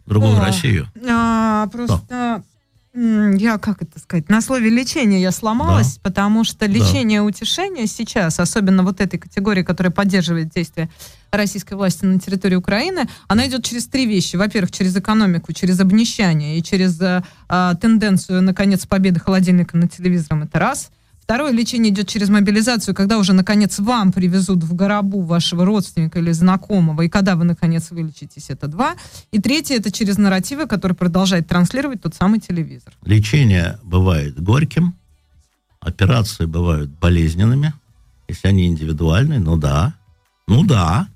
[0.06, 0.88] другую О, Россию?
[1.10, 2.44] А, просто Кто?
[3.38, 6.02] Я, как это сказать, на слове лечения я сломалась, да.
[6.04, 7.26] потому что лечение да.
[7.26, 10.90] утешение сейчас, особенно вот этой категории, которая поддерживает действия
[11.32, 14.36] российской власти на территории Украины, она идет через три вещи.
[14.36, 20.44] Во-первых, через экономику, через обнищание и через э, э, тенденцию, наконец, победы холодильника над телевизором.
[20.44, 20.90] Это раз.
[21.28, 26.32] Второе лечение идет через мобилизацию, когда уже, наконец, вам привезут в горобу вашего родственника или
[26.32, 28.96] знакомого, и когда вы, наконец, вылечитесь, это два.
[29.34, 32.94] И третье, это через нарративы, которые продолжает транслировать тот самый телевизор.
[33.04, 34.96] Лечение бывает горьким,
[35.82, 37.74] операции бывают болезненными,
[38.30, 39.96] если они индивидуальные, ну да,
[40.48, 41.10] ну да,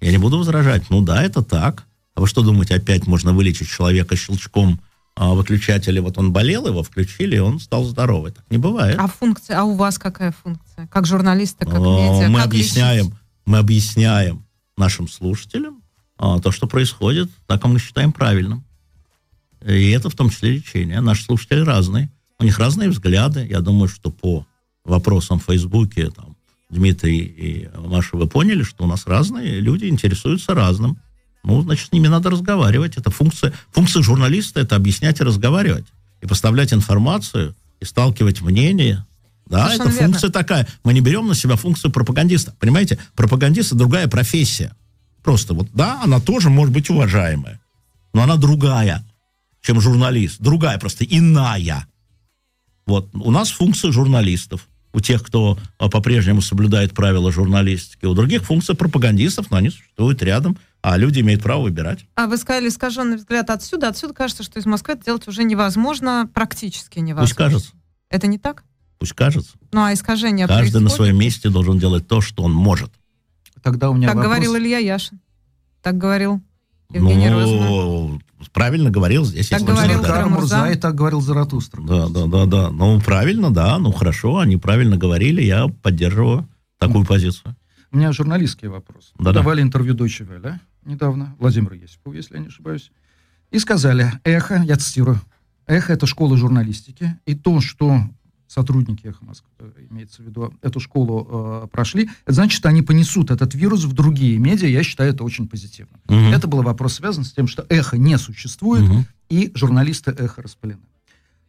[0.00, 1.84] я не буду возражать, ну да, это так.
[2.16, 4.80] А вы что думаете, опять можно вылечить человека щелчком
[5.14, 8.32] а, выключателя, вот он болел, его включили, и он стал здоровый.
[8.32, 8.96] Так не бывает.
[8.98, 10.86] А функция, а у вас какая функция?
[10.88, 12.28] Как журналиста, как медиа?
[12.28, 13.18] Мы как объясняем, лечить?
[13.44, 15.82] мы объясняем нашим слушателям
[16.16, 18.64] а, то, что происходит, так как мы считаем правильным.
[19.64, 21.00] И это в том числе лечение.
[21.00, 22.10] Наши слушатели разные.
[22.38, 23.46] У них разные взгляды.
[23.48, 24.46] Я думаю, что по
[24.84, 26.36] вопросам в Фейсбуке, там,
[26.70, 30.98] Дмитрий и Маша, вы поняли, что у нас разные люди интересуются разным.
[31.44, 32.96] Ну, значит, с ними надо разговаривать.
[32.96, 35.86] Это функция, функция журналиста– это объяснять и разговаривать.
[36.20, 39.04] И поставлять информацию, и сталкивать мнения.
[39.46, 40.32] Да, Совершенно это функция верно.
[40.32, 40.68] такая.
[40.84, 42.54] Мы не берем на себя функцию пропагандиста.
[42.60, 44.74] Понимаете, пропагандист– другая профессия.
[45.22, 47.60] Просто вот, да, она тоже может быть уважаемая.
[48.14, 49.04] Но она другая,
[49.62, 50.40] чем журналист.
[50.40, 51.86] Другая просто, иная.
[52.86, 58.42] Вот, у нас функция журналистов у тех, кто а, по-прежнему соблюдает правила журналистики, у других
[58.42, 62.06] функция пропагандистов, но они существуют рядом а люди имеют право выбирать.
[62.16, 63.88] А вы сказали искаженный взгляд отсюда.
[63.88, 67.22] Отсюда кажется, что из Москвы это делать уже невозможно, практически невозможно.
[67.22, 67.70] Пусть кажется.
[68.10, 68.64] Это не так?
[68.98, 69.52] Пусть кажется.
[69.70, 70.90] Ну, а искажение Каждый происходит?
[70.90, 72.90] на своем месте должен делать то, что он может.
[73.62, 74.32] тогда у меня Так вопрос...
[74.32, 75.20] говорил Илья Яшин.
[75.82, 76.40] Так говорил
[76.90, 78.22] Евгений ну, Розман.
[78.50, 79.48] Правильно говорил здесь.
[79.48, 80.26] Так говорил да.
[80.26, 81.80] Мурза и так говорил Заратустра.
[81.82, 82.70] Да, да, да, да.
[82.70, 83.78] Ну, правильно, да.
[83.78, 85.42] Ну, хорошо, они правильно говорили.
[85.42, 86.48] Я поддерживаю
[86.78, 87.56] такую позицию.
[87.90, 89.12] У меня журналистский вопрос.
[89.18, 92.90] Да, Давали интервью Deutsche Welle недавно, Владимир Есипов, если я не ошибаюсь.
[93.50, 95.20] И сказали, эхо, я цитирую,
[95.66, 98.00] эхо— это школа журналистики, и то, что
[98.52, 99.50] сотрудники «Эхо Москвы»,
[99.90, 104.38] имеется в виду, эту школу э, прошли, это значит, они понесут этот вирус в другие
[104.38, 104.68] медиа.
[104.68, 105.98] Я считаю это очень позитивно.
[106.08, 106.14] Угу.
[106.14, 109.04] Это был вопрос связан с тем, что «Эхо» не существует, угу.
[109.30, 110.82] и журналисты «Эхо» распылены.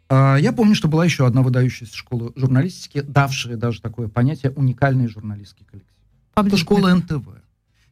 [0.07, 5.07] А, я помню, что была еще одна выдающаяся школа журналистики, давшая даже такое понятие «уникальный
[5.07, 5.93] журналистский коллектив».
[6.35, 7.27] Это школа НТВ.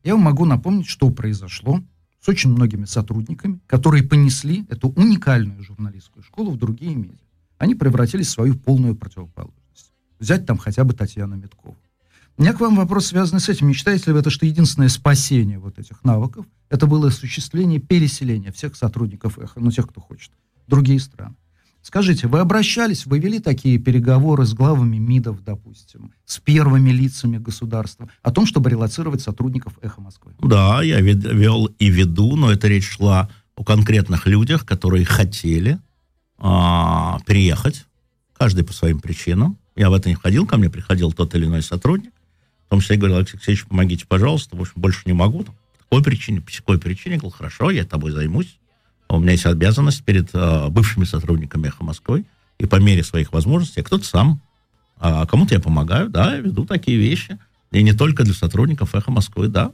[0.04, 1.84] Я вам могу напомнить, что произошло
[2.22, 7.18] с очень многими сотрудниками, которые понесли эту уникальную журналистскую школу в другие медиа
[7.62, 9.94] они превратились в свою полную противоположность.
[10.20, 11.78] Взять там хотя бы Татьяну Меткову.
[12.36, 13.68] У меня к вам вопрос, связанный с этим.
[13.68, 18.52] Не считаете ли вы это, что единственное спасение вот этих навыков, это было осуществление переселения
[18.52, 20.32] всех сотрудников эхо, ну, тех, кто хочет,
[20.66, 21.36] в другие страны?
[21.84, 28.10] Скажите, вы обращались, вы вели такие переговоры с главами МИДов, допустим, с первыми лицами государства
[28.24, 30.34] о том, чтобы релацировать сотрудников «Эхо Москвы»?
[30.40, 35.80] Да, я вел и веду, но это речь шла о конкретных людях, которые хотели,
[36.42, 37.86] а, переехать,
[38.38, 39.58] каждый по своим причинам.
[39.76, 42.12] Я в это не входил, ко мне приходил тот или иной сотрудник,
[42.66, 46.04] в том числе говорил, Алексей Алексеевич, помогите, пожалуйста, в общем, больше не могу, по такой
[46.04, 48.58] причине, по такой причине, я говорил, хорошо, я тобой займусь,
[49.08, 52.26] у меня есть обязанность перед а, бывшими сотрудниками «Эхо Москвы»,
[52.58, 54.42] и по мере своих возможностей, кто-то сам,
[54.98, 57.38] а кому-то я помогаю, да, я веду такие вещи,
[57.72, 59.72] и не только для сотрудников «Эхо Москвы», да,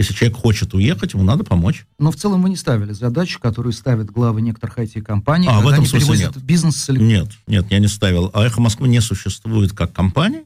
[0.00, 1.84] если человек хочет уехать, ему надо помочь.
[1.98, 5.84] Но в целом вы не ставили задачу, которую ставят главы некоторых IT-компаний, а, в этом
[5.84, 6.42] смысле нет.
[6.42, 7.06] бизнес целиком.
[7.06, 8.30] Нет, нет, я не ставил.
[8.32, 10.44] А «Эхо Москвы» не существует как компания.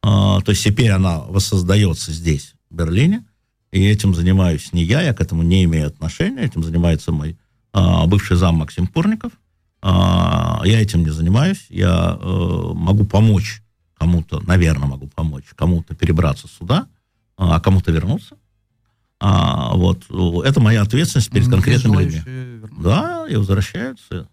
[0.00, 3.24] А, то есть теперь она воссоздается здесь, в Берлине.
[3.72, 6.42] И этим занимаюсь не я, я к этому не имею отношения.
[6.42, 7.36] Этим занимается мой
[7.72, 9.32] а, бывший зам Максим Курников.
[9.82, 11.66] А, я этим не занимаюсь.
[11.68, 13.60] Я а, могу помочь
[13.98, 16.86] кому-то, наверное, могу помочь кому-то перебраться сюда,
[17.36, 18.36] а кому-то вернуться.
[19.26, 20.04] А, вот,
[20.44, 22.22] это моя ответственность перед конкретными людьми.
[22.78, 24.28] Да, и возвращаются.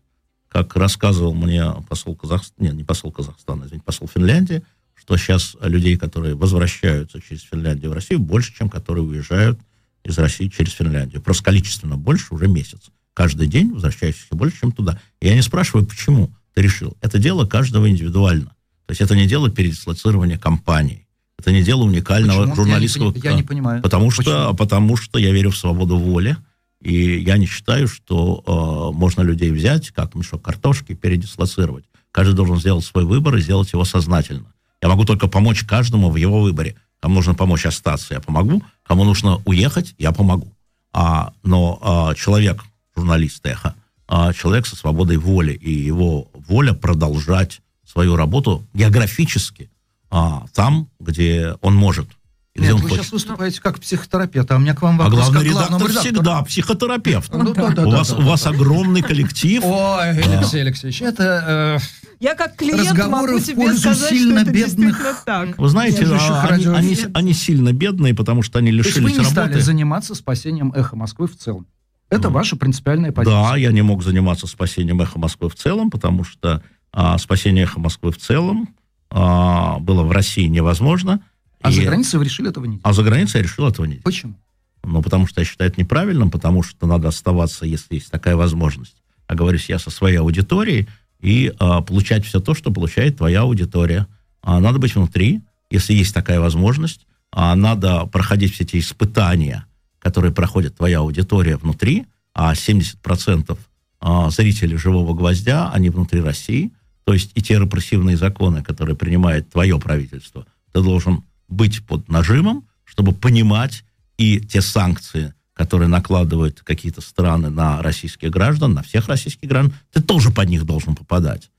[0.49, 4.63] Как рассказывал мне посол Казахстана, нет, не посол Казахстана, извините, посол Финляндии,
[4.93, 9.57] что сейчас людей, которые возвращаются через Финляндию в Россию, больше, чем которые уезжают
[10.03, 11.22] из России через Финляндию.
[11.22, 12.89] Просто количественно больше уже месяц.
[13.13, 14.99] Каждый день возвращающихся больше, чем туда.
[15.22, 16.97] И я не спрашиваю, почему ты решил.
[16.99, 18.49] Это дело каждого индивидуально.
[18.88, 21.07] То есть это не дело передислоцирования компании.
[21.41, 22.55] Это не дело уникального Почему?
[22.55, 23.11] журналистского...
[23.15, 23.81] Я не, я не понимаю.
[23.81, 26.38] Потому что, потому что я верю в свободу воли.
[26.84, 31.85] И я не считаю, что э, можно людей взять, как мешок картошки, передислоцировать.
[32.11, 34.53] Каждый должен сделать свой выбор и сделать его сознательно.
[34.84, 36.76] Я могу только помочь каждому в его выборе.
[36.99, 38.61] Кому нужно помочь остаться, я помогу.
[38.84, 40.53] Кому нужно уехать, я помогу.
[40.93, 42.63] А, но а, человек,
[42.95, 43.73] журналист эхо,
[44.07, 49.70] а, человек со свободой воли, и его воля продолжать свою работу географически
[50.11, 52.07] а, там, где он может.
[52.53, 53.05] Где Нет, он вы хочет.
[53.05, 55.29] сейчас выступаете как психотерапевт, а у меня к вам вопрос.
[55.29, 57.33] А главный редактор всегда психотерапевт.
[57.33, 59.61] Ну, да, да, у, да, вас, да, у вас огромный коллектив.
[59.65, 61.79] Ой, Алексей Алексеевич, это...
[61.79, 65.23] Э, я как клиент разговоры могу тебе сказать, сильно что это бедных.
[65.25, 65.57] так.
[65.57, 69.13] Вы знаете, а, они, они, они сильно бедные, потому что они лишились работы.
[69.13, 71.67] вы не стали заниматься спасением эхо Москвы в целом.
[72.09, 72.31] Это mm.
[72.31, 73.41] ваша принципиальная позиция.
[73.41, 76.61] Да, я не мог заниматься спасением эхо Москвы в целом, потому что
[76.91, 78.75] а, спасение эхо Москвы в целом
[79.11, 81.21] а, было в России невозможно.
[81.61, 81.73] А и...
[81.73, 82.85] за границей вы решили этого не делать?
[82.85, 84.05] А за границей я решил этого не делать.
[84.05, 84.35] Почему?
[84.83, 88.95] Ну, потому что я считаю это неправильным, потому что надо оставаться, если есть такая возможность,
[89.27, 90.88] а говорюсь я со своей аудиторией,
[91.19, 94.07] и а, получать все то, что получает твоя аудитория.
[94.41, 97.05] А, надо быть внутри, если есть такая возможность.
[97.31, 99.65] А, надо проходить все эти испытания,
[99.99, 103.55] которые проходит твоя аудитория внутри, а 70%
[103.99, 106.71] а, зрителей «Живого гвоздя», они внутри России–
[107.11, 112.65] то есть и те репрессивные законы, которые принимает твое правительство, ты должен быть под нажимом,
[112.85, 113.83] чтобы понимать
[114.17, 120.01] и те санкции, которые накладывают какие-то страны на российских граждан, на всех российских граждан, ты
[120.01, 121.51] тоже под них должен попадать.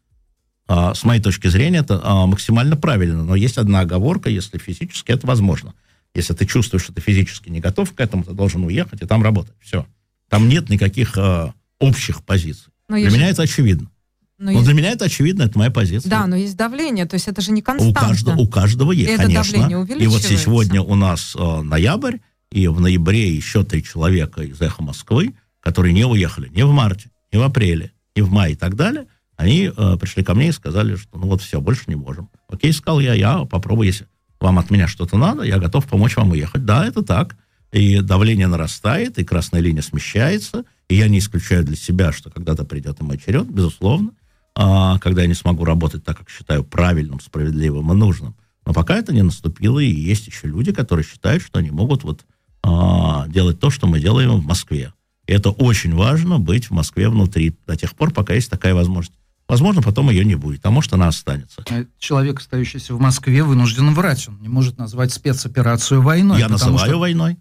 [0.68, 3.22] А, с моей точки зрения, это а, максимально правильно.
[3.22, 5.74] Но есть одна оговорка, если физически это возможно.
[6.14, 9.22] Если ты чувствуешь, что ты физически не готов к этому, ты должен уехать и там
[9.22, 9.56] работать.
[9.60, 9.86] Все.
[10.30, 12.72] Там нет никаких а, общих позиций.
[12.88, 13.90] Но Для меня это очевидно.
[14.43, 14.64] Но, но есть...
[14.64, 16.10] для меня это очевидно, это моя позиция.
[16.10, 18.01] Да, но есть давление, то есть это же не константа.
[18.01, 19.56] У каждого, у каждого есть, и конечно.
[19.56, 22.16] и вот сегодня у нас э, ноябрь,
[22.51, 27.10] и в ноябре еще три человека из «Эхо Москвы», которые не уехали ни в марте,
[27.32, 29.06] ни в апреле, ни в мае и так далее,
[29.36, 32.28] они э, пришли ко мне и сказали, что ну вот все, больше не можем.
[32.48, 34.09] Окей, сказал я, я попробую, если
[34.40, 36.64] вам от меня что-то надо, я готов помочь вам уехать.
[36.64, 37.36] Да, это так.
[37.70, 40.64] И давление нарастает, и красная линия смещается.
[40.89, 44.10] И я не исключаю для себя, что когда-то придет и мой черед, безусловно,
[44.54, 48.34] когда я не смогу работать так, как считаю правильным, справедливым и нужным.
[48.64, 52.24] Но пока это не наступило, и есть еще люди, которые считают, что они могут вот
[52.62, 54.92] а, делать то, что мы делаем в Москве.
[55.26, 59.18] И это очень важно, быть в Москве внутри до тех пор, пока есть такая возможность.
[59.48, 61.64] Возможно, потом ее не будет, а может, она останется.
[61.68, 64.28] Э, человек, остающийся в Москве, вынужден врать.
[64.28, 66.38] Он не может назвать спецоперацию войной.
[66.38, 66.98] Я называю что...
[66.98, 67.36] войной.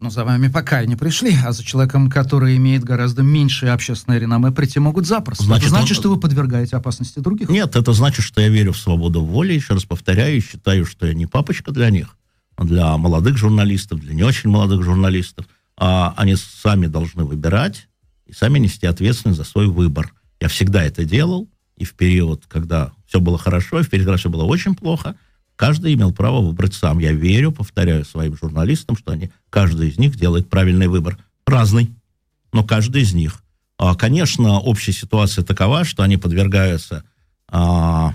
[0.00, 4.50] Но за вами пока не пришли, а за человеком, который имеет гораздо меньшее общественное реноме,
[4.50, 5.44] прийти могут запросто.
[5.44, 6.02] Значит, это значит, он...
[6.02, 7.48] что вы подвергаете опасности других?
[7.48, 11.14] Нет, это значит, что я верю в свободу воли, еще раз повторяю, считаю, что я
[11.14, 12.16] не папочка для них,
[12.58, 15.46] для молодых журналистов, для не очень молодых журналистов.
[15.76, 17.88] А они сами должны выбирать
[18.26, 20.12] и сами нести ответственность за свой выбор.
[20.40, 24.18] Я всегда это делал, и в период, когда все было хорошо, и в период, когда
[24.18, 25.16] все было очень плохо,
[25.64, 26.98] каждый имел право выбрать сам.
[26.98, 31.16] Я верю, повторяю своим журналистам, что они, каждый из них делает правильный выбор.
[31.46, 31.90] Разный,
[32.52, 33.42] но каждый из них.
[33.78, 37.02] А, конечно, общая ситуация такова, что они подвергаются
[37.48, 38.14] а,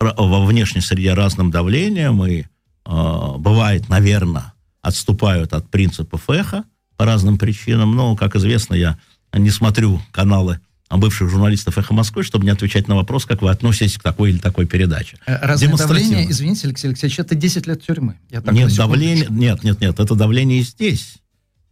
[0.00, 2.44] во внешней среде разным давлениям и,
[2.86, 6.64] а, бывает, наверное, отступают от принципов эхо
[6.96, 7.94] по разным причинам.
[7.94, 8.98] Но, как известно, я
[9.34, 10.58] не смотрю каналы
[10.96, 14.38] бывших журналистов «Эхо Москвы», чтобы не отвечать на вопрос, как вы относитесь к такой или
[14.38, 15.18] такой передаче.
[15.26, 18.16] Э, разве давление, извините, Алексей Алексеевич, это 10 лет тюрьмы?
[18.30, 21.16] Я так нет, давление, нет, нет, нет, это давление и здесь.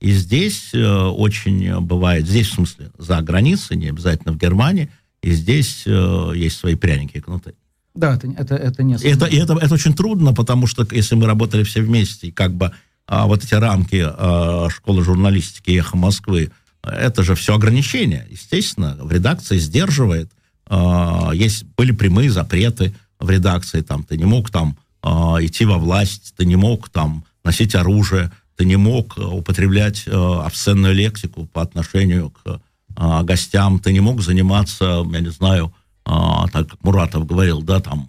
[0.00, 4.90] И здесь э, очень бывает, здесь, в смысле, за границей, не обязательно в Германии,
[5.22, 7.54] и здесь э, есть свои пряники и кнуты.
[7.94, 11.62] Да, это, это, это не это, это, это очень трудно, потому что если мы работали
[11.62, 12.72] все вместе, и как бы
[13.06, 16.50] а, вот эти рамки а, школы журналистики «Эхо Москвы»,
[16.86, 18.26] это же все ограничения.
[18.30, 20.30] Естественно, в редакции сдерживает.
[20.68, 23.80] А, есть, были прямые запреты в редакции.
[23.80, 28.30] Там, ты не мог там а, идти во власть, ты не мог там носить оружие,
[28.56, 32.60] ты не мог употреблять а, обсценную лексику по отношению к
[33.24, 35.70] гостям, ты не мог заниматься, я не знаю,
[36.02, 38.08] так как Муратов говорил, да, там,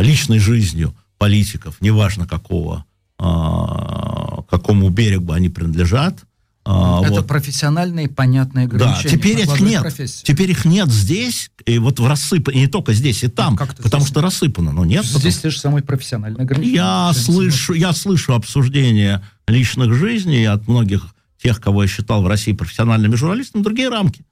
[0.00, 2.84] личной жизнью политиков, неважно какого,
[3.18, 6.24] какому берегу они принадлежат,
[6.70, 7.26] а, это вот.
[7.26, 9.02] профессиональные понятные ограничения.
[9.02, 9.82] Да, теперь их нет.
[9.82, 10.24] Профессии.
[10.24, 13.66] Теперь их нет здесь, и вот в рассыпано, и не только здесь, и там, а
[13.66, 14.08] потому здесь?
[14.08, 15.04] что рассыпано, но нет.
[15.04, 15.42] Здесь потому...
[15.42, 16.76] те же самые профессиональные ограничения.
[16.76, 21.06] Я слышу, я слышу обсуждения личных жизней от многих
[21.42, 24.24] тех, кого я считал в России профессиональными журналистами, другие рамки.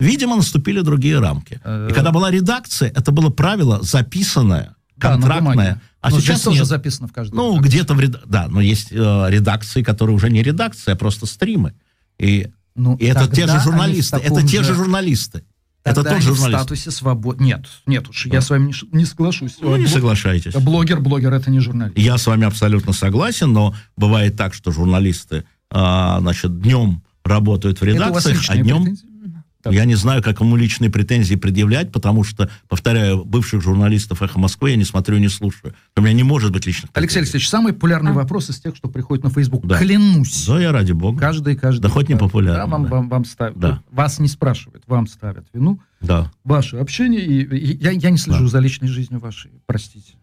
[0.00, 1.54] Видимо, наступили другие рамки.
[1.54, 5.80] И э, когда была редакция, это было правило записанное, контрактное.
[6.00, 7.36] А но сейчас тоже записано в каждом.
[7.36, 8.16] Ну, где-то в ред...
[8.26, 11.74] Да, но есть э, редакции, которые уже не редакции, а просто стримы.
[12.18, 14.16] И, ну, и это те же журналисты.
[14.16, 15.44] Это те же журналисты.
[15.82, 16.58] Тогда это тоже журналист.
[16.58, 17.44] в статусе свободы.
[17.44, 19.56] Нет, нет уж, я с вами не, не соглашусь.
[19.60, 20.52] Ну, не соглашайтесь.
[20.54, 21.96] Блогер, блогер, это не журналист.
[21.96, 27.84] Я с вами абсолютно согласен, но бывает так, что журналисты, а, значит, днем работают в
[27.84, 28.82] редакциях, а днем...
[28.82, 29.15] Претензии?
[29.66, 29.74] Так.
[29.74, 34.70] Я не знаю, как ему личные претензии предъявлять, потому что, повторяю, бывших журналистов «Эхо Москвы»
[34.70, 35.74] я не смотрю, не слушаю.
[35.96, 37.04] У меня не может быть личных претензий.
[37.04, 38.14] Алексей Алексеевич, самый популярный а?
[38.14, 39.66] вопрос из тех, что приходит на Facebook.
[39.66, 39.78] Да.
[39.78, 40.46] Клянусь.
[40.46, 41.18] Да, я ради бога.
[41.18, 41.82] Каждый, каждый.
[41.82, 42.62] Да хоть не популярный.
[42.62, 42.90] Да, вам, да.
[42.90, 43.58] Вам, вам ставят.
[43.58, 43.82] Да.
[43.90, 45.80] Вас не спрашивают, вам ставят вину.
[46.00, 46.30] Да.
[46.44, 47.24] Ваше общение.
[47.24, 48.50] И, и я, я не слежу да.
[48.50, 50.14] за личной жизнью вашей, простите.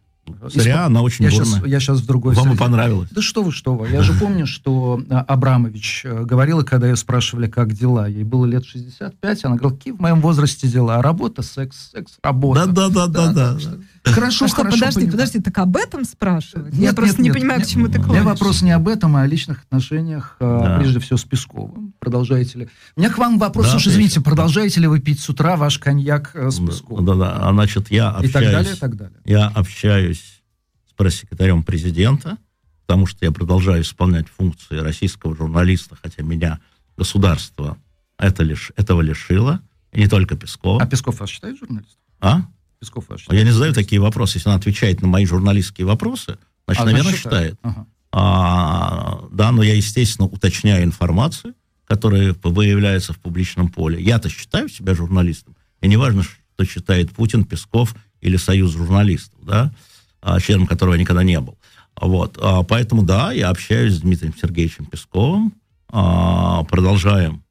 [0.46, 3.10] Зря, она очень я сейчас, я сейчас в другой Вам понравилось?
[3.12, 3.90] Да что вы, что вы.
[3.90, 8.08] Я же помню, что а, Абрамович э, говорила, когда ее спрашивали, как дела.
[8.08, 11.02] Ей было лет 65, она говорила, какие в моем возрасте дела?
[11.02, 12.68] Работа, секс, секс, работа.
[12.68, 13.58] Да-да-да-да.
[14.04, 14.78] Хорошо, а что, хорошо.
[14.78, 15.12] Подожди, понимаю.
[15.12, 16.74] подожди, так об этом спрашивают?
[16.74, 18.10] Нет, я нет, просто нет, не понимаю, нет, к чему ты клонишь.
[18.10, 20.80] У меня вопрос не об этом, а о личных отношениях, а, да.
[20.80, 21.94] прежде всего, с Песковым.
[22.00, 22.70] Продолжаете ли?
[22.96, 25.80] У меня к вам вопрос, да, уж извините, продолжаете ли вы пить с утра ваш
[25.80, 27.06] коньяк э, с Песковым?
[27.06, 28.30] Да-да, а значит, я общаюсь...
[28.30, 29.18] И так далее, и так далее.
[29.26, 30.44] Я общаюсь
[30.90, 32.38] с пресс-секретарем президента,
[32.86, 36.60] потому что я продолжаю исполнять функции российского журналиста, хотя меня
[36.98, 37.78] государство
[38.18, 39.62] это лишь, этого лишило,
[39.92, 40.82] и не только Пескова.
[40.82, 42.00] А Песков вас считает журналистом?
[42.20, 42.42] А?
[42.84, 43.40] Песков вас считает?
[43.40, 44.38] Я не задаю такие вопросы.
[44.38, 47.54] Если он отвечает на мои журналистские вопросы, значит, а, наверное, считает.
[47.54, 47.60] считает.
[47.62, 47.88] Ага.
[48.12, 51.56] А, да, но я, естественно, уточняю информацию,
[51.86, 54.02] которая выявляется в публичном поле.
[54.02, 55.56] Я-то считаю себя журналистом.
[55.82, 59.74] И неважно, что считает Путин, Песков или Союз журналистов, да,
[60.22, 61.58] а, членом которого я никогда не был.
[62.00, 65.54] Вот, а, поэтому, да, я общаюсь с Дмитрием Сергеевичем Песковым,
[65.90, 67.44] а, продолжаем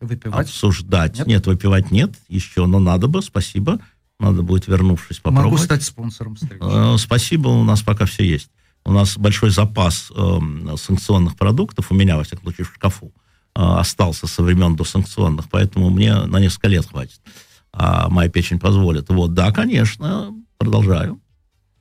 [0.00, 0.46] Выпивать?
[0.46, 1.18] обсуждать.
[1.18, 1.26] Нет?
[1.26, 3.80] нет, выпивать нет еще, но надо бы, спасибо.
[4.20, 5.52] Надо будет, вернувшись, попробовать.
[5.52, 6.98] Могу стать спонсором встречи.
[6.98, 8.50] Спасибо, у нас пока все есть.
[8.84, 10.38] У нас большой запас э,
[10.76, 13.12] санкционных продуктов, у меня, во всяком случае, в шкафу,
[13.54, 17.20] э, остался со времен до санкционных, поэтому мне на несколько лет хватит.
[17.72, 19.08] А моя печень позволит.
[19.10, 21.20] Вот, да, конечно, продолжаю.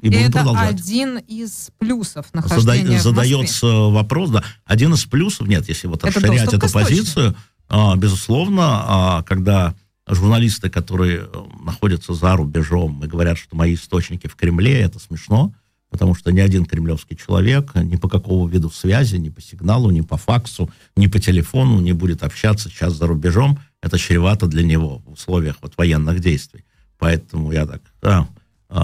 [0.02, 0.76] И, и это продолжать.
[0.76, 6.54] один из плюсов нахождения Зада- Задается вопрос, да, один из плюсов, нет, если вот расширять
[6.54, 7.36] эту позицию,
[7.68, 9.76] а, безусловно, а, когда
[10.16, 15.54] журналисты, которые э, находятся за рубежом и говорят, что мои источники в Кремле, это смешно,
[15.90, 20.02] потому что ни один кремлевский человек ни по какому виду связи, ни по сигналу, ни
[20.02, 23.60] по факсу, ни по телефону не будет общаться сейчас за рубежом.
[23.82, 26.66] Это чревато для него в условиях вот военных действий.
[26.98, 28.28] Поэтому я так, да,
[28.70, 28.78] э,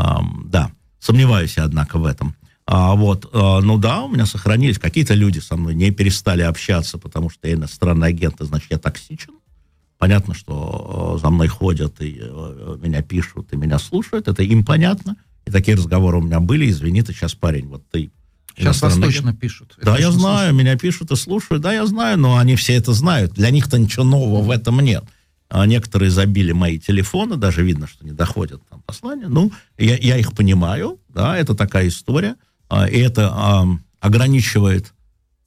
[0.46, 0.72] да
[1.06, 2.36] сомневаюсь однако, в этом.
[2.68, 6.98] А, вот, а, ну да, у меня сохранились какие-то люди со мной, не перестали общаться,
[6.98, 9.34] потому что я иностранный агент, и значит, я токсичен.
[9.98, 15.16] Понятно, что за мной ходят и э, меня пишут, и меня слушают, это им понятно.
[15.46, 16.70] И такие разговоры у меня были.
[16.70, 18.12] Извини, ты сейчас парень, вот ты
[18.58, 19.78] Сейчас вас точно пишут.
[19.82, 20.60] Да, я знаю, слушают.
[20.60, 21.62] меня пишут и слушают.
[21.62, 23.34] Да, я знаю, но они все это знают.
[23.34, 25.04] Для них-то ничего нового в этом нет.
[25.50, 29.28] А некоторые забили мои телефоны, даже видно, что не доходят там послания.
[29.28, 32.36] Ну, я, я их понимаю, да, это такая история.
[32.70, 33.68] А, и это а,
[34.00, 34.94] ограничивает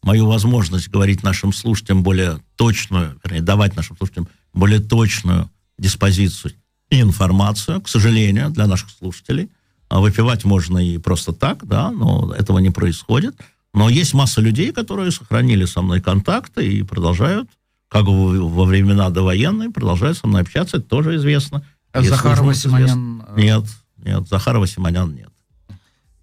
[0.03, 4.29] мою возможность говорить нашим слушателям более точную, вернее, давать нашим слушателям
[4.59, 6.53] более точную диспозицию
[6.91, 9.51] и информацию, к сожалению, для наших слушателей.
[9.89, 13.35] А выпивать можно и просто так, да, но этого не происходит.
[13.73, 17.49] Но есть масса людей, которые сохранили со мной контакты и продолжают,
[17.89, 21.65] как во времена довоенные, продолжают со мной общаться, это тоже известно.
[21.93, 23.25] А Захарова Симонян?
[23.37, 23.65] Нет,
[23.97, 25.31] нет, Захарова Симонян нет.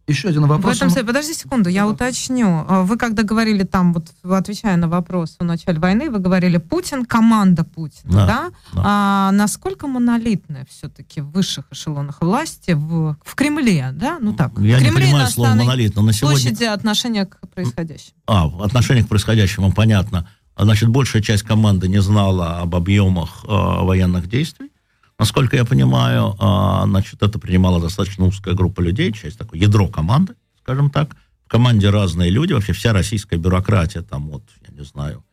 [0.08, 0.74] Еще один вопрос.
[0.74, 2.66] В этом смысле, подожди секунду, я уточню.
[2.68, 7.06] А вы когда говорили там, вот отвечая на вопрос о начале войны, вы говорили Путин,
[7.06, 8.26] команда Путина, да?
[8.28, 8.52] да?
[8.74, 8.82] да.
[8.86, 14.20] А насколько монолитная все-таки в высших эшелонах власти в, в Кремле, да?
[14.22, 14.52] Ну так.
[14.60, 16.40] Я в Кремле не понимаю слово монолит, но на сегодня...
[16.40, 18.16] Площади отношения к происходящему.
[18.28, 20.28] А, отношение к происходящему, понятно.
[20.58, 24.70] Значит, большая часть команды не знала об объемах э, военных действий.
[25.18, 30.36] Насколько я понимаю, а, значит, это принимала достаточно узкая группа людей, часть такое ядро команды,
[30.62, 31.16] скажем так.
[31.46, 35.24] В команде разные люди, вообще вся российская бюрократия, там вот, я не знаю,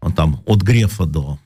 [0.00, 1.38] вот там от Грефа до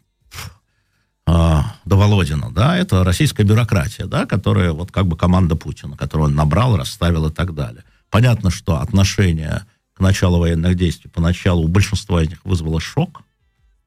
[1.29, 6.29] а, до Володина, да, это российская бюрократия, да, которая вот как бы команда Путина, которую
[6.29, 7.83] он набрал, расставил и так далее.
[8.11, 13.23] Понятно, что отношение к началу военных действий поначалу у большинства из них вызвало шок,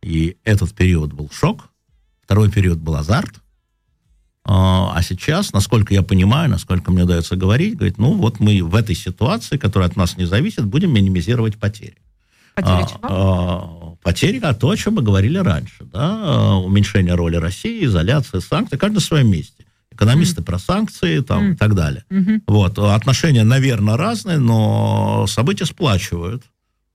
[0.01, 1.69] и этот период был шок,
[2.21, 3.35] второй период был азарт,
[4.45, 8.75] а, а сейчас, насколько я понимаю, насколько мне удается говорить, говорит, ну вот мы в
[8.75, 11.97] этой ситуации, которая от нас не зависит, будем минимизировать потери.
[12.55, 12.99] Потери чего?
[13.03, 18.41] А, потери, а то, о чем мы говорили раньше, да, а, уменьшение роли России, изоляция,
[18.41, 19.65] санкции, каждый на своем месте.
[19.91, 20.45] Экономисты mm.
[20.45, 21.53] про санкции там, mm.
[21.53, 22.05] и так далее.
[22.09, 22.41] Mm-hmm.
[22.47, 22.79] Вот.
[22.79, 26.43] Отношения, наверное, разные, но события сплачивают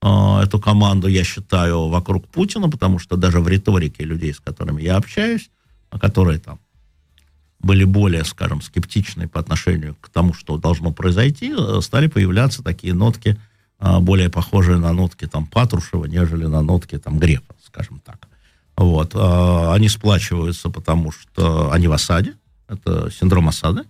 [0.02, 4.96] эту команду, я считаю, вокруг Путина, потому что даже в риторике людей, с которыми я
[4.96, 5.50] общаюсь,
[5.98, 6.58] которые там
[7.64, 12.94] были более, скажем, скептичны по отношению к тому, что должно произойти, э, стали появляться такие
[12.94, 13.38] нотки,
[13.80, 18.28] э, более похожие на нотки там Патрушева, нежели на нотки там Грефа, скажем так.
[18.76, 19.14] Вот.
[19.14, 22.34] Э, они сплачиваются, потому что они в осаде.
[22.68, 23.84] Это синдром осады.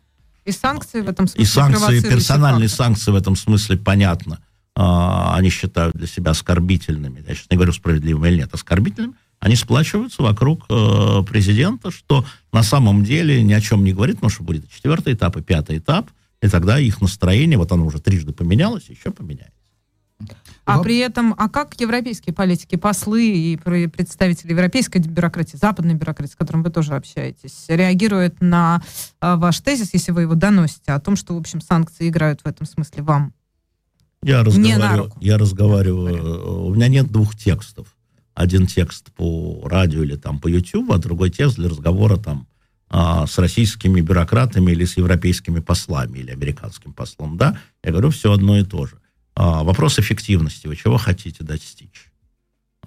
[0.44, 4.40] И санкции в этом смысле И санкции, персональные санкции в этом смысле, понятно,
[4.74, 7.24] они считают для себя оскорбительными.
[7.26, 9.14] Я сейчас не говорю справедливыми или нет, оскорбительными
[9.44, 14.30] они сплачиваются вокруг э, президента, что на самом деле ни о чем не говорит, потому
[14.30, 16.10] что будет четвертый этап и пятый этап,
[16.40, 19.52] и тогда их настроение, вот оно уже трижды поменялось, еще поменяется.
[20.64, 23.56] А при этом, а как европейские политики, послы и
[23.88, 28.82] представители европейской бюрократии, западной бюрократии, с которым вы тоже общаетесь, реагируют на
[29.20, 32.46] а, ваш тезис, если вы его доносите, о том, что, в общем, санкции играют в
[32.46, 33.34] этом смысле вам?
[34.22, 37.93] Я разговариваю, я разговариваю, у меня нет двух текстов
[38.34, 42.46] один текст по радио или там по YouTube, а другой текст для разговора там
[42.88, 48.32] а, с российскими бюрократами или с европейскими послами или американским послом, да, я говорю, все
[48.32, 48.98] одно и то же.
[49.34, 52.10] А, вопрос эффективности, вы чего хотите достичь?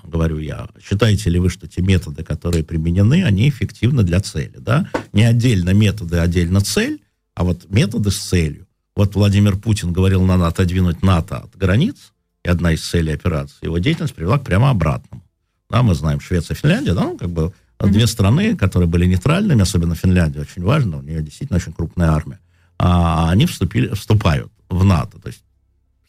[0.03, 4.89] Говорю я, считаете ли вы, что те методы, которые применены, они эффективны для цели, да?
[5.11, 7.01] Не отдельно методы, отдельно цель,
[7.35, 8.67] а вот методы с целью.
[8.95, 12.13] Вот Владимир Путин говорил, надо отодвинуть НАТО от границ,
[12.43, 15.26] и одна из целей операции, его деятельность привела к прямо обратному.
[15.69, 17.89] Да, мы знаем Швеция, Финляндия, да, ну, как бы mm-hmm.
[17.89, 22.39] две страны, которые были нейтральными, особенно Финляндия, очень важно, у нее действительно очень крупная армия.
[22.79, 25.19] А они вступили, вступают в НАТО.
[25.19, 25.43] То есть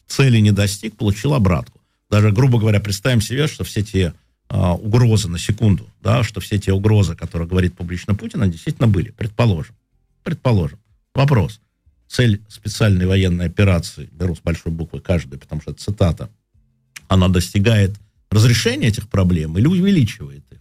[0.07, 1.79] цели не достиг, получил обратку.
[2.09, 4.13] Даже, грубо говоря, представим себе, что все те
[4.49, 8.87] а, угрозы, на секунду, да, что все те угрозы, которые говорит публично Путин, они действительно
[8.87, 9.75] были, предположим.
[10.23, 10.79] Предположим.
[11.13, 11.59] Вопрос.
[12.07, 16.29] Цель специальной военной операции, беру с большой буквы каждую, потому что это цитата,
[17.07, 17.95] она достигает
[18.31, 20.59] разрешение этих проблем или увеличивает их.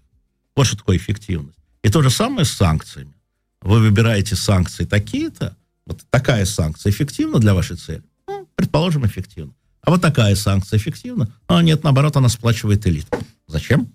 [0.57, 1.59] Вот что такое эффективность.
[1.83, 3.15] И то же самое с санкциями.
[3.63, 8.03] Вы выбираете санкции такие-то, Вот такая санкция эффективна для вашей цели?
[8.27, 9.55] Ну, предположим, эффективна.
[9.83, 11.33] А вот такая санкция эффективна?
[11.47, 13.07] А нет, наоборот, она сплачивает элит.
[13.47, 13.91] Зачем?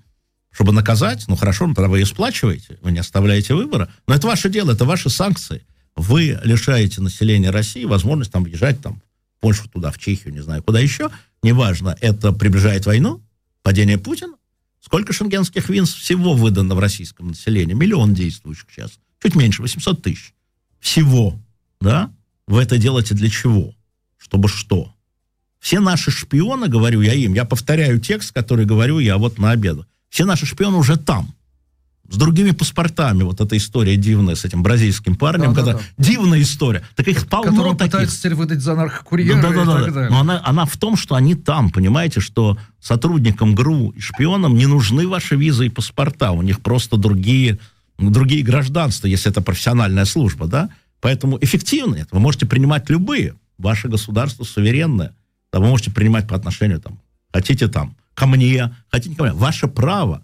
[0.49, 1.25] Чтобы наказать?
[1.27, 3.89] Ну хорошо, ну тогда вы ее сплачиваете, вы не оставляете выбора.
[4.07, 5.65] Но это ваше дело, это ваши санкции.
[5.95, 9.01] Вы лишаете населения России возможность там въезжать там,
[9.37, 11.11] в Польшу, туда, в Чехию, не знаю, куда еще.
[11.43, 13.21] Неважно, это приближает войну,
[13.63, 14.33] падение Путина.
[14.79, 17.73] Сколько шенгенских виз всего выдано в российском населении?
[17.73, 18.99] Миллион действующих сейчас.
[19.21, 20.33] Чуть меньше, 800 тысяч.
[20.79, 21.39] Всего,
[21.79, 22.11] да?
[22.45, 23.73] Вы это делаете для чего?
[24.17, 24.93] Чтобы что?
[25.59, 29.87] Все наши шпионы, говорю я им, я повторяю текст, который говорю я вот на обеду.
[30.09, 31.33] Все наши шпионы уже там.
[32.09, 33.23] С другими паспортами.
[33.23, 35.53] Вот эта история дивная с этим бразильским парнем.
[35.53, 36.03] Да, когда да, да.
[36.03, 36.83] Дивная история.
[36.95, 37.91] Так их полно Которого таких.
[37.91, 40.09] пытаются теперь выдать за наркокурьера да, да, да, и так далее.
[40.09, 44.65] Но она, она в том, что они там, понимаете, что сотрудникам ГРУ и шпионам не
[44.65, 46.31] нужны ваши визы и паспорта.
[46.31, 47.57] У них просто другие,
[47.97, 50.69] другие гражданства, если это профессиональная служба, да?
[50.99, 52.09] Поэтому эффективно это.
[52.11, 53.35] Вы можете принимать любые.
[53.57, 55.13] Ваше государство суверенное
[55.53, 56.99] да, вы можете принимать по отношению, там,
[57.31, 59.33] хотите там, ко мне, хотите ко мне.
[59.33, 60.23] Ваше право.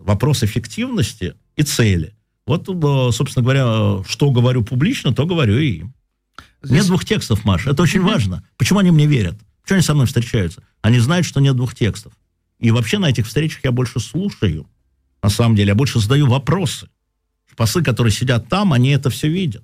[0.00, 2.14] Вопрос эффективности и цели.
[2.46, 5.94] Вот, э, собственно говоря, что говорю публично, то говорю и им.
[6.62, 6.78] Здесь...
[6.78, 7.70] Нет двух текстов, Маша.
[7.70, 8.42] Это очень важно.
[8.56, 9.38] Почему они мне верят?
[9.62, 10.62] Почему они со мной встречаются?
[10.82, 12.12] Они знают, что нет двух текстов.
[12.58, 14.66] И вообще на этих встречах я больше слушаю.
[15.22, 16.88] На самом деле, я больше задаю вопросы.
[17.56, 19.62] Послы, которые сидят там, они это все видят.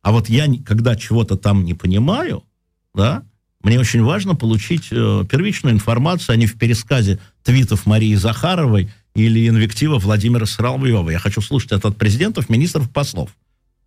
[0.00, 2.44] А вот я, когда чего-то там не понимаю,
[2.94, 3.24] да,
[3.62, 9.48] мне очень важно получить э, первичную информацию, а не в пересказе твитов Марии Захаровой или
[9.48, 11.10] инвектива Владимира Соловьева.
[11.10, 13.30] Я хочу слушать это от президентов, министров, послов.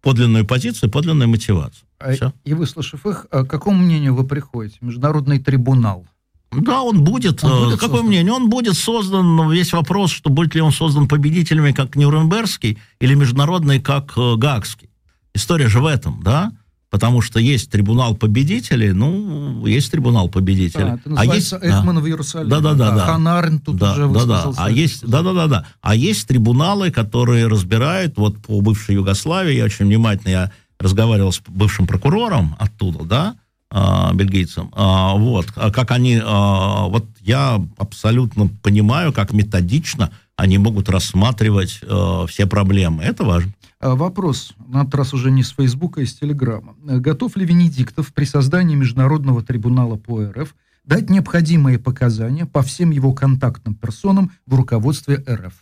[0.01, 1.87] Подлинную позицию, подлинную мотивацию.
[1.99, 2.33] А, Все.
[2.43, 4.77] И выслушав их, а к какому мнению вы приходите?
[4.81, 6.05] Международный трибунал.
[6.51, 7.43] Да, он будет.
[7.43, 8.07] Он будет Какое создан?
[8.07, 8.31] мнение?
[8.31, 13.13] Он будет создан, но весь вопрос, что будет ли он создан победителями, как Нюрнбергский, или
[13.15, 14.89] международный, как э, Гаагский.
[15.33, 16.53] История же в этом, да?
[16.95, 20.97] Потому что есть трибунал победителей, ну, есть трибунал победителей.
[21.03, 22.01] Да, а есть Экман да.
[22.01, 22.49] в Иерусалиме.
[22.49, 23.05] Да, да, да, да.
[23.05, 24.51] Ханарин тут да, уже да, да.
[24.55, 25.65] А есть, да, да, да, да.
[25.81, 31.41] А есть трибуналы, которые разбирают, вот по бывшей Югославии, я очень внимательно, я разговаривал с
[31.45, 33.35] бывшим прокурором оттуда, да,
[33.69, 40.87] а, бельгийцам, а, вот, а как они, вот я абсолютно понимаю, как методично они могут
[40.87, 41.81] рассматривать
[42.29, 43.03] все проблемы.
[43.03, 43.53] Это важно.
[43.79, 46.75] А, вопрос, на этот раз уже не с Фейсбука, а из Телеграма.
[46.81, 53.13] Готов ли Венедиктов при создании Международного трибунала по РФ дать необходимые показания по всем его
[53.13, 55.53] контактным персонам в руководстве РФ?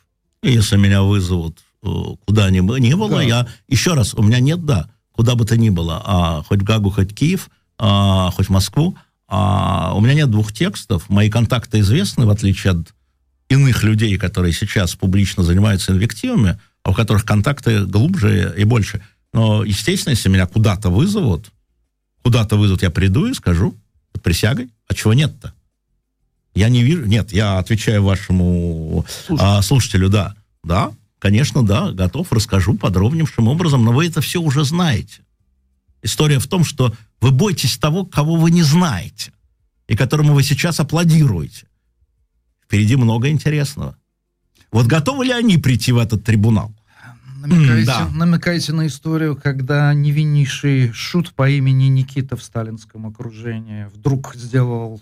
[0.44, 1.88] Если меня вызовут э,
[2.26, 3.22] куда ни, ни было, да.
[3.22, 3.48] я...
[3.68, 4.90] Еще раз, у меня нет «да».
[5.14, 8.98] Куда бы то ни было, а, хоть в Гагу, хоть Киев, а, хоть в Москву.
[9.28, 11.08] А, у меня нет двух текстов.
[11.08, 12.96] Мои контакты известны, в отличие от
[13.48, 19.02] иных людей, которые сейчас публично занимаются инвективами– у которых контакты глубже и больше.
[19.32, 21.52] Но, естественно, если меня куда-то вызовут,
[22.22, 23.76] куда-то вызовут, я приду и скажу
[24.12, 25.54] под присягой, а чего нет-то?
[26.56, 32.76] Я не вижу, нет, я отвечаю вашему а, слушателю, да, да, конечно, да, готов, расскажу
[32.76, 35.22] подробнейшим образом, но вы это все уже знаете.
[36.04, 39.32] История в том, что вы боитесь того, кого вы не знаете,
[39.88, 41.68] и которому вы сейчас аплодируете.
[42.66, 43.98] Впереди много интересного.
[44.74, 46.74] Вот готовы ли они прийти в этот трибунал?
[47.40, 48.10] Намекаете, да.
[48.10, 55.02] намекаете на историю, когда невиннейший шут по имени Никита в сталинском окружении вдруг сделал...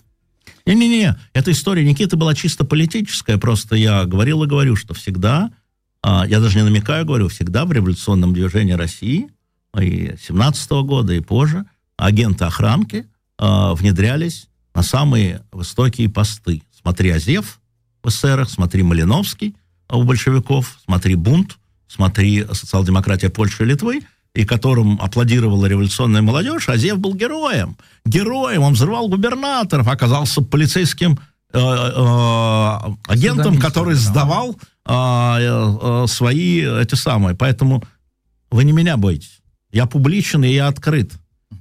[0.66, 5.52] Не-не-не, эта история Никиты была чисто политическая, просто я говорил и говорю, что всегда,
[6.04, 9.30] а, я даже не намекаю, говорю, всегда в революционном движении России,
[9.80, 11.66] и 17 -го года, и позже,
[11.96, 13.06] агенты охранки
[13.38, 16.64] а, внедрялись на самые высокие посты.
[16.82, 17.62] Смотри Азев
[18.04, 19.56] в СССР, смотри Малиновский,
[19.92, 21.58] у большевиков, смотри бунт,
[21.88, 24.02] смотри социал-демократия Польши и Литвы,
[24.34, 27.78] и которым аплодировала революционная молодежь, Азев был героем.
[28.06, 31.20] Героем, он взрывал губернаторов, оказался полицейским
[31.54, 32.78] э, э,
[33.08, 37.36] агентом, который сдавал э, э, свои эти самые.
[37.36, 37.84] Поэтому
[38.50, 39.42] вы не меня боитесь.
[39.72, 41.12] Я публичен и я открыт.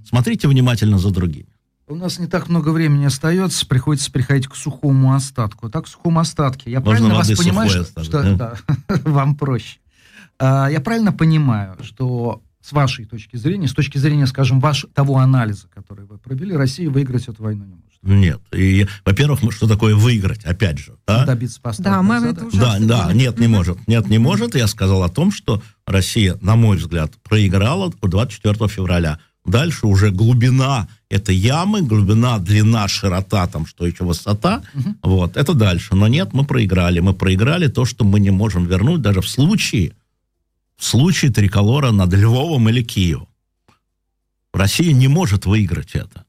[0.09, 1.49] Смотрите внимательно за другими.
[1.91, 5.69] У нас не так много времени остается, приходится приходить к сухому остатку.
[5.69, 6.71] Так, к сухому остатке.
[6.71, 8.57] Я Можно правильно вас понимаю, что, остаток, что да?
[8.89, 9.81] Да, вам проще.
[10.39, 15.19] А, я правильно понимаю, что с вашей точки зрения, с точки зрения, скажем, ваш, того
[15.19, 17.91] анализа, который вы провели, Россия выиграть эту войну не может?
[18.03, 18.41] Нет.
[18.53, 20.95] И, во-первых, что такое выиграть, опять же?
[21.09, 21.27] Да?
[21.27, 23.89] Добиться Да, мы это уже Да, да, нет, не может.
[23.89, 24.55] Нет, не может.
[24.55, 29.19] Я сказал о том, что Россия, на мой взгляд, проиграла 24 февраля.
[29.45, 34.62] Дальше уже глубина это ямы, глубина, длина, широта, там что еще, высота.
[34.75, 34.95] Угу.
[35.03, 35.97] Вот, это дальше.
[35.97, 37.01] Но нет, мы проиграли.
[37.01, 39.93] Мы проиграли то, что мы не можем вернуть даже в случае,
[40.77, 43.29] в случае триколора над Львовом или Киевом.
[44.55, 46.25] Россия не может выиграть это.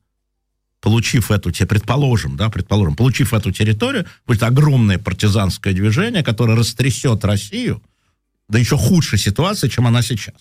[0.80, 7.84] Получив эту, предположим, да, предположим, получив эту территорию, будет огромное партизанское движение, которое растрясет Россию
[8.50, 10.36] до еще худшей ситуации, чем она сейчас.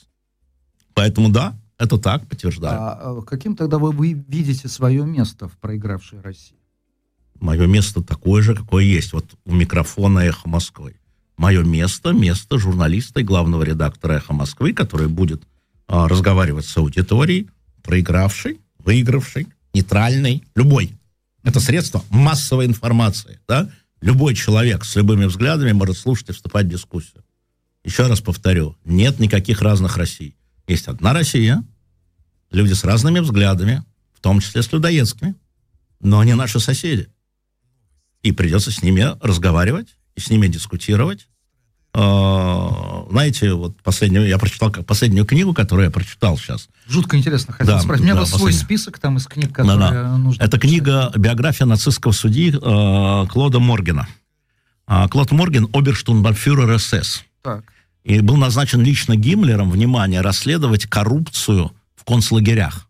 [0.94, 2.78] Поэтому да, это так, подтверждаю.
[2.78, 6.58] А, а каким тогда вы, вы видите свое место в проигравшей России?
[7.40, 9.14] Мое место такое же, какое есть.
[9.14, 10.96] Вот у микрофона «Эхо Москвы».
[11.38, 15.42] Мое место, место журналиста и главного редактора «Эхо Москвы», который будет
[15.88, 17.48] а, разговаривать с аудиторией,
[17.82, 20.92] проигравшей, выигравшей, нейтральной, любой.
[21.44, 23.70] Это средство массовой информации, да?
[24.02, 27.24] Любой человек с любыми взглядами может слушать и вступать в дискуссию.
[27.84, 30.36] Еще раз повторю, нет никаких разных Россий.
[30.70, 31.64] Есть одна Россия,
[32.50, 33.82] люди с разными взглядами,
[34.14, 35.34] в том числе с людоедскими,
[36.00, 37.08] но они наши соседи.
[38.22, 41.28] И придется с ними разговаривать, и с ними дискутировать.
[41.92, 46.68] А, знаете, вот последнюю, я прочитал последнюю книгу, которую я прочитал сейчас.
[46.86, 48.02] Жутко интересно, хотел да, спросить.
[48.02, 50.16] У меня да, был свой список там из книг, которые да, да.
[50.16, 50.70] нужно Это прочитать.
[50.70, 54.06] книга «Биография нацистского судьи» э, Клода Моргена.
[54.86, 57.24] Э, Клод Морген– оберштурмбанфюрер СС.
[57.42, 57.64] Так.
[58.04, 62.88] И был назначен лично Гиммлером, внимание, расследовать коррупцию в концлагерях.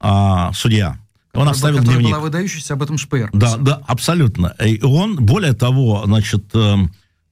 [0.00, 0.98] А, судья.
[1.34, 2.08] Он оставил дневник.
[2.08, 3.28] была выдающаяся об этом Шпеер.
[3.32, 4.54] Да, да, абсолютно.
[4.64, 6.76] И он, более того, значит, э,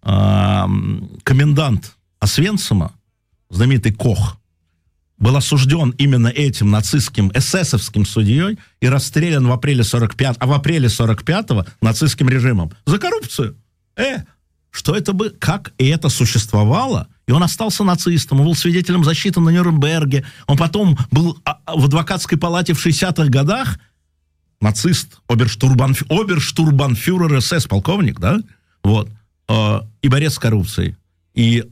[0.02, 0.64] э,
[1.22, 2.92] комендант Освенцима,
[3.48, 4.36] знаменитый Кох,
[5.16, 10.88] был осужден именно этим нацистским эсэсовским судьей и расстрелян в апреле 45 а в апреле
[10.88, 13.56] 45-го нацистским режимом за коррупцию.
[13.96, 14.18] Э,
[14.70, 19.40] что это бы, как и это существовало, и он остался нацистом, он был свидетелем защиты
[19.40, 23.78] на Нюрнберге, он потом был а, а, в адвокатской палате в 60-х годах,
[24.60, 28.38] нацист, оберштурбан, оберштурбанфюрер СС, полковник, да,
[28.82, 29.08] вот,
[29.48, 30.96] э, и борец с коррупцией.
[31.34, 31.64] И,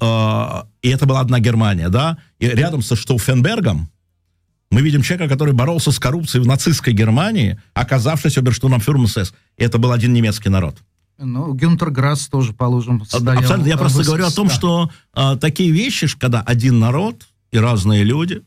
[0.82, 3.92] и это была одна Германия, да, и рядом со Штауфенбергом
[4.72, 9.34] мы видим человека, который боролся с коррупцией в нацистской Германии, оказавшись оберштурманфюрером СС.
[9.58, 10.78] И это был один немецкий народ.
[11.24, 13.38] Ну, Гюнтер Грасс тоже, положим, стоял...
[13.38, 13.68] Абсолютно.
[13.68, 18.42] Я просто говорю о том, что а, такие вещи, когда один народ и разные люди,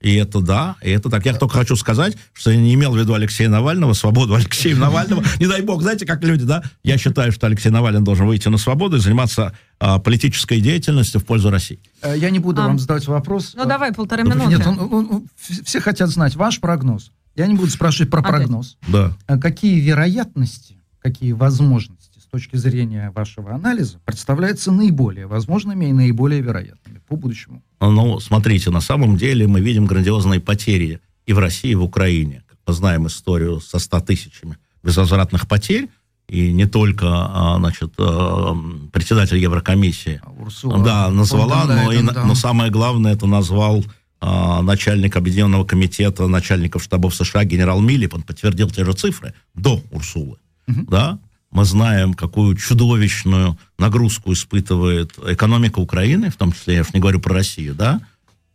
[0.00, 1.26] и это да, и это так.
[1.26, 5.22] Я только хочу сказать, что я не имел в виду Алексея Навального, свободу Алексея Навального.
[5.38, 6.62] Не дай бог, знаете, как люди, да?
[6.82, 11.24] Я считаю, что Алексей Навальный должен выйти на свободу и заниматься а, политической деятельностью в
[11.24, 11.80] пользу России.
[12.02, 12.68] Э, я не буду а.
[12.68, 13.52] вам задавать вопрос.
[13.54, 14.46] Ну, давай, полторы минуты.
[14.46, 15.26] Нет, он, он, он,
[15.64, 17.12] все хотят знать ваш прогноз.
[17.36, 18.32] Я не буду спрашивать про Опять.
[18.32, 18.78] прогноз.
[18.88, 19.12] Да.
[19.26, 21.99] А какие вероятности, какие возможности
[22.30, 27.62] точки зрения вашего анализа представляются наиболее возможными и наиболее вероятными по будущему?
[27.80, 32.42] Ну, смотрите, на самом деле мы видим грандиозные потери и в России, и в Украине.
[32.66, 35.88] Мы знаем историю со 100 тысячами безвозвратных потерь,
[36.28, 38.56] и не только, а, значит, а,
[38.92, 42.24] председатель Еврокомиссии Урсула да, назвала, но, и, да.
[42.24, 43.84] но самое главное, это назвал
[44.20, 49.82] а, начальник Объединенного комитета начальников штабов США генерал Миллип, он подтвердил те же цифры до
[49.90, 50.38] Урсулы.
[50.68, 50.86] Угу.
[50.88, 51.18] Да?
[51.50, 57.20] Мы знаем, какую чудовищную нагрузку испытывает экономика Украины, в том числе, я уж не говорю
[57.20, 58.00] про Россию, да?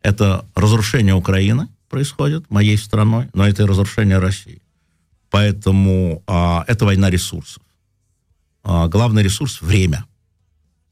[0.01, 4.61] Это разрушение Украины происходит моей страной, но это и разрушение России.
[5.29, 7.61] Поэтому а, это война ресурсов.
[8.63, 10.05] А, главный ресурс– время.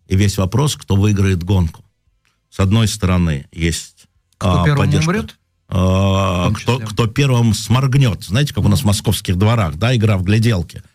[0.08, 1.86] И весь вопрос, кто выиграет гонку.
[2.50, 4.08] С одной стороны, есть
[4.38, 5.10] кто а, первым поддержка.
[5.10, 5.38] умрет?
[5.70, 8.24] А, кто, кто первым сморгнет.
[8.24, 10.84] Знаете, как у нас в московских дворах, да, игра в гляделки–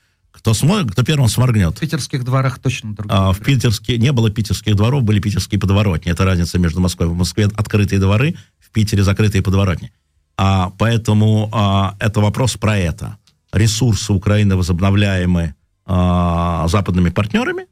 [0.49, 1.77] кто, смотрит, кто первым сморгнет.
[1.77, 3.15] В питерских дворах точно другие.
[3.15, 6.11] А, в питерске не было питерских дворов, были питерские подворотни.
[6.11, 7.09] Это разница между Москвой.
[7.09, 9.93] В Москве открытые дворы, в Питере закрытые подворотни.
[10.39, 13.19] А, поэтому а, это вопрос про это.
[13.53, 15.55] Ресурсы Украины возобновляемы
[15.85, 17.66] а, западными партнерами,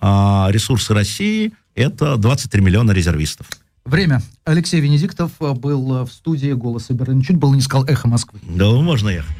[0.00, 3.46] а ресурсы России это 23 миллиона резервистов.
[3.84, 4.20] Время.
[4.44, 7.22] Алексей Венедиктов был в студии «Голоса Берлина».
[7.22, 8.40] Чуть было не сказал «Эхо Москвы».
[8.42, 9.36] Да, можно ехать.